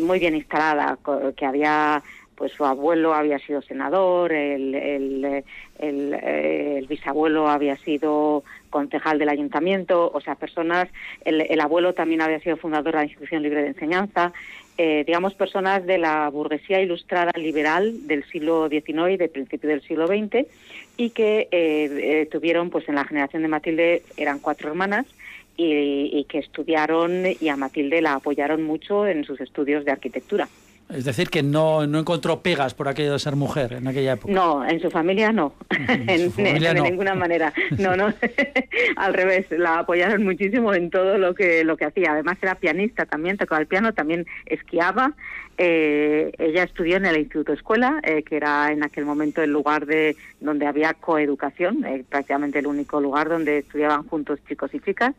muy 0.00 0.18
bien 0.18 0.36
instalada, 0.36 0.98
que 1.34 1.46
había 1.46 2.02
pues 2.36 2.52
su 2.52 2.64
abuelo 2.64 3.14
había 3.14 3.38
sido 3.38 3.62
senador, 3.62 4.32
el, 4.32 4.74
el, 4.74 5.42
el, 5.78 6.86
bisabuelo 6.86 7.48
había 7.48 7.76
sido 7.76 8.44
concejal 8.68 9.18
del 9.18 9.30
ayuntamiento, 9.30 10.10
o 10.12 10.20
sea, 10.20 10.34
personas, 10.34 10.88
el, 11.24 11.60
abuelo 11.60 11.94
también 11.94 12.20
había 12.20 12.38
sido 12.40 12.58
fundador 12.58 12.92
de 12.92 12.98
la 12.98 13.04
Institución 13.04 13.42
Libre 13.42 13.62
de 13.62 13.68
Enseñanza, 13.68 14.32
eh, 14.76 15.04
digamos, 15.06 15.32
personas 15.34 15.86
de 15.86 15.96
la 15.96 16.28
burguesía 16.28 16.82
ilustrada 16.82 17.32
liberal 17.36 18.06
del 18.06 18.24
siglo 18.24 18.68
XIX 18.68 19.12
y 19.12 19.16
del 19.16 19.30
principio 19.30 19.70
del 19.70 19.80
siglo 19.80 20.06
XX, 20.06 20.46
y 20.98 21.10
que 21.10 21.48
eh, 21.50 21.50
eh, 21.50 22.28
tuvieron, 22.30 22.68
pues 22.68 22.86
en 22.88 22.96
la 22.96 23.04
generación 23.04 23.42
de 23.42 23.48
Matilde 23.48 24.02
eran 24.18 24.40
cuatro 24.40 24.68
hermanas, 24.68 25.06
y 25.58 26.22
que 26.28 26.36
estudiaron 26.36 27.24
y 27.40 27.48
a 27.48 27.56
Matilde 27.56 28.02
la 28.02 28.12
apoyaron 28.12 28.62
mucho 28.62 29.06
en 29.06 29.24
sus 29.24 29.40
estudios 29.40 29.86
de 29.86 29.92
arquitectura. 29.92 30.48
Es 30.88 31.04
decir, 31.04 31.30
que 31.30 31.42
no, 31.42 31.84
no 31.86 31.98
encontró 31.98 32.42
pegas 32.42 32.74
por 32.74 32.86
aquello 32.86 33.14
de 33.14 33.18
ser 33.18 33.34
mujer 33.34 33.72
en 33.72 33.88
aquella 33.88 34.12
época. 34.12 34.32
No, 34.32 34.64
en 34.64 34.80
su 34.80 34.88
familia 34.88 35.32
no, 35.32 35.52
en, 35.70 36.34
de 36.36 36.80
ninguna 36.82 37.14
manera. 37.14 37.52
No, 37.78 37.96
no, 37.96 38.12
al 38.96 39.14
revés, 39.14 39.46
la 39.50 39.80
apoyaron 39.80 40.22
muchísimo 40.22 40.72
en 40.72 40.90
todo 40.90 41.18
lo 41.18 41.34
que 41.34 41.64
lo 41.64 41.76
que 41.76 41.84
hacía. 41.84 42.12
Además 42.12 42.38
era 42.40 42.54
pianista 42.54 43.04
también, 43.04 43.36
tocaba 43.36 43.60
el 43.60 43.66
piano, 43.66 43.92
también 43.92 44.26
esquiaba. 44.46 45.14
Eh, 45.58 46.32
ella 46.38 46.64
estudió 46.64 46.96
en 46.96 47.06
el 47.06 47.16
Instituto 47.16 47.52
Escuela, 47.52 48.00
eh, 48.02 48.22
que 48.22 48.36
era 48.36 48.70
en 48.72 48.82
aquel 48.84 49.04
momento 49.04 49.42
el 49.42 49.50
lugar 49.50 49.86
de 49.86 50.16
donde 50.40 50.66
había 50.66 50.94
coeducación, 50.94 51.84
eh, 51.84 52.04
prácticamente 52.08 52.58
el 52.58 52.66
único 52.66 53.00
lugar 53.00 53.28
donde 53.28 53.58
estudiaban 53.58 54.06
juntos 54.06 54.38
chicos 54.48 54.72
y 54.74 54.80
chicas. 54.80 55.14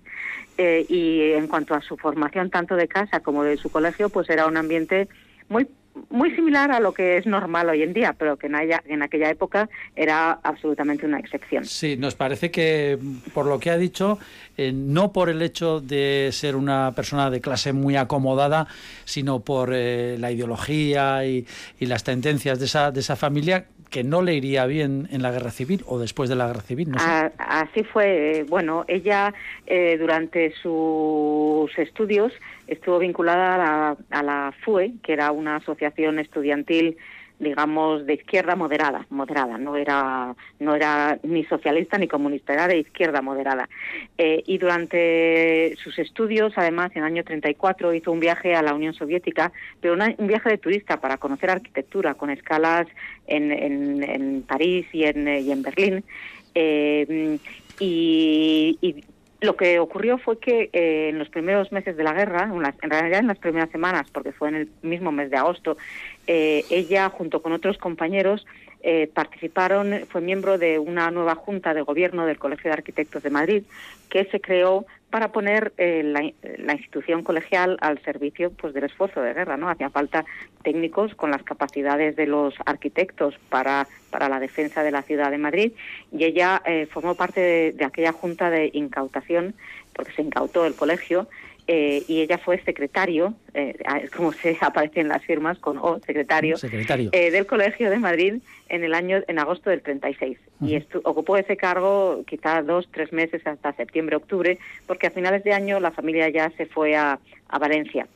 y 0.57 1.33
en 1.33 1.45
cuanto 1.47 1.75
a 1.75 1.81
su 1.81 1.97
formación, 1.97 2.49
tanto 2.49 2.75
de 2.75 2.87
casa 2.87 3.19
como 3.19 3.43
de 3.43 3.57
su 3.57 3.69
colegio, 3.69 4.09
pues 4.09 4.27
era 4.29 4.47
un 4.47 4.57
ambiente 4.57 5.07
muy 5.49 5.67
muy 6.09 6.31
similar 6.35 6.71
a 6.71 6.79
lo 6.79 6.93
que 6.93 7.17
es 7.17 7.25
normal 7.25 7.69
hoy 7.69 7.81
en 7.81 7.93
día, 7.93 8.13
pero 8.17 8.37
que 8.37 8.47
en, 8.47 9.01
aquella 9.01 9.29
época 9.29 9.69
era 9.95 10.39
absolutamente 10.43 11.05
una 11.05 11.19
excepción. 11.19 11.65
Sí, 11.65 11.97
nos 11.97 12.15
parece 12.15 12.51
que, 12.51 12.97
por 13.33 13.45
lo 13.45 13.59
que 13.59 13.71
ha 13.71 13.77
dicho, 13.77 14.19
eh, 14.57 14.71
no 14.73 15.11
por 15.11 15.29
el 15.29 15.41
hecho 15.41 15.81
de 15.81 16.29
ser 16.31 16.55
una 16.55 16.93
persona 16.95 17.29
de 17.29 17.41
clase 17.41 17.73
muy 17.73 17.95
acomodada, 17.95 18.67
sino 19.05 19.39
por 19.39 19.71
eh, 19.73 20.17
la 20.19 20.31
ideología 20.31 21.25
y, 21.25 21.45
y, 21.79 21.85
las 21.87 22.03
tendencias 22.03 22.59
de 22.59 22.65
esa, 22.65 22.91
de 22.91 22.99
esa 22.99 23.15
familia, 23.15 23.65
que 23.89 24.03
no 24.03 24.21
le 24.21 24.33
iría 24.35 24.65
bien 24.65 25.07
en 25.11 25.21
la 25.21 25.31
guerra 25.31 25.51
civil 25.51 25.83
o 25.85 25.99
después 25.99 26.29
de 26.29 26.35
la 26.35 26.47
guerra 26.47 26.61
civil. 26.61 26.91
No 26.91 26.97
Así 27.37 27.83
fue. 27.83 28.45
Bueno, 28.49 28.85
ella 28.87 29.33
eh, 29.65 29.97
durante 29.97 30.53
sus 30.61 31.77
estudios 31.77 32.33
estuvo 32.67 32.99
vinculada 32.99 33.55
a 33.55 33.57
la, 33.57 33.97
a 34.09 34.23
la 34.23 34.53
FUE, 34.63 34.93
que 35.03 35.13
era 35.13 35.31
una 35.31 35.57
asociación 35.57 36.19
estudiantil 36.19 36.97
digamos 37.39 38.05
de 38.05 38.15
izquierda 38.15 38.55
moderada 38.55 39.05
moderada 39.09 39.57
no 39.57 39.75
era 39.75 40.35
no 40.59 40.75
era 40.75 41.19
ni 41.23 41.43
socialista 41.45 41.97
ni 41.97 42.07
comunista 42.07 42.53
era 42.53 42.67
de 42.67 42.79
izquierda 42.79 43.21
moderada. 43.21 43.69
Eh, 44.17 44.43
y 44.45 44.57
durante 44.57 45.75
sus 45.77 45.99
estudios 45.99 46.53
además 46.55 46.91
en 46.95 46.99
el 46.99 47.05
año 47.05 47.23
34 47.23 47.93
hizo 47.93 48.11
un 48.11 48.19
viaje 48.19 48.55
a 48.55 48.61
la 48.61 48.73
Unión 48.73 48.93
Soviética 48.93 49.51
pero 49.81 49.93
un 49.93 50.27
viaje 50.27 50.49
de 50.49 50.57
turista 50.57 50.99
para 50.99 51.17
conocer 51.17 51.49
arquitectura 51.49 52.15
con 52.15 52.29
escalas 52.29 52.87
en, 53.27 53.51
en, 53.51 54.43
París 54.43 54.87
y 54.93 55.03
en, 55.03 55.27
y 55.27 55.51
en 55.51 55.61
Berlín. 55.61 56.03
Eh, 56.55 57.37
y, 57.79 59.03
lo 59.39 59.55
que 59.55 59.79
ocurrió 59.79 60.17
fue 60.17 60.39
que 60.39 60.69
eh, 60.73 61.09
en 61.09 61.19
los 61.19 61.29
primeros 61.29 61.71
meses 61.71 61.95
de 61.95 62.03
la 62.03 62.13
guerra, 62.13 62.43
en, 62.51 62.89
realidad 62.89 63.19
en 63.19 63.27
las 63.27 63.37
primeras 63.37 63.69
semanas, 63.69 64.07
porque 64.11 64.31
fue 64.31 64.49
en 64.49 64.55
el 64.55 64.69
mismo 64.81 65.11
mes 65.11 65.29
de 65.29 65.37
agosto, 65.37 65.77
eh, 66.25 66.65
ella 66.69 67.09
junto 67.09 67.41
con 67.41 67.51
otros 67.51 67.77
compañeros 67.77 68.45
eh, 68.81 69.09
participaron, 69.13 70.05
fue 70.09 70.21
miembro 70.21 70.57
de 70.57 70.79
una 70.79 71.11
nueva 71.11 71.35
junta 71.35 71.73
de 71.73 71.81
gobierno 71.81 72.25
del 72.25 72.39
Colegio 72.39 72.69
de 72.69 72.77
Arquitectos 72.77 73.23
de 73.23 73.29
Madrid 73.29 73.63
que 74.09 74.25
se 74.25 74.39
creó 74.39 74.85
para 75.09 75.31
poner 75.31 75.73
eh, 75.77 76.03
la, 76.03 76.73
institución 76.73 77.23
colegial 77.23 77.77
al 77.81 78.01
servicio 78.03 78.51
pues 78.51 78.73
del 78.73 78.83
esfuerzo 78.83 79.21
de 79.21 79.33
guerra 79.33 79.57
no 79.57 79.69
hacía 79.69 79.89
falta 79.89 80.25
técnicos 80.63 81.15
con 81.15 81.31
las 81.31 81.43
capacidades 81.43 82.15
de 82.15 82.27
los 82.27 82.53
arquitectos 82.65 83.35
para 83.49 83.87
para 84.11 84.29
la 84.29 84.39
defensa 84.39 84.83
de 84.83 84.91
la 84.91 85.01
ciudad 85.01 85.31
de 85.31 85.37
Madrid 85.37 85.71
y 86.11 86.23
ella 86.23 86.61
formó 86.91 87.15
parte 87.15 87.73
de, 87.73 87.85
aquella 87.85 88.11
junta 88.11 88.49
de 88.49 88.69
incautación 88.73 89.55
porque 89.93 90.11
se 90.13 90.21
incautó 90.21 90.65
el 90.65 90.75
colegio 90.75 91.27
eh, 91.67 92.03
y 92.07 92.21
ella 92.21 92.37
fue 92.37 92.61
secretario, 92.63 93.33
eh, 93.53 93.75
como 94.15 94.31
se 94.31 94.57
aparece 94.61 95.01
en 95.01 95.09
las 95.09 95.23
firmas 95.23 95.59
con 95.59 95.77
O, 95.77 95.99
secretario, 95.99 96.57
Eh, 97.11 97.29
del 97.29 97.45
Colegio 97.45 97.89
de 97.89 97.99
Madrid 97.99 98.35
en 98.69 98.83
el 98.83 98.93
año 98.93 99.21
en 99.27 99.39
agosto 99.39 99.69
del 99.69 99.81
36 99.81 100.37
y 100.61 100.81
ocupó 101.03 101.37
ese 101.37 101.55
cargo 101.55 102.23
quizá 102.25 102.61
dos 102.63 102.89
tres 102.91 103.13
meses 103.13 103.45
hasta 103.45 103.73
septiembre 103.73 104.15
octubre 104.15 104.57
porque 104.87 105.07
a 105.07 105.11
finales 105.11 105.43
de 105.43 105.53
año 105.53 105.79
la 105.79 105.91
familia 105.91 106.29
ya 106.29 106.49
se 106.57 106.65
fue 106.65 106.95
a, 106.95 107.19
a 107.47 107.59
Valencia 107.59 108.07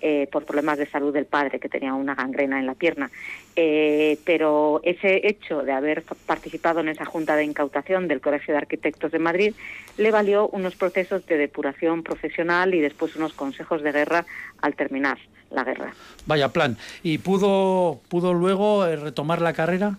eh, 0.00 0.28
por 0.30 0.44
problemas 0.44 0.78
de 0.78 0.86
salud 0.86 1.12
del 1.12 1.26
padre, 1.26 1.58
que 1.58 1.68
tenía 1.68 1.94
una 1.94 2.14
gangrena 2.14 2.58
en 2.58 2.66
la 2.66 2.74
pierna. 2.74 3.10
Eh, 3.54 4.18
pero 4.24 4.80
ese 4.82 5.26
hecho 5.26 5.62
de 5.62 5.72
haber 5.72 6.02
participado 6.26 6.80
en 6.80 6.88
esa 6.88 7.04
junta 7.04 7.36
de 7.36 7.44
incautación 7.44 8.06
del 8.06 8.20
Colegio 8.20 8.52
de 8.52 8.58
Arquitectos 8.58 9.12
de 9.12 9.18
Madrid 9.18 9.54
le 9.96 10.10
valió 10.10 10.48
unos 10.48 10.76
procesos 10.76 11.24
de 11.26 11.38
depuración 11.38 12.02
profesional 12.02 12.74
y 12.74 12.80
después 12.80 13.16
unos 13.16 13.32
consejos 13.32 13.82
de 13.82 13.92
guerra 13.92 14.26
al 14.60 14.74
terminar 14.74 15.18
la 15.50 15.64
guerra. 15.64 15.94
Vaya 16.26 16.52
plan. 16.52 16.76
¿Y 17.02 17.18
pudo, 17.18 18.00
pudo 18.08 18.34
luego 18.34 18.86
eh, 18.86 18.96
retomar 18.96 19.40
la 19.40 19.52
carrera? 19.52 19.96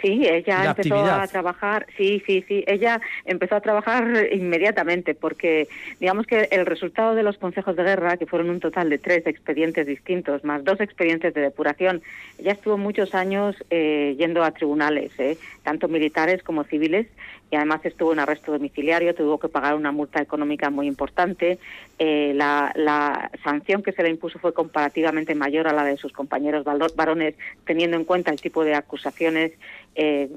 Sí, 0.00 0.24
ella 0.28 0.66
empezó 0.66 1.04
a 1.04 1.26
trabajar, 1.26 1.86
sí, 1.96 2.22
sí, 2.24 2.44
sí, 2.46 2.62
ella 2.68 3.00
empezó 3.24 3.56
a 3.56 3.60
trabajar 3.60 4.28
inmediatamente 4.30 5.16
porque 5.16 5.66
digamos 5.98 6.24
que 6.24 6.46
el 6.52 6.66
resultado 6.66 7.16
de 7.16 7.24
los 7.24 7.36
consejos 7.36 7.74
de 7.74 7.82
guerra, 7.82 8.16
que 8.16 8.26
fueron 8.26 8.48
un 8.50 8.60
total 8.60 8.90
de 8.90 8.98
tres 8.98 9.26
expedientes 9.26 9.88
distintos, 9.88 10.44
más 10.44 10.62
dos 10.62 10.80
expedientes 10.80 11.34
de 11.34 11.40
depuración, 11.40 12.00
ella 12.38 12.52
estuvo 12.52 12.78
muchos 12.78 13.12
años 13.16 13.56
eh, 13.70 14.14
yendo 14.16 14.44
a 14.44 14.52
tribunales, 14.52 15.10
eh, 15.18 15.36
tanto 15.64 15.88
militares 15.88 16.44
como 16.44 16.62
civiles, 16.62 17.08
y 17.50 17.56
además 17.56 17.80
estuvo 17.84 18.12
en 18.12 18.18
arresto 18.18 18.52
domiciliario, 18.52 19.14
tuvo 19.14 19.38
que 19.38 19.48
pagar 19.48 19.74
una 19.74 19.90
multa 19.90 20.20
económica 20.20 20.68
muy 20.70 20.86
importante. 20.86 21.58
Eh, 21.98 22.32
la, 22.34 23.30
sanción 23.42 23.82
que 23.82 23.92
se 23.92 24.02
le 24.02 24.10
impuso 24.10 24.38
fue 24.38 24.52
comparativamente 24.52 25.34
mayor 25.34 25.66
a 25.66 25.72
la 25.72 25.84
de 25.84 25.96
sus 25.96 26.12
compañeros 26.12 26.64
varones, 26.94 27.34
teniendo 27.64 27.96
en 27.96 28.04
cuenta 28.04 28.30
el 28.30 28.40
tipo 28.40 28.64
de 28.64 28.74
acusaciones 28.74 29.52
eh, 29.94 30.28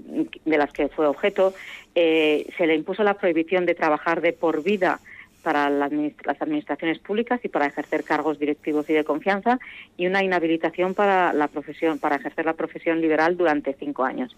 de 0.45 0.57
las 0.57 0.71
que 0.71 0.87
fue 0.87 1.05
objeto. 1.05 1.53
Eh, 1.95 2.47
se 2.57 2.65
le 2.65 2.75
impuso 2.75 3.03
la 3.03 3.15
prohibición 3.15 3.65
de 3.65 3.75
trabajar 3.75 4.21
de 4.21 4.31
por 4.31 4.63
vida 4.63 4.99
para 5.41 5.69
las 5.69 6.41
administraciones 6.41 6.99
públicas 6.99 7.39
y 7.43 7.49
para 7.49 7.65
ejercer 7.65 8.03
cargos 8.03 8.39
directivos 8.39 8.89
y 8.89 8.93
de 8.93 9.03
confianza 9.03 9.59
y 9.97 10.07
una 10.07 10.23
inhabilitación 10.23 10.93
para 10.93 11.33
la 11.33 11.47
profesión 11.47 11.99
para 11.99 12.15
ejercer 12.17 12.45
la 12.45 12.53
profesión 12.53 13.01
liberal 13.01 13.37
durante 13.37 13.73
cinco 13.73 14.03
años. 14.03 14.35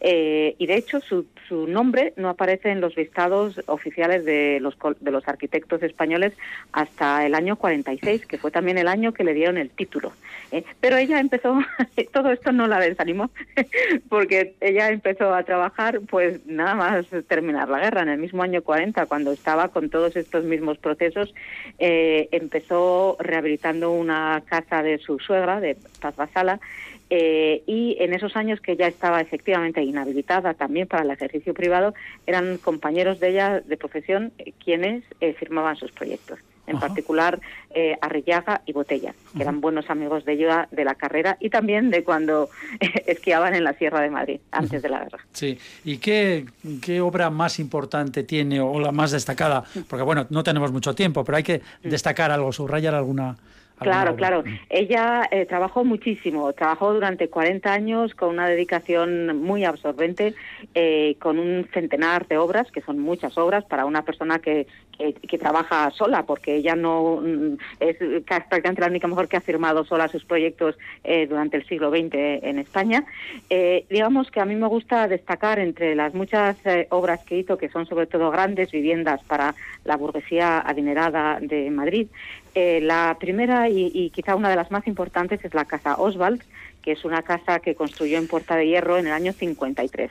Eh, 0.00 0.54
y 0.58 0.66
de 0.66 0.76
hecho 0.76 1.00
su, 1.00 1.26
su, 1.48 1.66
nombre 1.66 2.14
no 2.16 2.28
aparece 2.28 2.70
en 2.70 2.80
los 2.80 2.96
listados 2.96 3.60
oficiales 3.66 4.24
de 4.24 4.58
los 4.60 4.76
de 5.00 5.10
los 5.10 5.26
arquitectos 5.28 5.82
españoles 5.82 6.32
hasta 6.72 7.26
el 7.26 7.34
año 7.34 7.56
46 7.56 8.24
que 8.24 8.38
fue 8.38 8.50
también 8.50 8.78
el 8.78 8.88
año 8.88 9.12
que 9.12 9.24
le 9.24 9.34
dieron 9.34 9.58
el 9.58 9.70
título. 9.70 10.12
Eh, 10.52 10.64
pero 10.80 10.96
ella 10.96 11.20
empezó 11.20 11.58
todo 12.12 12.30
esto 12.30 12.52
no 12.52 12.66
la 12.66 12.78
desanimó 12.78 13.30
porque 14.08 14.54
ella 14.60 14.90
empezó 14.90 15.34
a 15.34 15.42
trabajar 15.42 16.00
pues 16.08 16.46
nada 16.46 16.74
más 16.74 17.06
terminar 17.26 17.68
la 17.68 17.80
guerra. 17.80 18.02
En 18.02 18.08
el 18.10 18.18
mismo 18.18 18.42
año 18.42 18.62
40 18.62 19.06
cuando 19.06 19.32
estaba 19.32 19.68
con 19.68 19.90
todos 19.90 20.16
estos 20.16 20.39
mismos 20.44 20.78
procesos, 20.78 21.34
eh, 21.78 22.28
empezó 22.32 23.16
rehabilitando 23.18 23.92
una 23.92 24.42
casa 24.46 24.82
de 24.82 24.98
su 24.98 25.18
suegra, 25.18 25.60
de 25.60 25.76
Paz 26.00 26.16
Basala, 26.16 26.60
eh, 27.08 27.62
y 27.66 27.96
en 27.98 28.14
esos 28.14 28.36
años 28.36 28.60
que 28.60 28.76
ya 28.76 28.86
estaba 28.86 29.20
efectivamente 29.20 29.82
inhabilitada 29.82 30.54
también 30.54 30.86
para 30.86 31.02
el 31.02 31.10
ejercicio 31.10 31.54
privado, 31.54 31.94
eran 32.26 32.58
compañeros 32.58 33.18
de 33.18 33.30
ella 33.30 33.60
de 33.60 33.76
profesión 33.76 34.32
eh, 34.38 34.52
quienes 34.62 35.04
firmaban 35.38 35.76
sus 35.76 35.90
proyectos 35.92 36.38
en 36.70 36.78
particular 36.78 37.40
eh, 37.74 37.96
Arrillaga 38.00 38.62
y 38.66 38.72
Botella, 38.72 39.14
que 39.34 39.42
eran 39.42 39.60
buenos 39.60 39.90
amigos 39.90 40.24
de 40.24 40.34
ella 40.34 40.68
de 40.70 40.84
la 40.84 40.94
carrera 40.94 41.36
y 41.40 41.50
también 41.50 41.90
de 41.90 42.04
cuando 42.04 42.48
esquiaban 43.06 43.54
en 43.54 43.64
la 43.64 43.74
Sierra 43.74 44.00
de 44.00 44.10
Madrid, 44.10 44.40
antes 44.50 44.82
de 44.82 44.88
la 44.88 45.00
guerra. 45.00 45.18
Sí, 45.32 45.58
¿y 45.84 45.98
qué, 45.98 46.46
qué 46.80 47.00
obra 47.00 47.30
más 47.30 47.58
importante 47.58 48.22
tiene 48.22 48.60
o 48.60 48.78
la 48.80 48.92
más 48.92 49.10
destacada? 49.10 49.64
Porque 49.88 50.04
bueno, 50.04 50.26
no 50.30 50.42
tenemos 50.42 50.72
mucho 50.72 50.94
tiempo, 50.94 51.24
pero 51.24 51.36
hay 51.36 51.44
que 51.44 51.60
destacar 51.82 52.30
algo, 52.30 52.52
subrayar 52.52 52.94
alguna 52.94 53.36
Claro, 53.80 54.14
claro. 54.14 54.44
Ella 54.68 55.26
eh, 55.30 55.46
trabajó 55.46 55.84
muchísimo, 55.84 56.52
trabajó 56.52 56.92
durante 56.92 57.28
40 57.28 57.72
años 57.72 58.14
con 58.14 58.28
una 58.28 58.46
dedicación 58.46 59.38
muy 59.38 59.64
absorbente, 59.64 60.34
eh, 60.74 61.16
con 61.18 61.38
un 61.38 61.66
centenar 61.72 62.28
de 62.28 62.36
obras, 62.36 62.70
que 62.70 62.82
son 62.82 62.98
muchas 62.98 63.38
obras 63.38 63.64
para 63.64 63.86
una 63.86 64.02
persona 64.02 64.38
que, 64.38 64.66
que, 64.98 65.38
trabaja 65.38 65.90
sola, 65.92 66.26
porque 66.26 66.56
ella 66.56 66.76
no 66.76 67.22
mm, 67.22 67.56
es 67.80 67.96
prácticamente 68.24 68.82
la 68.82 68.88
única 68.88 69.08
mujer 69.08 69.28
que 69.28 69.38
ha 69.38 69.40
firmado 69.40 69.84
sola 69.84 70.08
sus 70.08 70.26
proyectos 70.26 70.76
eh, 71.02 71.26
durante 71.26 71.56
el 71.56 71.66
siglo 71.66 71.90
XX 71.90 72.12
en 72.12 72.58
España. 72.58 73.04
digamos 73.48 74.30
que 74.30 74.40
a 74.40 74.44
mí 74.44 74.56
me 74.56 74.66
gusta 74.66 75.08
destacar 75.08 75.58
entre 75.58 75.94
las 75.94 76.12
muchas 76.12 76.58
obras 76.90 77.24
que 77.24 77.38
hizo, 77.38 77.56
que 77.56 77.70
son 77.70 77.86
sobre 77.86 78.06
todo 78.06 78.30
grandes 78.30 78.70
viviendas 78.70 79.22
para 79.24 79.54
la 79.84 79.96
burguesía 79.96 80.60
adinerada 80.60 81.38
de 81.40 81.70
Madrid, 81.70 82.08
eh, 82.54 82.80
la 82.82 83.16
primera 83.18 83.68
y, 83.68 84.10
quizá 84.10 84.34
una 84.34 84.50
de 84.50 84.56
las 84.56 84.70
más 84.70 84.86
importantes 84.86 85.44
es 85.44 85.54
la 85.54 85.64
Casa 85.64 85.96
Oswald, 85.96 86.42
que 86.82 86.92
es 86.92 87.04
una 87.04 87.22
casa 87.22 87.60
que 87.60 87.74
construyó 87.74 88.18
en 88.18 88.26
Puerta 88.26 88.56
de 88.56 88.66
Hierro 88.66 88.98
en 88.98 89.06
el 89.06 89.12
año 89.12 89.32
53 89.32 90.10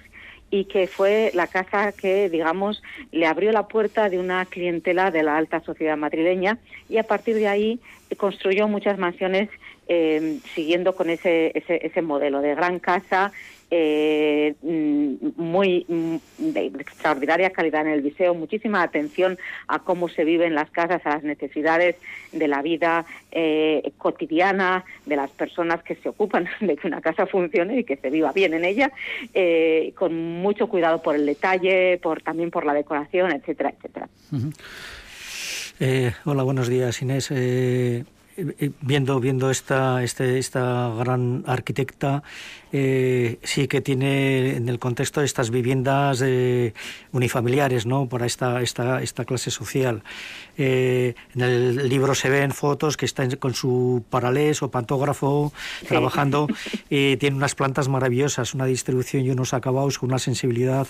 y 0.51 0.65
que 0.65 0.87
fue 0.87 1.31
la 1.35 1.47
casa 1.47 1.91
que, 1.91 2.29
digamos, 2.29 2.81
le 3.11 3.27
abrió 3.27 3.51
la 3.51 3.67
puerta 3.67 4.09
de 4.09 4.17
una 4.17 4.45
clientela 4.45 5.11
de 5.11 5.23
la 5.23 5.37
alta 5.37 5.59
sociedad 5.61 5.97
madrileña 5.97 6.57
y 6.87 6.97
a 6.97 7.03
partir 7.03 7.35
de 7.35 7.47
ahí 7.47 7.79
construyó 8.17 8.67
muchas 8.67 8.97
mansiones 8.97 9.49
eh, 9.87 10.39
siguiendo 10.55 10.95
con 10.95 11.09
ese, 11.09 11.51
ese 11.55 12.01
modelo 12.01 12.41
de 12.41 12.55
gran 12.55 12.79
casa 12.79 13.31
eh, 13.71 14.55
mm, 14.61 15.41
muy 15.41 15.85
mm, 15.87 16.17
de 16.37 16.65
extraordinaria 16.79 17.51
calidad 17.51 17.81
en 17.81 17.93
el 17.93 18.01
viseo, 18.01 18.33
muchísima 18.33 18.81
atención 18.81 19.37
a 19.67 19.79
cómo 19.79 20.09
se 20.09 20.23
vive 20.23 20.45
en 20.45 20.55
las 20.55 20.71
casas, 20.71 21.01
a 21.05 21.09
las 21.09 21.23
necesidades 21.23 21.95
de 22.31 22.47
la 22.47 22.61
vida 22.61 23.05
eh, 23.31 23.91
cotidiana 23.97 24.85
de 25.05 25.15
las 25.15 25.29
personas 25.31 25.83
que 25.83 25.95
se 25.95 26.09
ocupan 26.09 26.47
de 26.59 26.77
que 26.77 26.87
una 26.87 27.01
casa 27.01 27.27
funcione 27.27 27.79
y 27.79 27.83
que 27.83 27.97
se 27.97 28.09
viva 28.09 28.31
bien 28.31 28.53
en 28.53 28.65
ella, 28.65 28.91
eh, 29.33 29.93
con 29.95 30.41
mucho 30.41 30.67
cuidado 30.67 31.01
por 31.01 31.15
el 31.15 31.25
detalle, 31.25 31.99
por 32.01 32.21
también 32.21 32.51
por 32.51 32.65
la 32.65 32.73
decoración, 32.73 33.31
etcétera, 33.31 33.73
etcétera. 33.77 34.09
Eh, 35.79 36.11
hola, 36.25 36.43
buenos 36.43 36.67
días, 36.67 37.01
Inés 37.01 37.31
viendo 38.81 39.19
viendo 39.19 39.49
esta 39.49 40.03
este, 40.03 40.37
esta 40.37 40.93
gran 40.97 41.43
arquitecta 41.45 42.23
eh, 42.71 43.39
sí 43.43 43.67
que 43.67 43.81
tiene 43.81 44.55
en 44.57 44.69
el 44.69 44.77
contexto 44.77 45.21
de 45.21 45.25
estas 45.25 45.49
viviendas 45.49 46.21
eh, 46.23 46.73
unifamiliares, 47.11 47.85
¿no? 47.85 48.07
Para 48.07 48.25
esta, 48.25 48.61
esta, 48.61 49.01
esta 49.01 49.25
clase 49.25 49.49
social. 49.49 50.03
Eh, 50.57 51.15
en 51.35 51.41
el 51.41 51.89
libro 51.89 52.13
se 52.13 52.29
ven 52.29 52.51
fotos 52.51 52.95
que 52.95 53.05
están 53.05 53.31
con 53.37 53.53
su 53.53 54.03
paralés 54.09 54.61
o 54.61 54.69
pantógrafo 54.69 55.51
trabajando 55.87 56.47
y 56.89 57.17
tiene 57.17 57.37
unas 57.37 57.55
plantas 57.55 57.87
maravillosas, 57.87 58.53
una 58.53 58.65
distribución 58.65 59.25
y 59.25 59.31
unos 59.31 59.53
acabados 59.53 59.97
con 59.97 60.09
una 60.09 60.19
sensibilidad 60.19 60.87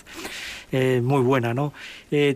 muy 0.72 1.22
buena, 1.22 1.52
¿no? 1.52 1.72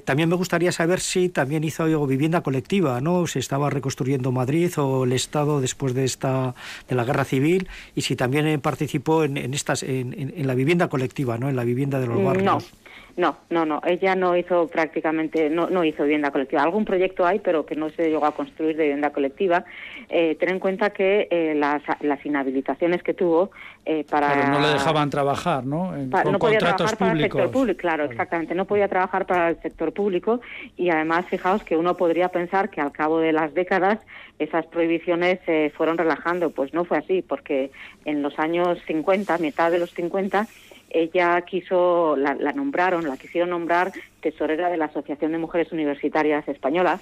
también 0.05 0.29
me 0.29 0.35
gustaría 0.35 0.73
saber 0.73 0.99
si 0.99 1.29
también 1.29 1.63
hizo 1.63 1.85
algo 1.85 2.05
vivienda 2.05 2.43
colectiva, 2.43 3.01
¿no? 3.01 3.29
Se 3.29 3.39
estaba 3.39 3.71
reconstruyendo 3.71 4.33
Madrid 4.33 4.73
o 4.77 5.05
el 5.05 5.13
Estado 5.13 5.61
después 5.61 5.95
de 5.95 6.05
esta 6.05 6.55
de 6.89 6.97
la 6.97 7.05
guerra 7.05 7.25
civil 7.25 7.69
y 7.95 8.03
si 8.03 8.17
también 8.17 8.61
participó 8.61 9.23
en 9.23 9.34
en, 9.37 9.55
estas, 9.55 9.83
en, 9.83 10.47
la 10.47 10.55
vivienda 10.55 10.89
colectiva, 10.89 11.39
¿no? 11.39 11.49
En 11.49 11.57
la 11.57 11.65
vivienda 11.65 12.01
de 12.01 12.07
los 12.07 12.23
barrios. 12.23 12.73
No, 13.17 13.37
no, 13.51 13.81
ella 13.87 14.17
no 14.17 14.37
hizo 14.37 14.67
prácticamente, 14.67 15.49
no, 15.49 15.69
no 15.71 15.85
hizo 15.85 16.03
vivienda 16.03 16.33
colectiva. 16.33 16.63
Algún 16.63 16.85
proyecto 16.85 17.25
hay, 17.25 17.39
pero 17.39 17.65
que 17.65 17.77
no 17.77 17.91
se 17.91 18.11
llegó 18.11 18.27
a 18.27 18.33
construir 18.33 18.77
de 18.77 18.85
vivienda 18.85 19.11
colectiva. 19.11 19.65
Eh, 20.09 20.37
ten 20.39 20.51
en 20.51 20.59
cuenta 20.59 20.91
que 20.91 21.29
eh, 21.31 21.55
las, 21.55 21.83
las, 22.01 22.25
inhabilitaciones 22.27 23.03
que 23.03 23.15
tuvo 23.15 23.51
eh, 23.85 24.05
para... 24.09 24.49
no 24.49 24.61
le 24.61 24.69
dejaban 24.69 25.11
trabajar, 25.11 25.65
¿no? 25.65 25.93
no 25.93 26.39
podía 26.39 26.59
trabajar 26.59 26.97
para 26.97 27.13
el 27.13 27.21
sector 27.21 27.51
público, 27.51 27.79
claro, 27.81 28.05
exactamente. 28.05 28.55
No 28.55 28.65
podía 28.65 28.89
trabajar 28.89 29.27
para 29.27 29.51
el 29.51 29.63
sector 29.63 29.93
público 29.93 30.41
y 30.77 30.91
además, 30.91 31.27
fijaos 31.27 31.63
que 31.63 31.77
uno 31.77 31.97
podría 31.97 32.31
pensar 32.31 32.71
que 32.71 32.81
al 32.81 32.91
cabo 32.91 33.21
de 33.21 33.33
las 33.33 33.55
décadas 33.55 34.01
esas 34.39 34.67
prohibiciones 34.67 35.39
se 35.47 35.71
fueron 35.77 35.99
relajando. 35.99 36.51
Pues 36.51 36.75
no 36.75 36.85
fue 36.85 36.99
así, 36.99 37.23
porque 37.23 37.71
en 38.05 38.23
los 38.23 38.39
años 38.39 38.79
50, 38.87 39.39
mitad 39.39 39.71
de 39.71 39.79
los 39.79 39.93
50, 39.93 40.49
ella 40.95 41.43
quiso, 41.43 42.17
la, 42.17 42.35
nombraron, 42.53 43.07
la 43.07 43.17
quisieron 43.17 43.51
nombrar 43.51 43.93
tesorera 44.21 44.71
de 44.71 44.77
la 44.77 44.87
Asociación 44.87 45.33
de 45.33 45.39
Mujeres 45.39 45.73
Universitarias 45.73 46.47
Españolas 46.49 47.01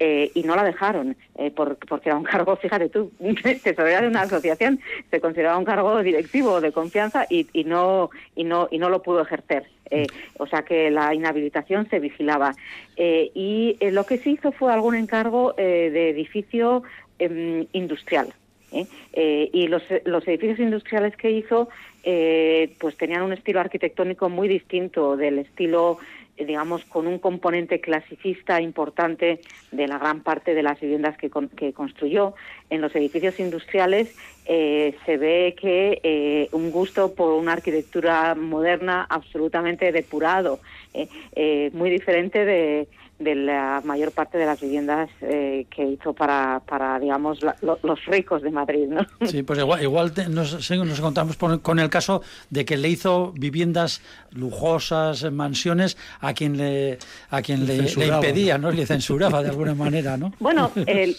eh, 0.00 0.32
y 0.34 0.42
no 0.42 0.56
la 0.56 0.64
dejaron, 0.64 1.14
eh, 1.36 1.52
porque 1.54 2.08
era 2.08 2.16
un 2.16 2.24
cargo, 2.24 2.56
fíjate 2.62 2.88
tú, 2.88 3.12
tesorera 3.62 4.00
de 4.00 4.08
una 4.08 4.22
asociación, 4.22 4.80
se 5.10 5.20
consideraba 5.20 5.58
un 5.58 5.66
cargo 5.66 6.02
directivo 6.02 6.60
de 6.60 6.72
confianza 6.72 7.26
y, 7.28 7.46
no, 7.64 8.10
y, 8.34 8.44
no, 8.44 8.66
y 8.70 8.78
no 8.78 8.88
lo 8.88 9.02
pudo 9.02 9.20
ejercer. 9.20 9.64
Eh, 9.90 10.06
o 10.38 10.46
sea 10.46 10.62
que 10.62 10.90
la 10.90 11.14
inhabilitación 11.14 11.88
se 11.90 12.00
vigilaba. 12.00 12.54
y 12.96 13.76
lo 13.92 14.04
que 14.04 14.16
se 14.18 14.30
hizo 14.30 14.50
fue 14.50 14.72
algún 14.72 14.94
encargo 14.94 15.52
de 15.52 16.08
edificio 16.08 16.82
em, 17.18 17.66
industrial. 17.72 18.32
y 18.72 19.68
los, 19.68 19.82
los 20.04 20.26
edificios 20.26 20.58
industriales 20.58 21.14
que 21.16 21.30
hizo 21.30 21.68
eh, 22.04 22.74
pues 22.78 22.96
tenían 22.96 23.22
un 23.22 23.32
estilo 23.32 23.60
arquitectónico 23.60 24.28
muy 24.28 24.48
distinto 24.48 25.16
del 25.16 25.38
estilo 25.38 25.98
eh, 26.36 26.44
digamos, 26.44 26.84
con 26.84 27.06
un 27.06 27.18
componente 27.18 27.80
clasicista 27.80 28.60
importante 28.60 29.40
de 29.70 29.88
la 29.88 29.98
gran 29.98 30.22
parte 30.22 30.54
de 30.54 30.62
las 30.62 30.80
viviendas 30.80 31.16
que, 31.16 31.30
construyó. 31.30 32.34
En 32.70 32.80
los 32.80 32.94
edificios 32.96 33.38
industriales 33.40 34.16
eh, 34.46 34.96
se 35.06 35.16
ve 35.16 35.54
que 35.58 36.48
un 36.52 36.70
gusto 36.70 37.14
por 37.14 37.32
una 37.34 37.52
arquitectura 37.52 38.34
moderna 38.34 39.06
absolutamente 39.08 39.92
depurado, 39.92 40.58
muy 41.72 41.90
diferente 41.90 42.44
de, 42.44 42.88
de 43.24 43.34
la 43.34 43.82
mayor 43.84 44.12
parte 44.12 44.38
de 44.38 44.46
las 44.46 44.60
viviendas 44.60 45.10
eh, 45.22 45.66
que 45.74 45.84
hizo 45.84 46.12
para, 46.12 46.60
para 46.66 46.98
digamos, 47.00 47.38
los 47.62 48.04
ricos 48.06 48.42
de 48.42 48.50
Madrid. 48.50 48.86
¿no? 48.88 49.04
Sí, 49.26 49.42
pues 49.42 49.58
igual, 49.58 49.82
igual 49.82 50.12
nos, 50.30 50.70
nos 50.70 50.98
encontramos 50.98 51.36
con 51.36 51.78
el 51.78 51.90
caso 51.90 52.22
de 52.50 52.64
que 52.64 52.76
le 52.76 52.88
hizo 52.88 53.32
viviendas 53.32 54.02
lujosas, 54.30 55.30
mansiones, 55.32 55.96
a 56.20 56.34
quien 56.34 56.56
le, 56.56 56.98
a 57.30 57.42
quien 57.42 57.66
le, 57.66 57.76
impedía, 57.76 58.58
¿no? 58.58 58.70
Le 58.70 58.86
censuraba 58.86 59.42
de 59.42 59.50
alguna 59.50 59.74
manera, 59.74 60.16
¿no? 60.16 60.32
Bueno, 60.44 60.70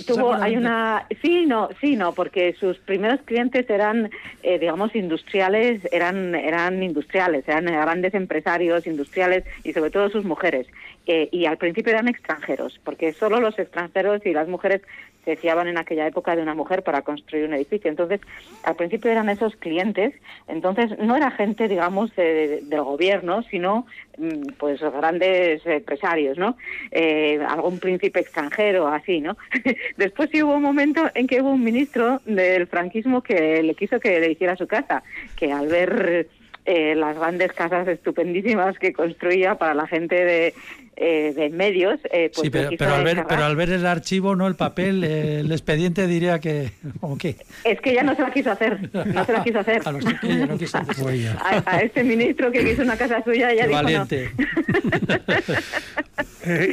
tuvo, 0.05 0.33
hay 0.33 0.55
una... 0.55 1.07
Sí, 1.21 1.45
no, 1.47 1.69
sí, 1.81 1.95
no, 1.95 2.13
porque 2.13 2.55
sus 2.59 2.77
primeros 2.77 3.21
clientes 3.25 3.67
eran, 3.69 4.11
eh, 4.43 4.59
digamos, 4.59 4.95
industriales, 4.95 5.81
eran, 5.91 6.35
eran 6.35 6.83
industriales, 6.83 7.47
eran 7.47 7.65
grandes 7.65 8.13
empresarios 8.13 8.85
industriales 8.85 9.45
y 9.63 9.73
sobre 9.73 9.89
todo 9.89 10.09
sus 10.09 10.25
mujeres. 10.25 10.67
Eh, 11.07 11.29
y 11.31 11.45
al 11.45 11.57
principio 11.57 11.93
eran 11.93 12.07
extranjeros, 12.07 12.79
porque 12.83 13.13
solo 13.13 13.39
los 13.39 13.57
extranjeros 13.59 14.25
y 14.25 14.33
las 14.33 14.47
mujeres 14.47 14.81
se 15.25 15.35
fiaban 15.35 15.67
en 15.67 15.77
aquella 15.77 16.07
época 16.07 16.35
de 16.35 16.41
una 16.41 16.53
mujer 16.53 16.83
para 16.83 17.01
construir 17.01 17.45
un 17.45 17.53
edificio. 17.53 17.89
Entonces, 17.89 18.21
al 18.63 18.75
principio 18.75 19.11
eran 19.11 19.27
esos 19.27 19.55
clientes, 19.55 20.13
entonces 20.47 20.97
no 20.99 21.15
era 21.15 21.31
gente, 21.31 21.67
digamos, 21.67 22.15
del 22.15 22.81
gobierno, 22.83 23.41
sino 23.43 23.87
mm, 24.17 24.53
pues 24.57 24.79
grandes 24.81 25.65
empresarios, 25.65 26.37
¿no? 26.37 26.57
Eh, 26.91 27.39
algún 27.47 27.79
príncipe 27.79 28.19
extranjero, 28.19 28.87
así, 28.87 29.19
¿no? 29.19 29.35
Después 29.97 30.29
sí 30.31 30.43
hubo 30.43 30.55
un 30.55 30.61
momento 30.61 31.09
en 31.15 31.27
que 31.27 31.41
hubo 31.41 31.51
un 31.51 31.63
ministro 31.63 32.21
del 32.25 32.67
franquismo 32.67 33.21
que 33.21 33.63
le 33.63 33.73
quiso 33.73 33.99
que 33.99 34.19
le 34.19 34.31
hiciera 34.31 34.55
su 34.55 34.67
casa, 34.67 35.03
que 35.35 35.51
al 35.51 35.67
ver 35.67 36.27
eh, 36.65 36.95
las 36.95 37.17
grandes 37.17 37.51
casas 37.53 37.87
estupendísimas 37.87 38.77
que 38.79 38.93
construía 38.93 39.55
para 39.55 39.73
la 39.73 39.87
gente 39.87 40.15
de, 40.15 40.53
eh, 40.97 41.33
de 41.35 41.49
medios. 41.49 41.99
Eh, 42.11 42.31
pues 42.33 42.45
sí, 42.45 42.49
pero, 42.49 42.69
al 42.95 43.03
ver, 43.03 43.25
pero, 43.27 43.43
al 43.43 43.55
ver, 43.55 43.69
el 43.69 43.85
archivo, 43.85 44.35
no 44.35 44.47
el 44.47 44.55
papel, 44.55 45.03
el 45.03 45.51
expediente 45.51 46.07
diría 46.07 46.39
que... 46.39 46.71
¿cómo 47.01 47.17
qué? 47.17 47.35
Es 47.63 47.81
que 47.81 47.93
ya 47.93 48.03
no 48.03 48.15
se 48.15 48.21
la 48.21 48.31
quiso 48.31 48.51
hacer, 48.51 48.89
no 48.93 49.25
se 49.25 49.33
la 49.33 49.43
quiso 49.43 49.59
hacer. 49.59 49.81
a, 51.65 51.81
este 51.81 52.03
ministro 52.03 52.51
que 52.51 52.63
quiso 52.63 52.83
una 52.83 52.95
casa 52.95 53.21
suya 53.23 53.53
ya 53.53 53.67
dijo 53.67 53.81
Valiente. 53.81 54.31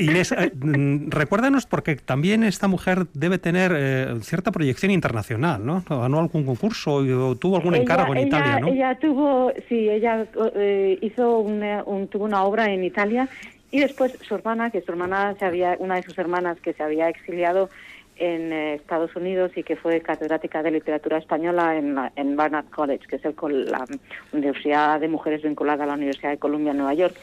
Inés, 0.00 0.34
mm, 0.54 1.08
recuérdanos 1.10 1.66
porque 1.66 1.96
también 1.96 2.44
esta 2.44 2.68
mujer 2.68 3.06
debe 3.14 3.38
tener 3.38 4.22
cierta 4.22 4.52
proyección 4.52 4.92
internacional, 4.92 5.64
¿no? 5.64 5.82
¿Ganó 5.88 6.20
algún 6.20 6.44
concurso 6.44 6.96
o 6.96 7.36
tuvo 7.36 7.56
algún 7.56 7.74
encargo 7.74 8.14
en 8.14 8.26
Italia, 8.26 8.60
no? 8.60 8.68
Ella 8.68 8.98
tuvo, 9.00 9.52
sí, 9.68 9.88
ella 9.88 10.26
eh, 10.54 10.98
hizo 11.00 11.38
una, 11.38 11.82
un, 11.84 12.08
tuvo 12.08 12.24
una 12.24 12.44
obra 12.44 12.70
en 12.72 12.84
Italia 12.84 13.28
y 13.72 13.80
después 13.80 14.16
su 14.20 14.34
hermana, 14.34 14.70
que 14.70 14.82
su 14.82 14.92
hermana 14.92 15.34
se 15.38 15.46
había, 15.46 15.76
una 15.80 15.96
de 15.96 16.02
sus 16.02 16.16
hermanas 16.18 16.60
que 16.60 16.74
se 16.74 16.82
había 16.82 17.08
exiliado 17.08 17.70
en 18.16 18.52
eh, 18.52 18.74
Estados 18.74 19.16
Unidos 19.16 19.50
y 19.56 19.62
que 19.62 19.76
fue 19.76 20.00
catedrática 20.02 20.62
de 20.62 20.70
literatura 20.70 21.16
española 21.16 21.76
en, 21.76 21.98
en 22.14 22.36
Barnard 22.36 22.66
College, 22.66 23.06
que 23.08 23.16
es 23.16 23.24
el, 23.24 23.34
la 23.70 23.84
Universidad 24.32 25.00
de 25.00 25.08
Mujeres 25.08 25.42
vinculada 25.42 25.84
a 25.84 25.86
la 25.86 25.94
Universidad 25.94 26.30
de 26.30 26.38
Columbia 26.38 26.72
en 26.72 26.76
Nueva 26.76 26.94
York, 26.94 27.16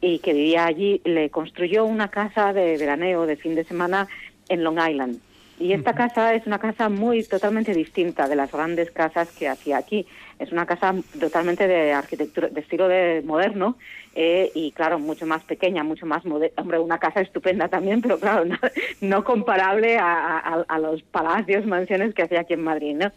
y 0.00 0.18
que 0.18 0.32
vivía 0.32 0.66
allí, 0.66 1.00
le 1.04 1.30
construyó 1.30 1.84
una 1.84 2.08
casa 2.08 2.52
de 2.52 2.76
veraneo, 2.76 3.24
de 3.24 3.36
fin 3.36 3.54
de 3.54 3.62
semana, 3.62 4.08
en 4.48 4.64
Long 4.64 4.78
Island. 4.78 5.20
Y 5.62 5.72
esta 5.74 5.94
casa 5.94 6.34
es 6.34 6.44
una 6.44 6.58
casa 6.58 6.88
muy 6.88 7.22
totalmente 7.22 7.72
distinta 7.72 8.26
de 8.26 8.34
las 8.34 8.50
grandes 8.50 8.90
casas 8.90 9.30
que 9.30 9.46
hacía 9.46 9.78
aquí. 9.78 10.04
Es 10.40 10.50
una 10.50 10.66
casa 10.66 10.92
totalmente 11.20 11.68
de 11.68 11.92
arquitectura, 11.92 12.48
de 12.48 12.60
estilo 12.60 12.88
de 12.88 13.22
moderno 13.24 13.76
eh, 14.16 14.50
y 14.56 14.72
claro, 14.72 14.98
mucho 14.98 15.24
más 15.24 15.44
pequeña, 15.44 15.84
mucho 15.84 16.04
más 16.04 16.24
moderna. 16.24 16.60
Hombre, 16.60 16.80
una 16.80 16.98
casa 16.98 17.20
estupenda 17.20 17.68
también, 17.68 18.02
pero 18.02 18.18
claro, 18.18 18.44
no, 19.00 19.22
comparable 19.22 19.98
a, 20.00 20.78
los 20.80 21.00
palacios, 21.04 21.64
mansiones 21.64 22.12
que 22.12 22.22
hacía 22.22 22.40
aquí 22.40 22.54
en 22.54 22.64
Madrid, 22.64 22.96
¿no? 22.96 23.12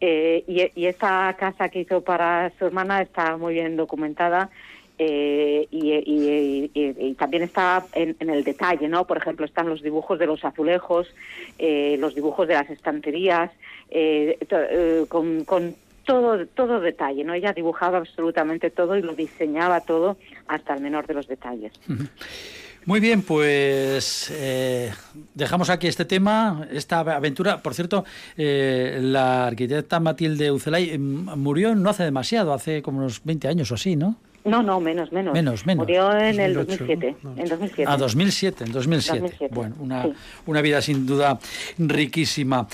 Eh, 0.00 0.44
y, 0.46 0.86
esta 0.86 1.34
casa 1.38 1.70
que 1.70 1.80
hizo 1.80 2.02
para 2.02 2.52
su 2.56 2.66
hermana 2.66 3.02
está 3.02 3.36
muy 3.36 3.54
bien 3.54 3.76
documentada. 3.76 4.48
Eh, 5.02 5.66
y, 5.70 7.14
también 7.14 7.44
está 7.44 7.86
en, 7.94 8.16
el 8.28 8.44
detalle, 8.44 8.86
¿no? 8.86 9.06
Por 9.06 9.16
ejemplo, 9.16 9.46
están 9.46 9.68
los 9.68 9.82
dibujos 9.82 10.18
de 10.18 10.26
los 10.26 10.44
azulejos, 10.44 11.08
los 11.58 12.14
dibujos 12.14 12.46
de 12.46 12.54
las 12.54 12.68
estanterías, 12.68 13.50
con, 15.08 15.44
con 15.44 15.74
todo, 16.04 16.46
todo 16.46 16.80
detalle, 16.80 17.24
¿no? 17.24 17.34
Ella 17.34 17.52
dibujaba 17.52 17.98
absolutamente 17.98 18.70
todo 18.70 18.96
y 18.96 19.02
lo 19.02 19.14
diseñaba 19.14 19.80
todo 19.80 20.16
hasta 20.48 20.74
el 20.74 20.80
menor 20.80 21.06
de 21.06 21.14
los 21.14 21.28
detalles. 21.28 21.72
Muy 22.86 22.98
bien, 22.98 23.22
pues 23.22 24.32
eh, 24.34 24.90
dejamos 25.34 25.68
aquí 25.68 25.86
este 25.86 26.06
tema, 26.06 26.66
esta 26.72 27.00
aventura. 27.00 27.62
Por 27.62 27.74
cierto, 27.74 28.04
eh, 28.36 28.98
la 29.02 29.46
arquitecta 29.48 30.00
Matilde 30.00 30.50
Ucelay 30.50 30.98
mm, 30.98 31.38
murió 31.38 31.74
no 31.74 31.90
hace 31.90 32.04
demasiado, 32.04 32.54
hace 32.54 32.80
como 32.82 32.98
unos 32.98 33.22
20 33.24 33.48
años 33.48 33.70
o 33.70 33.74
así, 33.74 33.96
¿no? 33.96 34.16
No, 34.44 34.62
no, 34.62 34.80
menos, 34.80 35.12
menos. 35.12 35.34
Menos, 35.34 35.66
menos. 35.66 35.86
Murió 35.86 36.16
en 36.16 36.40
el 36.40 36.54
2007. 36.54 37.16
En 37.36 37.48
2007. 37.48 37.84
Ah, 37.86 37.96
2007, 37.96 38.64
en 38.64 38.72
2007. 38.72 39.48
Bueno, 39.50 39.76
una, 39.80 40.08
una 40.46 40.60
vida 40.62 40.80
sin 40.80 41.06
duda 41.06 41.38
riquísima. 41.78 42.66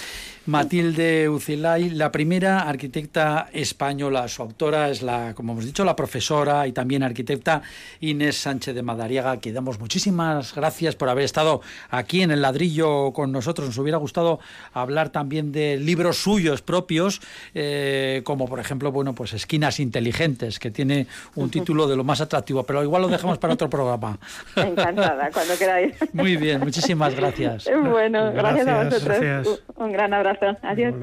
Matilde 0.46 1.28
Ucilay, 1.28 1.90
la 1.90 2.12
primera 2.12 2.60
arquitecta 2.60 3.48
española. 3.52 4.28
Su 4.28 4.42
autora 4.42 4.90
es 4.90 5.02
la, 5.02 5.34
como 5.34 5.52
hemos 5.52 5.64
dicho, 5.64 5.84
la 5.84 5.96
profesora 5.96 6.68
y 6.68 6.72
también 6.72 7.02
arquitecta 7.02 7.62
Inés 7.98 8.36
Sánchez 8.36 8.72
de 8.76 8.82
Madariaga, 8.82 9.38
que 9.38 9.52
damos 9.52 9.80
muchísimas 9.80 10.54
gracias 10.54 10.94
por 10.94 11.08
haber 11.08 11.24
estado 11.24 11.62
aquí 11.90 12.22
en 12.22 12.30
el 12.30 12.42
ladrillo 12.42 13.12
con 13.12 13.32
nosotros. 13.32 13.66
Nos 13.66 13.78
hubiera 13.78 13.98
gustado 13.98 14.38
hablar 14.72 15.10
también 15.10 15.50
de 15.50 15.78
libros 15.78 16.18
suyos 16.18 16.62
propios, 16.62 17.20
eh, 17.52 18.20
como 18.22 18.46
por 18.46 18.60
ejemplo, 18.60 18.92
bueno, 18.92 19.14
pues 19.14 19.32
Esquinas 19.32 19.80
Inteligentes, 19.80 20.60
que 20.60 20.70
tiene 20.70 21.08
un 21.34 21.50
título 21.50 21.88
de 21.88 21.96
lo 21.96 22.04
más 22.04 22.20
atractivo, 22.20 22.62
pero 22.62 22.84
igual 22.84 23.02
lo 23.02 23.08
dejamos 23.08 23.38
para 23.38 23.54
otro 23.54 23.68
programa. 23.68 24.16
Encantada, 24.54 25.28
cuando 25.32 25.58
queráis. 25.58 25.96
Muy 26.12 26.36
bien, 26.36 26.60
muchísimas 26.60 27.16
gracias. 27.16 27.68
Bueno, 27.90 28.32
gracias, 28.32 28.68
a 28.68 28.84
vosotros. 28.84 29.62
Un 29.74 29.90
gran 29.90 30.14
abrazo. 30.14 30.35
Adiós. 30.62 30.94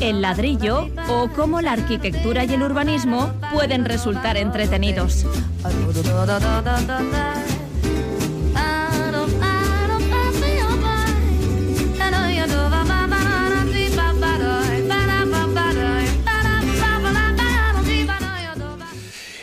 El 0.00 0.22
ladrillo 0.22 0.88
o 1.08 1.28
cómo 1.34 1.60
la 1.60 1.72
arquitectura 1.72 2.44
y 2.44 2.54
el 2.54 2.62
urbanismo 2.62 3.32
pueden 3.52 3.84
resultar 3.84 4.36
entretenidos. 4.36 5.26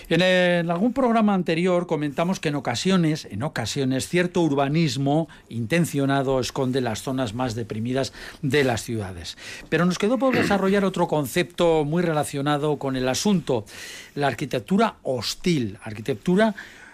En, 0.09 0.69
algún 0.69 0.93
programa 0.93 1.33
anterior 1.33 1.87
comentamos 1.87 2.39
que 2.39 2.49
en 2.49 2.55
ocasiones, 2.55 3.25
en 3.25 3.43
ocasiones, 3.43 4.07
cierto 4.07 4.41
urbanismo 4.41 5.27
intencionado 5.49 6.39
esconde 6.39 6.81
las 6.81 7.01
zonas 7.01 7.33
más 7.33 7.55
deprimidas 7.55 8.13
de 8.41 8.63
las 8.63 8.83
ciudades. 8.83 9.37
Pero 9.69 9.85
nos 9.85 9.97
quedó 9.97 10.17
por 10.17 10.35
desarrollar 10.35 10.85
otro 10.85 11.07
concepto 11.07 11.85
muy 11.85 12.03
relacionado 12.03 12.77
con 12.77 12.95
el 12.95 13.07
asunto, 13.07 13.65
la 14.13 14.27
arquitectura 14.27 14.95
hostil, 15.03 15.77
arquitectura 15.83 16.49
hostil 16.49 16.85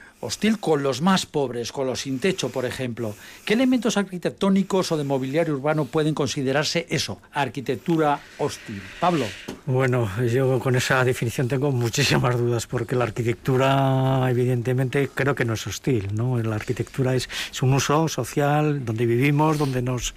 con 0.59 0.83
los 0.83 1.01
más 1.01 1.25
pobres, 1.25 1.71
con 1.71 1.87
los 1.87 2.01
sin 2.01 2.19
techo, 2.19 2.49
por 2.49 2.65
ejemplo. 2.65 3.15
¿Qué 3.43 3.53
elementos 3.53 3.97
arquitectónicos 3.97 4.91
o 4.91 4.97
de 4.97 5.03
mobiliario 5.03 5.55
urbano 5.55 5.85
pueden 5.85 6.13
considerarse 6.13 6.85
eso, 6.89 7.19
arquitectura 7.31 8.19
hostil? 8.37 8.81
Pablo. 8.99 9.25
Bueno, 9.65 10.09
yo 10.25 10.59
con 10.59 10.75
esa 10.75 11.03
definición 11.03 11.47
tengo 11.47 11.71
muchísimas 11.71 12.37
dudas, 12.37 12.67
porque 12.67 12.95
la 12.95 13.05
arquitectura, 13.05 14.27
evidentemente, 14.29 15.09
creo 15.13 15.33
que 15.33 15.45
no 15.45 15.53
es 15.53 15.65
hostil, 15.65 16.09
¿no? 16.13 16.37
La 16.41 16.55
arquitectura 16.55 17.15
es, 17.15 17.27
un 17.61 17.73
uso 17.73 18.07
social, 18.07 18.85
donde 18.85 19.05
vivimos, 19.05 19.57
donde 19.57 19.81
nos 19.81 20.13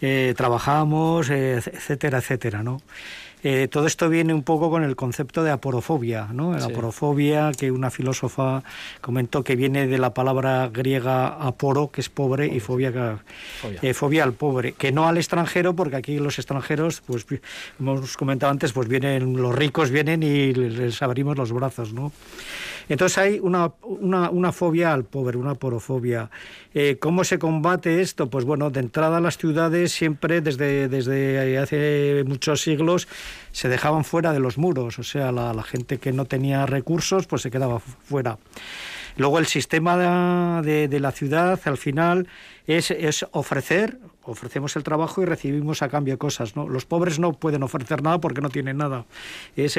eh, 0.00 0.34
trabajamos, 0.36 1.30
eh, 1.30 1.56
etcétera, 1.56 2.18
etcétera, 2.18 2.62
¿no? 2.62 2.80
Eh, 3.48 3.68
todo 3.68 3.86
esto 3.86 4.08
viene 4.08 4.34
un 4.34 4.42
poco 4.42 4.70
con 4.70 4.82
el 4.82 4.96
concepto 4.96 5.44
de 5.44 5.52
aporofobia, 5.52 6.26
¿no? 6.32 6.52
La 6.58 6.64
aporofobia, 6.64 7.52
que 7.56 7.70
una 7.70 7.92
filósofa 7.92 8.64
comentó 9.00 9.44
que 9.44 9.54
viene 9.54 9.86
de 9.86 9.98
la 9.98 10.12
palabra 10.12 10.68
griega 10.72 11.28
aporo, 11.28 11.92
que 11.92 12.00
es 12.00 12.08
pobre, 12.08 12.48
y 12.48 12.58
fobia, 12.58 13.20
eh, 13.82 13.94
fobia. 13.94 14.24
al 14.24 14.32
pobre, 14.32 14.72
que 14.72 14.90
no 14.90 15.06
al 15.06 15.16
extranjero, 15.16 15.76
porque 15.76 15.94
aquí 15.94 16.18
los 16.18 16.40
extranjeros, 16.40 17.02
pues 17.06 17.24
como 17.78 17.94
hemos 17.94 18.16
comentado 18.16 18.50
antes, 18.50 18.72
pues 18.72 18.88
vienen, 18.88 19.40
los 19.40 19.54
ricos 19.54 19.92
vienen 19.92 20.24
y 20.24 20.52
les 20.52 21.00
abrimos 21.00 21.38
los 21.38 21.52
brazos, 21.52 21.92
¿no? 21.92 22.10
Entonces 22.88 23.18
hay 23.18 23.40
una, 23.40 23.72
una, 23.82 24.52
fobia 24.52 24.92
al 24.92 25.04
pobre, 25.04 25.36
una 25.36 25.54
porofobia. 25.54 26.30
Eh, 26.72 26.98
¿Cómo 27.00 27.24
se 27.24 27.38
combate 27.38 28.00
esto? 28.00 28.30
Pues 28.30 28.44
bueno, 28.44 28.70
de 28.70 28.80
entrada 28.80 29.20
las 29.20 29.38
ciudades 29.38 29.90
siempre 29.90 30.40
desde, 30.40 30.88
desde 30.88 31.58
hace 31.58 32.22
muchos 32.26 32.60
siglos 32.60 33.08
se 33.52 33.68
dejaban 33.68 34.04
fuera 34.04 34.32
de 34.32 34.40
los 34.40 34.58
muros, 34.58 34.98
o 34.98 35.02
sea, 35.02 35.32
la, 35.32 35.52
la 35.52 35.62
gente 35.62 35.98
que 35.98 36.12
no 36.12 36.24
tenía 36.24 36.66
recursos 36.66 37.26
pues 37.26 37.42
se 37.42 37.50
quedaba 37.50 37.80
fuera. 37.80 38.38
Luego 39.16 39.38
el 39.38 39.46
sistema 39.46 40.60
de, 40.62 40.88
de 40.88 41.00
la 41.00 41.12
ciudad, 41.12 41.58
al 41.64 41.78
final, 41.78 42.28
es, 42.66 43.24
ofrecer, 43.30 43.98
ofrecemos 44.24 44.74
el 44.74 44.82
trabajo 44.82 45.22
y 45.22 45.24
recibimos 45.24 45.82
a 45.82 45.88
cambio 45.88 46.18
cosas. 46.18 46.56
¿no? 46.56 46.68
Los 46.68 46.84
pobres 46.84 47.18
no 47.18 47.32
pueden 47.32 47.62
ofrecer 47.62 48.02
nada 48.02 48.20
porque 48.20 48.40
no 48.40 48.50
tienen 48.50 48.78
nada. 48.78 49.04
Es 49.56 49.78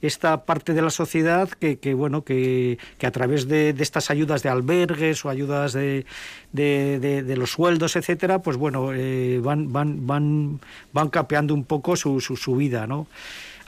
esta 0.00 0.44
parte 0.44 0.72
de 0.72 0.82
la 0.82 0.90
sociedad 0.90 1.48
que, 1.50 1.94
bueno, 1.94 2.22
que, 2.22 2.78
a 3.02 3.10
través 3.10 3.48
de, 3.48 3.72
de, 3.72 3.82
estas 3.82 4.10
ayudas 4.10 4.42
de 4.42 4.50
albergues 4.50 5.24
o 5.24 5.30
ayudas 5.30 5.72
de, 5.72 6.06
de, 6.52 6.98
de 7.00 7.36
los 7.36 7.50
sueldos, 7.50 7.96
etcétera, 7.96 8.40
pues 8.40 8.56
bueno, 8.56 8.92
eh, 8.94 9.40
van, 9.42 9.72
van, 9.72 10.06
van, 10.06 10.60
van 10.92 11.08
capeando 11.10 11.54
un 11.54 11.64
poco 11.64 11.96
su, 11.96 12.20
su, 12.20 12.36
su 12.36 12.54
vida, 12.54 12.86
¿no? 12.86 13.08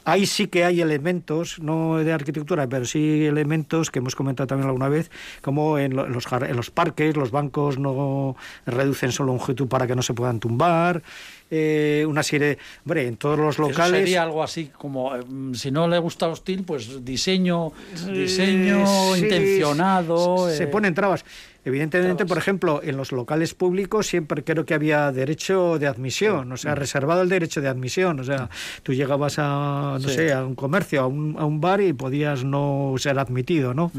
Ahí 0.05 0.27
sí 0.27 0.47
que 0.47 0.65
hay 0.65 0.81
elementos, 0.81 1.59
no 1.61 1.99
de 1.99 2.13
arquitectura, 2.13 2.69
pero 2.69 2.85
sí 2.85 3.27
elementos 3.27 3.91
que 3.91 3.99
hemos 3.99 4.15
comentado 4.15 4.47
también 4.47 4.69
alguna 4.69 4.89
vez, 4.89 5.11
como 5.43 5.79
en 5.79 5.95
los, 5.97 6.27
en 6.33 6.57
los 6.57 6.71
parques, 6.71 7.17
los 7.17 7.31
bancos 7.31 7.79
no 7.79 8.37
reducen 8.67 9.13
su 9.13 9.25
longitud 9.25 9.69
para 9.69 9.87
que 9.87 9.95
no 9.95 10.03
se 10.03 10.15
puedan 10.15 10.41
tumbar, 10.41 11.03
eh, 11.51 12.05
una 12.09 12.23
serie, 12.23 12.59
hombre, 12.85 13.09
en 13.09 13.17
todos 13.17 13.39
los 13.39 13.59
locales. 13.59 13.95
Eso 13.95 14.05
sería 14.05 14.23
algo 14.23 14.43
así 14.43 14.71
como, 14.77 15.17
eh, 15.17 15.21
si 15.55 15.73
no 15.73 15.89
le 15.89 15.99
gusta 15.99 16.29
hostil, 16.29 16.63
pues 16.63 17.05
diseño, 17.05 17.73
diseño 18.07 19.15
sí, 19.15 19.23
intencionado. 19.23 20.49
Se, 20.49 20.65
eh, 20.65 20.67
ponen 20.69 20.95
trabas. 20.95 21.25
Evidentemente, 21.65 22.25
por 22.25 22.39
ejemplo, 22.39 22.81
en 22.83 22.97
los 22.97 23.13
locales 23.13 23.53
públicos 23.55 24.07
siempre 24.07 24.43
creo 24.45 24.65
que 24.65 24.73
había 24.75 25.13
derecho 25.13 25.79
de 25.79 25.87
admisión, 25.87 26.51
o 26.53 26.57
sea, 26.57 26.75
reservado 26.75 27.21
el 27.23 27.29
derecho 27.29 27.61
de 27.61 27.69
admisión. 27.69 28.19
O 28.21 28.25
sea, 28.25 28.49
tú 28.83 28.95
llegabas 28.95 29.39
a, 29.39 29.99
no 30.01 30.09
Sí. 30.09 30.15
sé, 30.15 30.33
a 30.33 30.45
un 30.45 30.55
comercio, 30.55 31.03
a 31.03 31.07
un, 31.07 31.37
a 31.39 31.45
un 31.45 31.61
bar 31.61 31.81
y 31.83 31.93
podías 31.93 32.45
no 32.45 32.95
ser 32.99 33.19
admitido, 33.19 33.75
¿no? 33.75 33.93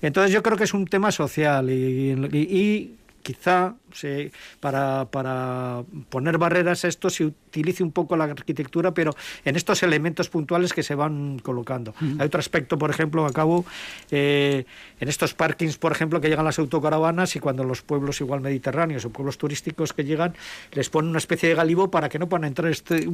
Entonces 0.00 0.32
yo 0.32 0.42
creo 0.42 0.56
que 0.56 0.64
es 0.64 0.74
un 0.74 0.86
tema 0.86 1.10
social 1.12 1.70
y, 1.70 2.12
y- 2.32 2.38
y 2.58 2.94
quizá 3.22 3.74
se- 3.94 4.30
para, 4.60 5.06
para 5.06 5.82
poner 6.10 6.36
barreras 6.36 6.84
a 6.84 6.88
esto 6.88 7.08
se 7.08 7.24
utilice 7.24 7.82
un 7.82 7.92
poco 7.92 8.16
la 8.16 8.24
arquitectura, 8.24 8.92
pero 8.92 9.14
en 9.44 9.56
estos 9.56 9.82
elementos 9.82 10.28
puntuales 10.28 10.72
que 10.72 10.82
se 10.82 10.94
van 10.94 11.38
colocando. 11.38 11.94
Hay 12.18 12.26
otro 12.26 12.40
aspecto, 12.40 12.76
por 12.76 12.90
ejemplo, 12.90 13.24
a 13.24 13.32
cabo, 13.32 13.64
eh, 14.10 14.64
en 15.00 15.08
estos 15.08 15.32
parkings, 15.34 15.78
por 15.78 15.92
ejemplo, 15.92 16.20
que 16.20 16.28
llegan 16.28 16.44
las 16.44 16.58
autocaravanas 16.58 17.36
y 17.36 17.40
cuando 17.40 17.64
los 17.64 17.82
pueblos 17.82 18.20
igual 18.20 18.40
mediterráneos 18.40 19.04
o 19.04 19.10
pueblos 19.10 19.38
turísticos 19.38 19.92
que 19.92 20.04
llegan, 20.04 20.34
les 20.72 20.90
ponen 20.90 21.10
una 21.10 21.18
especie 21.18 21.48
de 21.48 21.54
galibo 21.54 21.90
para 21.90 22.08
que 22.08 22.18
no 22.18 22.28
puedan 22.28 22.44
entrar 22.44 22.70
este, 22.70 23.08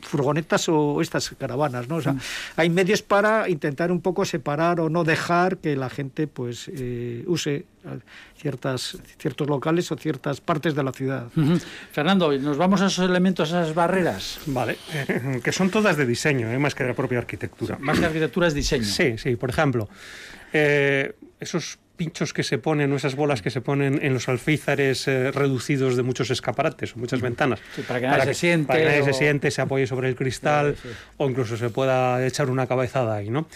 furgonetas 0.00 0.68
o 0.68 1.00
estas 1.00 1.30
caravanas, 1.38 1.88
¿no? 1.88 1.96
O 1.96 2.00
sea, 2.02 2.14
hay 2.56 2.70
medios 2.70 3.02
para 3.02 3.48
intentar 3.48 3.90
un 3.92 4.00
poco 4.00 4.24
separar 4.24 4.80
o 4.80 4.88
no 4.88 5.04
dejar 5.04 5.58
que 5.58 5.76
la 5.76 5.90
gente 5.90 6.26
pues 6.26 6.70
eh, 6.72 7.24
use 7.26 7.64
ciertas 8.36 8.98
ciertos 9.18 9.48
locales 9.48 9.87
o 9.92 9.96
ciertas 9.96 10.40
partes 10.40 10.74
de 10.74 10.82
la 10.82 10.92
ciudad. 10.92 11.28
Fernando, 11.92 12.32
¿nos 12.38 12.56
vamos 12.56 12.80
a 12.80 12.86
esos 12.86 13.08
elementos, 13.08 13.52
a 13.52 13.62
esas 13.62 13.74
barreras? 13.74 14.40
Vale, 14.46 14.78
que 15.42 15.52
son 15.52 15.70
todas 15.70 15.96
de 15.96 16.06
diseño, 16.06 16.50
¿eh? 16.50 16.58
más 16.58 16.74
que 16.74 16.84
de 16.84 16.90
la 16.90 16.96
propia 16.96 17.18
arquitectura. 17.18 17.78
Más 17.80 17.98
que 17.98 18.06
arquitectura 18.06 18.46
es 18.46 18.54
diseño. 18.54 18.84
Sí, 18.84 19.18
sí, 19.18 19.36
por 19.36 19.50
ejemplo, 19.50 19.88
eh, 20.52 21.14
esos 21.40 21.78
pinchos 21.98 22.32
que 22.32 22.42
se 22.42 22.56
ponen 22.56 22.90
o 22.92 22.96
esas 22.96 23.14
bolas 23.16 23.42
que 23.42 23.50
se 23.50 23.60
ponen 23.60 23.98
en 24.02 24.14
los 24.14 24.28
alféizares 24.30 25.06
eh, 25.08 25.32
reducidos 25.32 25.96
de 25.96 26.02
muchos 26.04 26.30
escaparates 26.30 26.94
o 26.96 26.98
muchas 26.98 27.20
ventanas. 27.20 27.58
Sí, 27.76 27.82
para 27.82 28.00
que 28.00 28.06
nadie 28.06 28.24
se 28.26 28.34
siente 28.34 28.66
Para 28.68 28.78
que 28.78 28.84
nadie 28.86 29.02
se 29.04 29.12
siente, 29.12 29.50
se 29.50 29.60
apoye 29.60 29.86
sobre 29.86 30.08
el 30.08 30.14
cristal 30.16 30.76
Sí, 30.80 30.88
sí. 30.88 30.94
o 31.18 31.28
incluso 31.28 31.56
se 31.58 31.68
pueda 31.70 32.24
echar 32.24 32.48
una 32.48 32.66
cabezada 32.66 33.16
ahí, 33.16 33.28
¿no? 33.28 33.46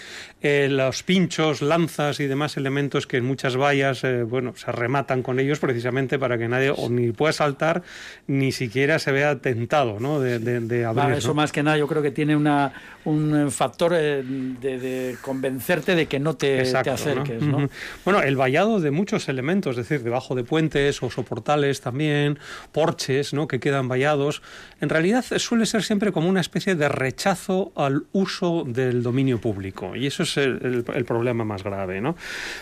Eh, 0.42 0.68
los 0.68 1.02
pinchos, 1.04 1.62
lanzas 1.62 2.18
y 2.20 2.26
demás 2.26 2.56
elementos 2.56 3.06
que 3.06 3.16
en 3.18 3.24
muchas 3.24 3.56
vallas, 3.56 4.02
eh, 4.04 4.24
bueno, 4.24 4.54
se 4.56 4.72
rematan 4.72 5.22
con 5.22 5.38
ellos 5.38 5.60
precisamente 5.60 6.18
para 6.18 6.36
que 6.36 6.48
nadie 6.48 6.70
o 6.76 6.90
ni 6.90 7.12
pueda 7.12 7.32
saltar 7.32 7.82
ni 8.26 8.50
siquiera 8.50 8.98
se 8.98 9.12
vea 9.12 9.36
tentado, 9.38 10.00
¿no? 10.00 10.18
De, 10.20 10.38
de- 10.40 10.60
de 10.60 10.84
abrir, 10.84 11.04
Va, 11.12 11.16
eso 11.16 11.28
¿no? 11.28 11.34
más 11.34 11.52
que 11.52 11.62
nada 11.62 11.78
yo 11.78 11.86
creo 11.86 12.02
que 12.02 12.10
tiene 12.10 12.34
una, 12.34 12.72
un 13.04 13.50
factor 13.52 13.92
de, 13.92 14.22
de 14.60 15.16
convencerte 15.22 15.94
de 15.94 16.06
que 16.06 16.18
no 16.18 16.34
te, 16.34 16.60
acerques. 16.76 17.40
¿no? 17.42 17.68
Bueno, 18.04 18.20
el 18.22 18.31
vallado 18.36 18.80
de 18.80 18.90
muchos 18.90 19.28
elementos, 19.28 19.76
es 19.78 19.88
decir, 19.88 20.02
debajo 20.04 20.34
de 20.34 20.44
puentes 20.44 21.02
o 21.02 21.10
soportales 21.10 21.80
también, 21.80 22.38
porches, 22.72 23.32
¿no? 23.32 23.48
Que 23.48 23.60
quedan 23.60 23.88
vallados. 23.88 24.42
En 24.80 24.88
realidad 24.88 25.24
suele 25.38 25.66
ser 25.66 25.82
siempre 25.82 26.12
como 26.12 26.28
una 26.28 26.40
especie 26.40 26.74
de 26.74 26.88
rechazo 26.88 27.72
al 27.76 28.04
uso 28.12 28.64
del 28.66 29.02
dominio 29.02 29.40
público. 29.40 29.96
Y 29.96 30.06
eso 30.06 30.22
es 30.22 30.36
el, 30.36 30.58
el- 30.62 30.84
el 30.94 31.04
problema 31.04 31.44
más 31.44 31.62
grave, 31.64 32.00
¿no? 32.00 32.16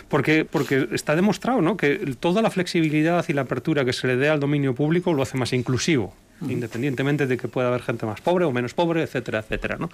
Porque, 0.09 0.45
porque 0.45 0.87
está 0.91 1.15
demostrado, 1.15 1.61
¿no? 1.61 1.77
Que 1.77 2.15
toda 2.19 2.41
la 2.41 2.49
flexibilidad 2.49 3.25
y 3.27 3.33
la 3.33 3.41
apertura 3.41 3.85
que 3.85 3.93
se 3.93 4.07
le 4.07 4.15
dé 4.15 4.29
al 4.29 4.39
dominio 4.39 4.75
público 4.75 5.13
lo 5.13 5.21
hace 5.23 5.37
más 5.37 5.53
inclusivo 5.53 6.13
independientemente 6.47 7.27
de 7.27 7.37
que 7.37 7.47
pueda 7.47 7.67
haber 7.67 7.81
gente 7.81 8.05
más 8.05 8.21
pobre 8.21 8.45
o 8.45 8.51
menos 8.51 8.73
pobre, 8.73 9.03
etcétera, 9.03 9.39
etcétera. 9.39 9.77
¿no? 9.77 9.89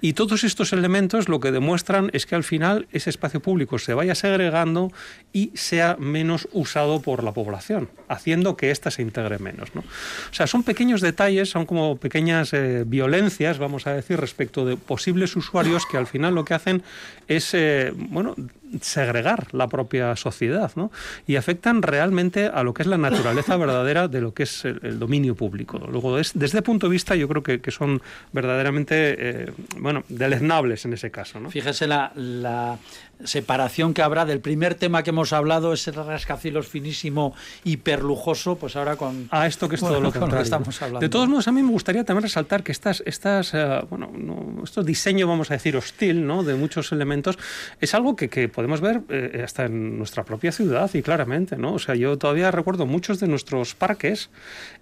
Y 0.00 0.12
todos 0.12 0.44
estos 0.44 0.72
elementos 0.72 1.28
lo 1.28 1.40
que 1.40 1.52
demuestran 1.52 2.10
es 2.12 2.26
que 2.26 2.34
al 2.34 2.44
final 2.44 2.86
ese 2.92 3.10
espacio 3.10 3.40
público 3.40 3.78
se 3.78 3.94
vaya 3.94 4.14
segregando 4.14 4.92
y 5.32 5.50
sea 5.54 5.96
menos 5.98 6.48
usado 6.52 7.00
por 7.00 7.24
la 7.24 7.32
población, 7.32 7.88
haciendo 8.08 8.56
que 8.56 8.70
ésta 8.70 8.90
se 8.90 9.02
integre 9.02 9.38
menos. 9.38 9.74
¿no? 9.74 9.80
O 9.80 10.34
sea, 10.34 10.46
son 10.46 10.62
pequeños 10.62 11.00
detalles, 11.00 11.50
son 11.50 11.66
como 11.66 11.96
pequeñas 11.96 12.52
eh, 12.52 12.84
violencias, 12.86 13.58
vamos 13.58 13.86
a 13.86 13.92
decir, 13.92 14.18
respecto 14.18 14.64
de 14.64 14.76
posibles 14.76 15.36
usuarios 15.36 15.84
que 15.86 15.96
al 15.96 16.06
final 16.06 16.34
lo 16.34 16.44
que 16.44 16.54
hacen 16.54 16.82
es, 17.26 17.54
eh, 17.54 17.92
bueno, 17.94 18.34
segregar 18.80 19.46
la 19.52 19.68
propia 19.68 20.16
sociedad, 20.16 20.72
¿no? 20.76 20.90
Y 21.26 21.36
afectan 21.36 21.82
realmente 21.82 22.46
a 22.46 22.62
lo 22.62 22.74
que 22.74 22.82
es 22.82 22.88
la 22.88 22.98
naturaleza 22.98 23.56
verdadera 23.58 24.08
de 24.08 24.20
lo 24.20 24.34
que 24.34 24.44
es 24.44 24.64
el, 24.64 24.80
el 24.82 24.98
dominio 24.98 25.34
público. 25.34 25.78
Luego, 25.90 26.18
es, 26.18 26.32
desde 26.34 26.58
ese 26.58 26.62
punto 26.62 26.86
de 26.86 26.92
vista, 26.92 27.14
yo 27.14 27.28
creo 27.28 27.42
que, 27.42 27.60
que 27.60 27.70
son 27.70 28.00
verdaderamente, 28.32 29.16
eh, 29.18 29.52
bueno, 29.78 30.04
deleznables 30.08 30.84
en 30.84 30.92
ese 30.92 31.10
caso, 31.10 31.40
¿no? 31.40 31.50
Fíjese 31.50 31.86
la, 31.86 32.12
la 32.14 32.78
separación 33.24 33.94
que 33.94 34.02
habrá 34.02 34.24
del 34.24 34.40
primer 34.40 34.74
tema 34.74 35.02
que 35.02 35.10
hemos 35.10 35.32
hablado, 35.32 35.72
ese 35.72 35.92
rascacielos 35.92 36.68
finísimo, 36.68 37.34
hiperlujoso, 37.64 38.56
pues 38.56 38.76
ahora 38.76 38.96
con... 38.96 39.28
a 39.30 39.46
esto 39.46 39.68
que 39.68 39.76
es 39.76 39.80
todo 39.80 40.00
Bueno, 40.00 40.12
lo 40.20 40.28
que 40.36 40.42
estamos 40.42 40.80
hablando. 40.82 41.00
De 41.00 41.08
todos 41.08 41.28
modos, 41.28 41.48
a 41.48 41.52
mí 41.52 41.62
me 41.62 41.70
gustaría 41.70 42.04
también 42.04 42.22
resaltar 42.22 42.62
que 42.62 42.72
estas, 42.72 43.02
estas 43.06 43.52
eh, 43.54 43.80
bueno, 43.90 44.10
no, 44.14 44.62
estos 44.62 44.84
diseño, 44.84 45.26
vamos 45.26 45.50
a 45.50 45.54
decir, 45.54 45.76
hostil, 45.76 46.26
¿no? 46.26 46.42
De 46.44 46.54
muchos 46.54 46.92
elementos, 46.92 47.38
es 47.80 47.94
algo 47.94 48.16
que, 48.16 48.28
que 48.28 48.48
podemos 48.48 48.80
ver 48.80 49.02
eh, 49.08 49.42
hasta 49.44 49.66
en 49.66 49.98
nuestra 49.98 50.24
propia 50.24 50.52
ciudad 50.52 50.90
y 50.94 51.02
claramente, 51.02 51.56
¿no? 51.56 51.74
O 51.74 51.78
sea, 51.78 51.94
yo 51.94 52.18
todavía 52.18 52.50
recuerdo 52.50 52.86
muchos 52.86 53.20
de 53.20 53.28
nuestros 53.28 53.74
parques, 53.74 54.30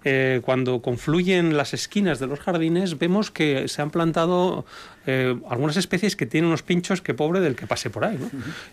eh, 0.05 0.41
cuando 0.45 0.83
confluyen 0.83 1.57
las 1.57 1.75
esquinas 1.75 2.19
de 2.19 2.27
los 2.27 2.41
jardines, 2.41 2.99
vemos 2.99 3.31
que 3.31 3.69
se 3.69 3.83
han 3.83 3.91
plantado 3.91 4.65
eh, 5.07 5.37
algunas 5.49 5.77
especies 5.77 6.17
que 6.17 6.27
tienen 6.27 6.49
unos 6.49 6.63
pinchos 6.63 7.01
que 7.01 7.15
pobre 7.15 7.41
del 7.41 7.55
que 7.57 7.67
pase 7.67 7.91
por 7.91 8.05
ahí, 8.05 8.19
¿no? 8.19 8.29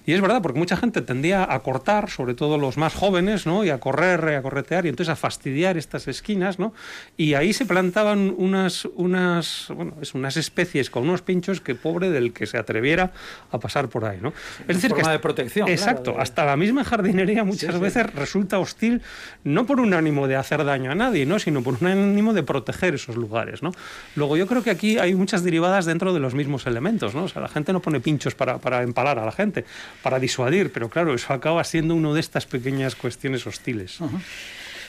Y 0.06 0.14
es 0.14 0.22
verdad, 0.22 0.42
porque 0.42 0.60
mucha 0.60 0.76
gente 0.78 1.02
tendía 1.02 1.44
a 1.52 1.60
cortar, 1.62 2.10
sobre 2.10 2.34
todo 2.34 2.58
los 2.58 2.78
más 2.78 2.94
jóvenes, 2.94 3.46
¿no? 3.46 3.64
Y 3.64 3.70
a 3.70 3.80
correr, 3.80 4.36
a 4.36 4.42
corretear 4.42 4.86
y 4.86 4.90
entonces 4.90 5.12
a 5.12 5.16
fastidiar 5.16 5.78
estas 5.78 6.08
esquinas, 6.08 6.60
¿no? 6.60 6.74
Y 7.18 7.36
ahí 7.36 7.54
se 7.54 7.66
plantaban 7.66 8.34
unas, 8.38 8.86
unas, 8.96 9.68
bueno, 9.76 9.94
es 10.02 10.14
unas 10.14 10.38
especies 10.38 10.90
con 10.90 11.04
unos 11.04 11.22
pinchos 11.22 11.62
que 11.62 11.76
pobre 11.76 12.10
del 12.10 12.34
que 12.34 12.46
se 12.48 12.58
atreviera 12.58 13.12
a 13.52 13.60
pasar 13.60 13.90
por 13.90 14.06
ahí, 14.06 14.18
¿no? 14.22 14.34
Es 14.68 14.76
decir, 14.78 14.90
forma 14.92 15.06
que 15.06 15.12
de 15.12 15.20
protección, 15.20 15.68
claro, 15.68 15.80
Exacto, 15.82 16.12
de- 16.14 16.22
hasta 16.22 16.46
la 16.46 16.58
misma 16.58 16.84
jardinería 16.84 17.44
muchas 17.44 17.76
sí. 17.76 17.82
veces 17.82 18.14
resulta 18.14 18.60
hostil, 18.60 19.02
no 19.44 19.66
por 19.66 19.80
un 19.80 19.94
ánimo 19.94 20.28
de 20.28 20.36
hacer 20.36 20.64
daño 20.66 20.92
a 20.92 20.96
nadie, 20.96 21.26
¿no? 21.26 21.40
Sino 21.40 21.62
por 21.62 21.76
un 21.80 21.88
ánimo 21.88 22.34
de 22.34 22.44
proteger 22.44 22.96
esos 22.96 23.16
lugares, 23.16 23.62
¿no? 23.62 23.72
Luego 24.16 24.38
yo 24.38 24.48
creo 24.48 24.64
que 24.64 24.70
aquí 24.72 24.98
hay 24.98 25.14
muchas 25.16 25.44
derivadas 25.44 25.86
dentro 25.86 26.14
de 26.14 26.20
los 26.24 26.34
mismos 26.34 26.66
elementos, 26.66 27.14
¿no? 27.14 27.26
O 27.26 27.28
sea, 27.28 27.42
la 27.42 27.48
gente 27.48 27.72
no 27.72 27.82
pone 27.82 28.00
pinchos 28.00 28.34
para, 28.34 28.58
para 28.58 28.82
empalar 28.82 29.20
a 29.20 29.26
la 29.26 29.32
gente, 29.32 29.66
para 30.02 30.18
disuadir, 30.18 30.72
pero 30.72 30.90
claro, 30.90 31.14
eso 31.14 31.32
acaba 31.34 31.64
siendo 31.64 31.94
una 31.94 32.12
de 32.14 32.20
estas 32.20 32.48
pequeñas 32.48 32.96
cuestiones 32.96 33.46
hostiles. 33.46 34.00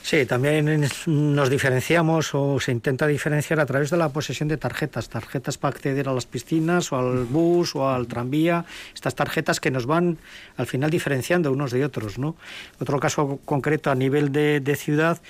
Sí, 0.05 0.27
también 0.27 0.87
nos 1.07 1.49
diferenciamos 1.49 2.35
o 2.35 2.61
se 2.61 2.73
intenta 2.73 3.07
diferenciar 3.07 3.59
a 3.59 3.65
través 3.65 3.89
de 3.89 3.97
la 3.97 4.11
posesión 4.11 4.51
de 4.51 4.59
tarjetas, 4.59 5.09
tarjetas 5.09 5.57
para 5.57 5.75
acceder 5.75 6.11
a 6.11 6.13
las 6.13 6.27
piscinas 6.27 6.93
o 6.93 6.99
al 6.99 7.25
bus 7.25 7.75
o 7.75 7.89
al 7.89 8.07
tranvía, 8.07 8.67
estas 8.93 9.15
tarjetas 9.15 9.61
que 9.61 9.71
nos 9.71 9.87
van 9.87 10.19
al 10.59 10.67
final 10.67 10.91
diferenciando 10.91 11.51
unos 11.51 11.73
de 11.73 11.87
otros, 11.87 12.19
¿no? 12.19 12.37
Otro 12.81 13.01
caso 13.01 13.41
concreto 13.47 13.91
a 13.91 13.95
nivel 13.95 14.31
de, 14.31 14.61
de 14.61 14.77
ciudad, 14.77 15.23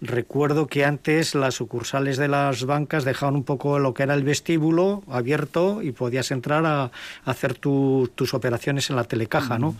recuerdo 0.00 0.66
que 0.66 0.84
antes 0.84 1.34
las 1.34 1.54
sucursales 1.54 2.16
de 2.16 2.28
las 2.28 2.64
bancas 2.64 3.04
dejaban 3.04 3.34
un 3.34 3.44
poco 3.44 3.78
lo 3.78 3.94
que 3.94 4.04
era 4.04 4.14
el 4.14 4.22
vestíbulo 4.22 5.02
abierto 5.08 5.82
y 5.82 5.92
podías 5.92 6.30
entrar 6.30 6.64
a, 6.66 6.90
hacer 7.24 7.54
tus 7.54 8.34
operaciones 8.34 8.90
en 8.90 8.96
la 8.96 9.04
telecaja, 9.04 9.58
¿no? 9.58 9.74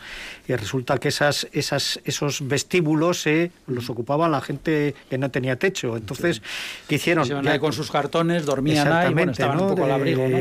Y 0.47 0.55
resulta 0.55 0.99
que 0.99 1.09
esas, 1.09 1.47
esas, 1.53 2.01
esos 2.05 2.47
vestíbulos 2.47 3.27
eh, 3.27 3.51
los 3.66 3.91
ocupaba 3.91 4.29
la 4.29 4.41
gente 4.41 4.95
que 5.09 5.19
no 5.19 5.31
tenía 5.31 5.57
techo. 5.57 5.97
Entonces, 5.97 6.43
¿qué 6.89 6.97
hicieron? 6.97 7.25
Se 7.25 7.33
iban 7.33 7.59
con 7.59 7.73
sus 7.73 7.91
cartones, 7.91 8.45
dormían 8.45 8.93
ahí, 8.93 9.12
bueno, 9.12 9.33
estaban 9.33 9.61
un 9.61 9.69
poco 9.69 9.85
al 9.85 9.93
abrigo, 9.93 10.29
¿no? 10.29 10.39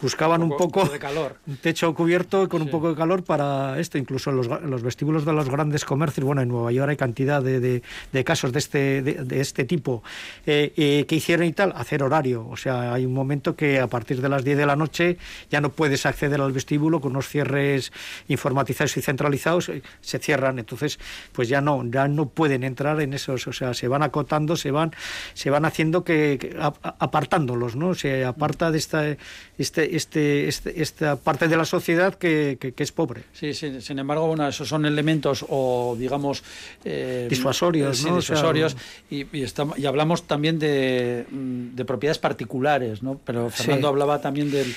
buscaban 0.00 0.42
un 0.42 0.56
poco, 0.56 0.84
de 0.86 0.98
calor. 0.98 1.36
un 1.46 1.56
techo 1.56 1.94
cubierto 1.94 2.48
con 2.48 2.62
un 2.62 2.68
poco 2.68 2.90
de 2.90 2.96
calor 2.96 3.22
para 3.22 3.78
esto, 3.78 3.98
incluso 3.98 4.32
los, 4.32 4.46
los, 4.46 4.82
vestíbulos 4.82 5.24
de 5.24 5.32
los 5.32 5.48
grandes 5.48 5.84
comercios. 5.84 6.24
Bueno, 6.24 6.42
en 6.42 6.48
Nueva 6.48 6.72
York 6.72 6.90
hay 6.90 6.96
cantidad 6.96 7.42
de, 7.42 7.60
de, 7.60 8.24
casos 8.24 8.52
de 8.52 8.58
este, 8.58 8.99
de, 9.02 9.40
este 9.40 9.64
tipo. 9.64 10.02
Eh, 10.46 10.72
eh, 10.76 11.04
¿Qué 11.08 11.16
hicieron 11.16 11.46
y 11.46 11.52
tal? 11.52 11.72
Hacer 11.76 12.02
horario. 12.02 12.46
O 12.48 12.56
sea, 12.56 12.94
hay 12.94 13.04
un 13.04 13.14
momento 13.14 13.56
que 13.56 13.80
a 13.80 13.86
partir 13.86 14.20
de 14.20 14.28
las 14.28 14.44
10 14.44 14.58
de 14.58 14.66
la 14.66 14.76
noche 14.76 15.16
ya 15.50 15.60
no 15.60 15.70
puedes 15.70 16.06
acceder 16.06 16.40
al 16.40 16.52
vestíbulo 16.52 17.00
con 17.00 17.12
unos 17.12 17.28
cierres 17.28 17.92
informatizados 18.28 18.96
y 18.96 19.02
centralizados, 19.02 19.68
eh, 19.68 19.82
se 20.00 20.18
cierran. 20.18 20.58
Entonces, 20.58 20.98
pues 21.32 21.48
ya 21.48 21.60
no, 21.60 21.84
ya 21.84 22.08
no 22.08 22.28
pueden 22.28 22.64
entrar 22.64 23.00
en 23.00 23.14
esos. 23.14 23.46
O 23.46 23.52
sea, 23.52 23.74
se 23.74 23.88
van 23.88 24.02
acotando, 24.02 24.56
se 24.56 24.70
van, 24.70 24.92
se 25.34 25.50
van 25.50 25.64
haciendo 25.64 26.04
que, 26.04 26.56
apartándolos, 26.58 27.76
¿no? 27.76 27.94
Se 27.94 28.24
aparta 28.24 28.70
de 28.70 28.78
esta, 28.78 29.16
este, 29.58 29.96
este, 29.96 30.48
este, 30.48 30.82
esta 30.82 31.16
parte 31.16 31.48
de 31.48 31.56
la 31.56 31.64
sociedad 31.64 32.14
que, 32.14 32.58
es 32.76 32.92
pobre. 32.92 33.24
Sí, 33.32 33.52
sin 33.52 33.98
embargo, 33.98 34.26
bueno, 34.26 34.48
esos 34.48 34.68
son 34.68 34.86
elementos 34.86 35.44
o, 35.48 35.96
digamos... 35.98 36.42
Eh, 36.84 37.26
disuasorios, 37.28 38.04
¿no? 38.04 38.16
disuasorios 38.16 38.76
y, 39.10 39.26
y, 39.36 39.86
hablamos 39.86 40.26
también 40.26 40.58
de, 40.58 41.26
mm, 41.30 41.74
de, 41.74 41.84
propiedades 41.84 42.18
particulares, 42.18 43.02
¿no? 43.02 43.20
Pero 43.24 43.50
Fernando 43.50 43.88
hablaba 43.88 44.20
también 44.20 44.50
del, 44.50 44.74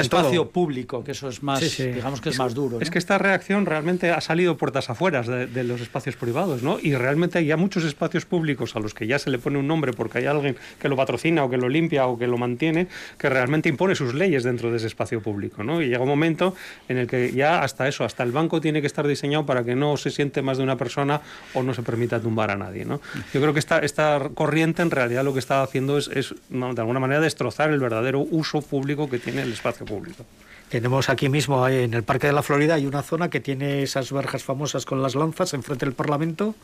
espacio 0.00 0.50
público, 0.50 1.04
que 1.04 1.12
eso 1.12 1.28
es 1.28 1.42
más, 1.42 1.60
digamos 1.76 2.20
que 2.20 2.30
es, 2.30 2.38
más 2.38 2.54
duro. 2.54 2.80
Es 2.80 2.90
que 2.90 2.98
esta 2.98 3.18
reacción 3.18 3.66
realmente 3.66 4.10
ha 4.10 4.20
salido 4.20 4.56
puertas 4.56 4.90
afuera 4.90 5.22
de, 5.22 5.46
de, 5.46 5.64
los 5.64 5.80
espacios 5.80 6.16
privados, 6.16 6.62
¿no? 6.62 6.78
Y 6.80 6.94
realmente 6.94 7.38
hay 7.38 7.46
ya 7.46 7.56
muchos 7.56 7.84
espacios 7.84 8.26
públicos 8.26 8.74
a 8.76 8.80
los 8.80 8.94
que 8.94 9.06
ya 9.06 9.18
se 9.18 9.30
le 9.30 9.38
pone 9.38 9.58
un 9.58 9.66
nombre 9.66 9.92
porque 9.92 10.18
hay 10.18 10.26
alguien 10.26 10.56
que 10.80 10.88
lo 10.88 10.96
patrocina 10.96 11.44
o 11.44 11.50
que 11.50 11.56
lo 11.56 11.68
limpia 11.68 12.06
o 12.06 12.18
que 12.18 12.26
lo 12.26 12.38
mantiene, 12.38 12.88
que 13.18 13.28
realmente 13.28 13.68
impone 13.68 13.94
sus 13.94 14.14
leyes 14.14 14.42
dentro 14.44 14.70
de 14.70 14.76
ese 14.76 14.86
espacio 14.86 15.20
público. 15.20 15.62
¿no? 15.62 15.82
Y 15.82 15.88
llega 15.88 16.00
un 16.00 16.08
momento 16.08 16.54
en 16.88 16.98
el 16.98 17.06
que 17.06 17.32
ya 17.32 17.62
hasta 17.62 17.88
eso, 17.88 18.04
hasta 18.04 18.22
el 18.22 18.32
banco 18.32 18.60
tiene 18.60 18.80
que 18.80 18.86
estar 18.86 19.06
diseñado 19.06 19.46
para 19.46 19.64
que 19.64 19.74
no 19.74 19.96
se 19.96 20.10
siente 20.10 20.42
más 20.42 20.58
de 20.58 20.64
una 20.64 20.76
persona 20.76 21.20
o 21.54 21.62
no 21.62 21.74
se 21.74 21.82
permita 21.82 22.20
tumbar 22.20 22.50
a 22.50 22.56
nadie. 22.56 22.84
¿no? 22.84 23.00
Yo 23.32 23.40
creo 23.40 23.52
que 23.52 23.58
esta, 23.58 23.78
esta 23.78 24.30
corriente 24.34 24.82
en 24.82 24.90
realidad 24.90 25.24
lo 25.24 25.32
que 25.32 25.38
está 25.38 25.62
haciendo 25.62 25.98
es, 25.98 26.08
es 26.08 26.34
de 26.50 26.80
alguna 26.80 27.00
manera 27.00 27.20
destrozar 27.20 27.70
el 27.70 27.80
verdadero 27.80 28.20
uso 28.20 28.60
público 28.60 29.08
que 29.08 29.18
tiene 29.18 29.42
el 29.42 29.52
espacio 29.52 29.86
público. 29.86 30.24
Tenemos 30.72 31.10
aquí 31.10 31.28
mismo, 31.28 31.68
en 31.68 31.92
el 31.92 32.02
Parque 32.02 32.28
de 32.28 32.32
la 32.32 32.42
Florida, 32.42 32.76
hay 32.76 32.86
una 32.86 33.02
zona 33.02 33.28
que 33.28 33.40
tiene 33.40 33.82
esas 33.82 34.10
verjas 34.10 34.42
famosas 34.42 34.86
con 34.86 35.02
las 35.02 35.14
lanzas 35.14 35.52
enfrente 35.52 35.84
del 35.84 35.94
Parlamento, 35.94 36.54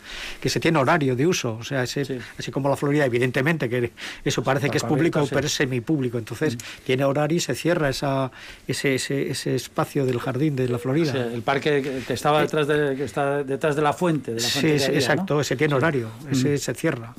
que 0.40 0.48
se 0.48 0.60
tiene 0.60 0.78
horario 0.78 1.14
de 1.14 1.26
uso. 1.26 1.58
O 1.60 1.62
sea, 1.62 1.82
así 1.82 2.50
como 2.50 2.70
la 2.70 2.76
Florida, 2.76 3.04
evidentemente, 3.04 3.68
que 3.68 3.92
eso 4.24 4.42
parece 4.42 4.70
que 4.70 4.78
es 4.78 4.84
público, 4.84 5.28
pero 5.30 5.46
es 5.46 5.52
semipúblico. 5.52 6.16
Entonces, 6.16 6.54
mm. 6.54 6.58
tiene 6.86 7.04
horario 7.04 7.36
y 7.36 7.40
se 7.40 7.54
cierra 7.54 7.90
esa, 7.90 8.32
ese, 8.66 8.94
ese, 8.94 9.54
espacio 9.54 10.06
del 10.06 10.20
jardín 10.20 10.56
de 10.56 10.70
la 10.70 10.78
Florida. 10.78 11.12
el 11.12 11.42
parque 11.42 12.02
que 12.06 12.14
estaba 12.14 12.40
detrás 12.40 12.66
de, 12.66 12.96
que 12.96 13.04
está 13.04 13.44
detrás 13.44 13.76
de 13.76 13.82
la 13.82 13.92
fuente. 13.92 14.32
De 14.32 14.40
la 14.40 14.48
fuente 14.48 14.78
sí, 14.78 14.90
exacto, 14.94 15.38
ese 15.38 15.54
tiene 15.54 15.74
horario, 15.74 16.08
ese 16.32 16.56
mm. 16.58 16.62
se 16.62 16.74
cierra. 16.74 17.14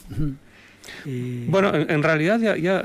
Bueno, 1.47 1.73
en, 1.73 2.03
realidad 2.03 2.39
ya, 2.39 2.57
ya, 2.57 2.83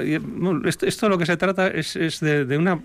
esto, 0.82 1.09
lo 1.09 1.18
que 1.18 1.26
se 1.26 1.36
trata 1.36 1.68
es, 1.68 1.96
es 1.96 2.20
de, 2.20 2.44
de, 2.44 2.59
una 2.59 2.80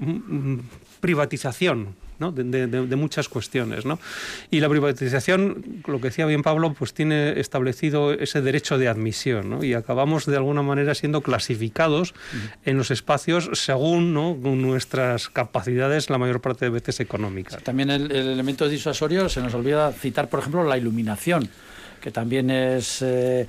privatización 1.00 1.96
¿no? 2.20 2.32
de, 2.32 2.68
de, 2.68 2.96
muchas 2.96 3.30
cuestiones. 3.30 3.86
¿no? 3.86 4.00
Y 4.52 4.60
la 4.60 4.70
privatización, 4.70 5.82
lo 5.88 6.00
que 6.00 6.10
decía 6.10 6.26
bien 6.26 6.44
Pablo, 6.44 6.74
pues 6.74 6.94
tiene 6.94 7.40
establecido 7.40 8.12
ese 8.12 8.42
derecho 8.42 8.78
de 8.78 8.88
admisión 8.88 9.50
¿no? 9.50 9.64
y 9.64 9.74
acabamos 9.74 10.26
de 10.26 10.36
alguna 10.36 10.62
manera 10.62 10.96
siendo 10.96 11.22
clasificados 11.22 12.14
en 12.66 12.78
los 12.78 12.92
espacios 12.92 13.50
según 13.54 14.14
¿no? 14.14 14.36
nuestras 14.36 15.30
capacidades, 15.30 16.10
la 16.10 16.18
mayor 16.18 16.42
parte 16.42 16.66
de 16.66 16.72
veces 16.72 17.00
económicas. 17.00 17.64
También 17.64 17.90
el, 17.90 18.12
el 18.12 18.28
elemento 18.28 18.68
disuasorio, 18.68 19.30
se 19.30 19.42
nos 19.42 19.54
olvida 19.54 19.92
citar, 19.92 20.30
por 20.30 20.40
ejemplo, 20.40 20.64
la 20.64 20.78
iluminación 20.78 21.50
que 22.00 22.12
también 22.12 22.50
es 22.50 23.02
eh, 23.02 23.48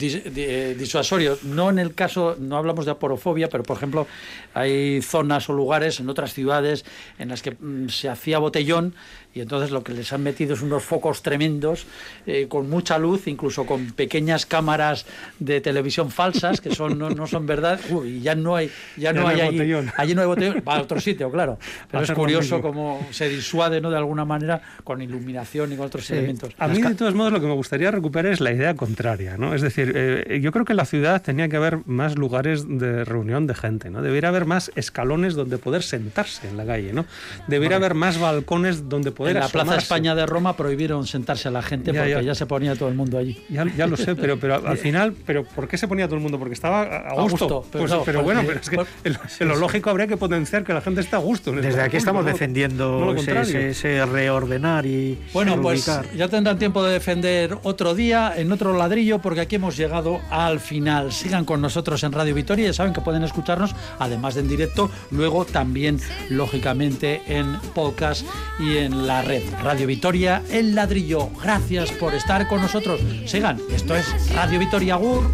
eh, 0.00 0.76
disuasorio. 0.78 1.38
No 1.42 1.70
en 1.70 1.78
el 1.78 1.94
caso, 1.94 2.36
no 2.38 2.56
hablamos 2.56 2.84
de 2.84 2.92
aporofobia, 2.92 3.48
pero 3.48 3.64
por 3.64 3.76
ejemplo 3.76 4.06
hay 4.54 5.02
zonas 5.02 5.48
o 5.48 5.52
lugares 5.52 6.00
en 6.00 6.08
otras 6.08 6.32
ciudades 6.34 6.84
en 7.18 7.28
las 7.28 7.42
que 7.42 7.52
mm, 7.52 7.88
se 7.88 8.08
hacía 8.08 8.38
botellón 8.38 8.94
y 9.38 9.40
entonces 9.40 9.70
lo 9.70 9.84
que 9.84 9.92
les 9.92 10.12
han 10.12 10.24
metido 10.24 10.54
es 10.54 10.62
unos 10.62 10.82
focos 10.82 11.22
tremendos 11.22 11.86
eh, 12.26 12.46
con 12.48 12.68
mucha 12.68 12.98
luz, 12.98 13.28
incluso 13.28 13.64
con 13.66 13.92
pequeñas 13.92 14.46
cámaras 14.46 15.06
de 15.38 15.60
televisión 15.60 16.10
falsas 16.10 16.60
que 16.60 16.74
son 16.74 16.98
no, 16.98 17.26
son 17.28 17.46
verdad. 17.46 17.78
Y 18.08 18.20
ya 18.20 18.34
no 18.34 18.56
hay 18.56 18.70
ya, 18.96 19.12
no, 19.12 19.26
hay, 19.26 19.40
allí, 19.40 19.60
allí, 19.96 20.14
no 20.14 20.22
hay 20.22 20.26
botellón. 20.26 20.62
Va 20.66 20.76
a 20.76 20.82
otro 20.82 21.00
sitio 21.00 21.30
claro. 21.30 21.58
Pero 21.90 22.02
es 22.02 22.10
curioso 22.12 22.60
cómo 22.60 23.06
se 23.10 23.28
disuade 23.28 23.80
no 23.80 23.90
de 23.90 23.96
alguna 23.96 24.24
manera 24.24 24.60
con 24.82 25.02
iluminación 25.02 25.72
y 25.72 25.76
con 25.76 25.86
otros 25.86 26.10
elementos. 26.10 26.54
A 26.58 26.68
mí 26.68 26.80
de 26.80 26.94
todos 26.94 27.14
modos 27.14 27.32
lo 27.32 27.40
que 27.40 27.46
me 27.46 27.54
gustaría 27.54 27.90
recuperar 27.90 28.32
es 28.32 28.40
la 28.40 28.52
idea 28.52 28.74
contraria 28.74 29.36
no 29.36 29.54
es 29.54 29.62
decir 29.62 29.92
eh, 29.94 30.40
yo 30.42 30.52
creo 30.52 30.64
que 30.64 30.72
en 30.72 30.78
la 30.78 30.84
ciudad 30.84 31.22
tenía 31.22 31.48
que 31.48 31.56
haber 31.56 31.86
más 31.86 32.16
lugares 32.16 32.66
de 32.66 33.04
reunión 33.04 33.46
de 33.46 33.54
gente 33.54 33.90
no 33.90 34.02
debería 34.02 34.30
haber 34.30 34.46
más 34.46 34.70
escalones 34.74 35.34
donde 35.34 35.58
poder 35.58 35.82
sentarse 35.82 36.48
en 36.48 36.56
la 36.56 36.64
calle 36.64 36.92
no 36.92 37.04
debería 37.46 37.76
haber 37.76 37.94
más 37.94 38.18
balcones 38.18 38.88
donde 38.88 39.12
poder 39.12 39.27
en 39.28 39.40
la 39.40 39.48
Plaza 39.48 39.76
España 39.76 40.14
de 40.14 40.26
Roma 40.26 40.56
prohibieron 40.56 41.06
sentarse 41.06 41.48
a 41.48 41.50
la 41.50 41.62
gente 41.62 41.92
porque 41.92 42.24
ya. 42.24 42.34
se 42.34 42.46
ponía 42.46 42.74
todo 42.74 42.88
el 42.88 42.94
mundo 42.94 43.18
allí. 43.18 43.38
Ya, 43.48 43.86
lo 43.86 43.96
sé, 43.96 44.16
pero, 44.16 44.38
pero 44.38 44.66
al 44.66 44.78
final, 44.78 45.14
¿pero 45.26 45.44
¿por 45.44 45.68
qué 45.68 45.78
se 45.78 45.86
ponía 45.86 46.06
todo 46.06 46.16
el 46.16 46.22
mundo? 46.22 46.38
Porque 46.38 46.54
estaba 46.54 46.82
a 46.82 47.22
gusto. 47.22 47.64
Pues, 47.70 47.92
pero, 48.04 48.22
bueno, 48.22 48.42
pero 48.46 48.60
es 48.60 48.70
que 48.70 48.76
pues, 48.76 49.40
lo 49.40 49.56
lógico 49.56 49.90
habría 49.90 50.06
que 50.06 50.16
potenciar 50.16 50.64
que 50.64 50.72
la 50.72 50.80
gente 50.80 51.00
esté 51.00 51.16
a 51.16 51.20
gusto. 51.20 51.52
Desde 51.52 51.82
aquí 51.82 51.96
estamos 51.96 52.24
defendiendo 52.24 53.14
ese, 53.14 54.04
reordenar 54.06 54.86
y. 54.86 55.18
Bueno, 55.32 55.60
pues 55.60 55.90
ya 56.16 56.28
tendrán 56.28 56.58
tiempo 56.58 56.84
de 56.84 56.92
defender 56.92 57.58
otro 57.62 57.94
día 57.94 58.32
en 58.36 58.50
otro 58.52 58.76
ladrillo 58.76 59.18
porque 59.20 59.40
aquí 59.42 59.56
hemos 59.56 59.76
llegado 59.76 60.20
al 60.30 60.60
final. 60.60 61.12
Sigan 61.12 61.44
con 61.44 61.60
nosotros 61.60 62.02
en 62.04 62.12
Radio 62.12 62.34
Vitoria, 62.34 62.66
ya 62.66 62.72
saben 62.72 62.92
que 62.92 63.00
pueden 63.00 63.22
escucharnos, 63.22 63.74
además 63.98 64.34
de 64.34 64.38
en 64.38 64.48
directo, 64.48 64.90
luego 65.10 65.44
también, 65.44 66.00
lógicamente, 66.30 67.22
en 67.26 67.58
podcast 67.74 68.24
y 68.58 68.78
en 68.78 69.06
la 69.08 69.22
red 69.22 69.42
Radio 69.62 69.86
Vitoria, 69.86 70.42
El 70.50 70.74
Ladrillo. 70.74 71.30
Gracias 71.42 71.90
por 71.92 72.14
estar 72.14 72.46
con 72.46 72.60
nosotros. 72.60 73.00
Sigan, 73.24 73.58
esto 73.74 73.96
es 73.96 74.34
Radio 74.34 74.58
Vitoria 74.58 74.96
Gur. 74.96 75.32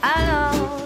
alors 0.00 0.85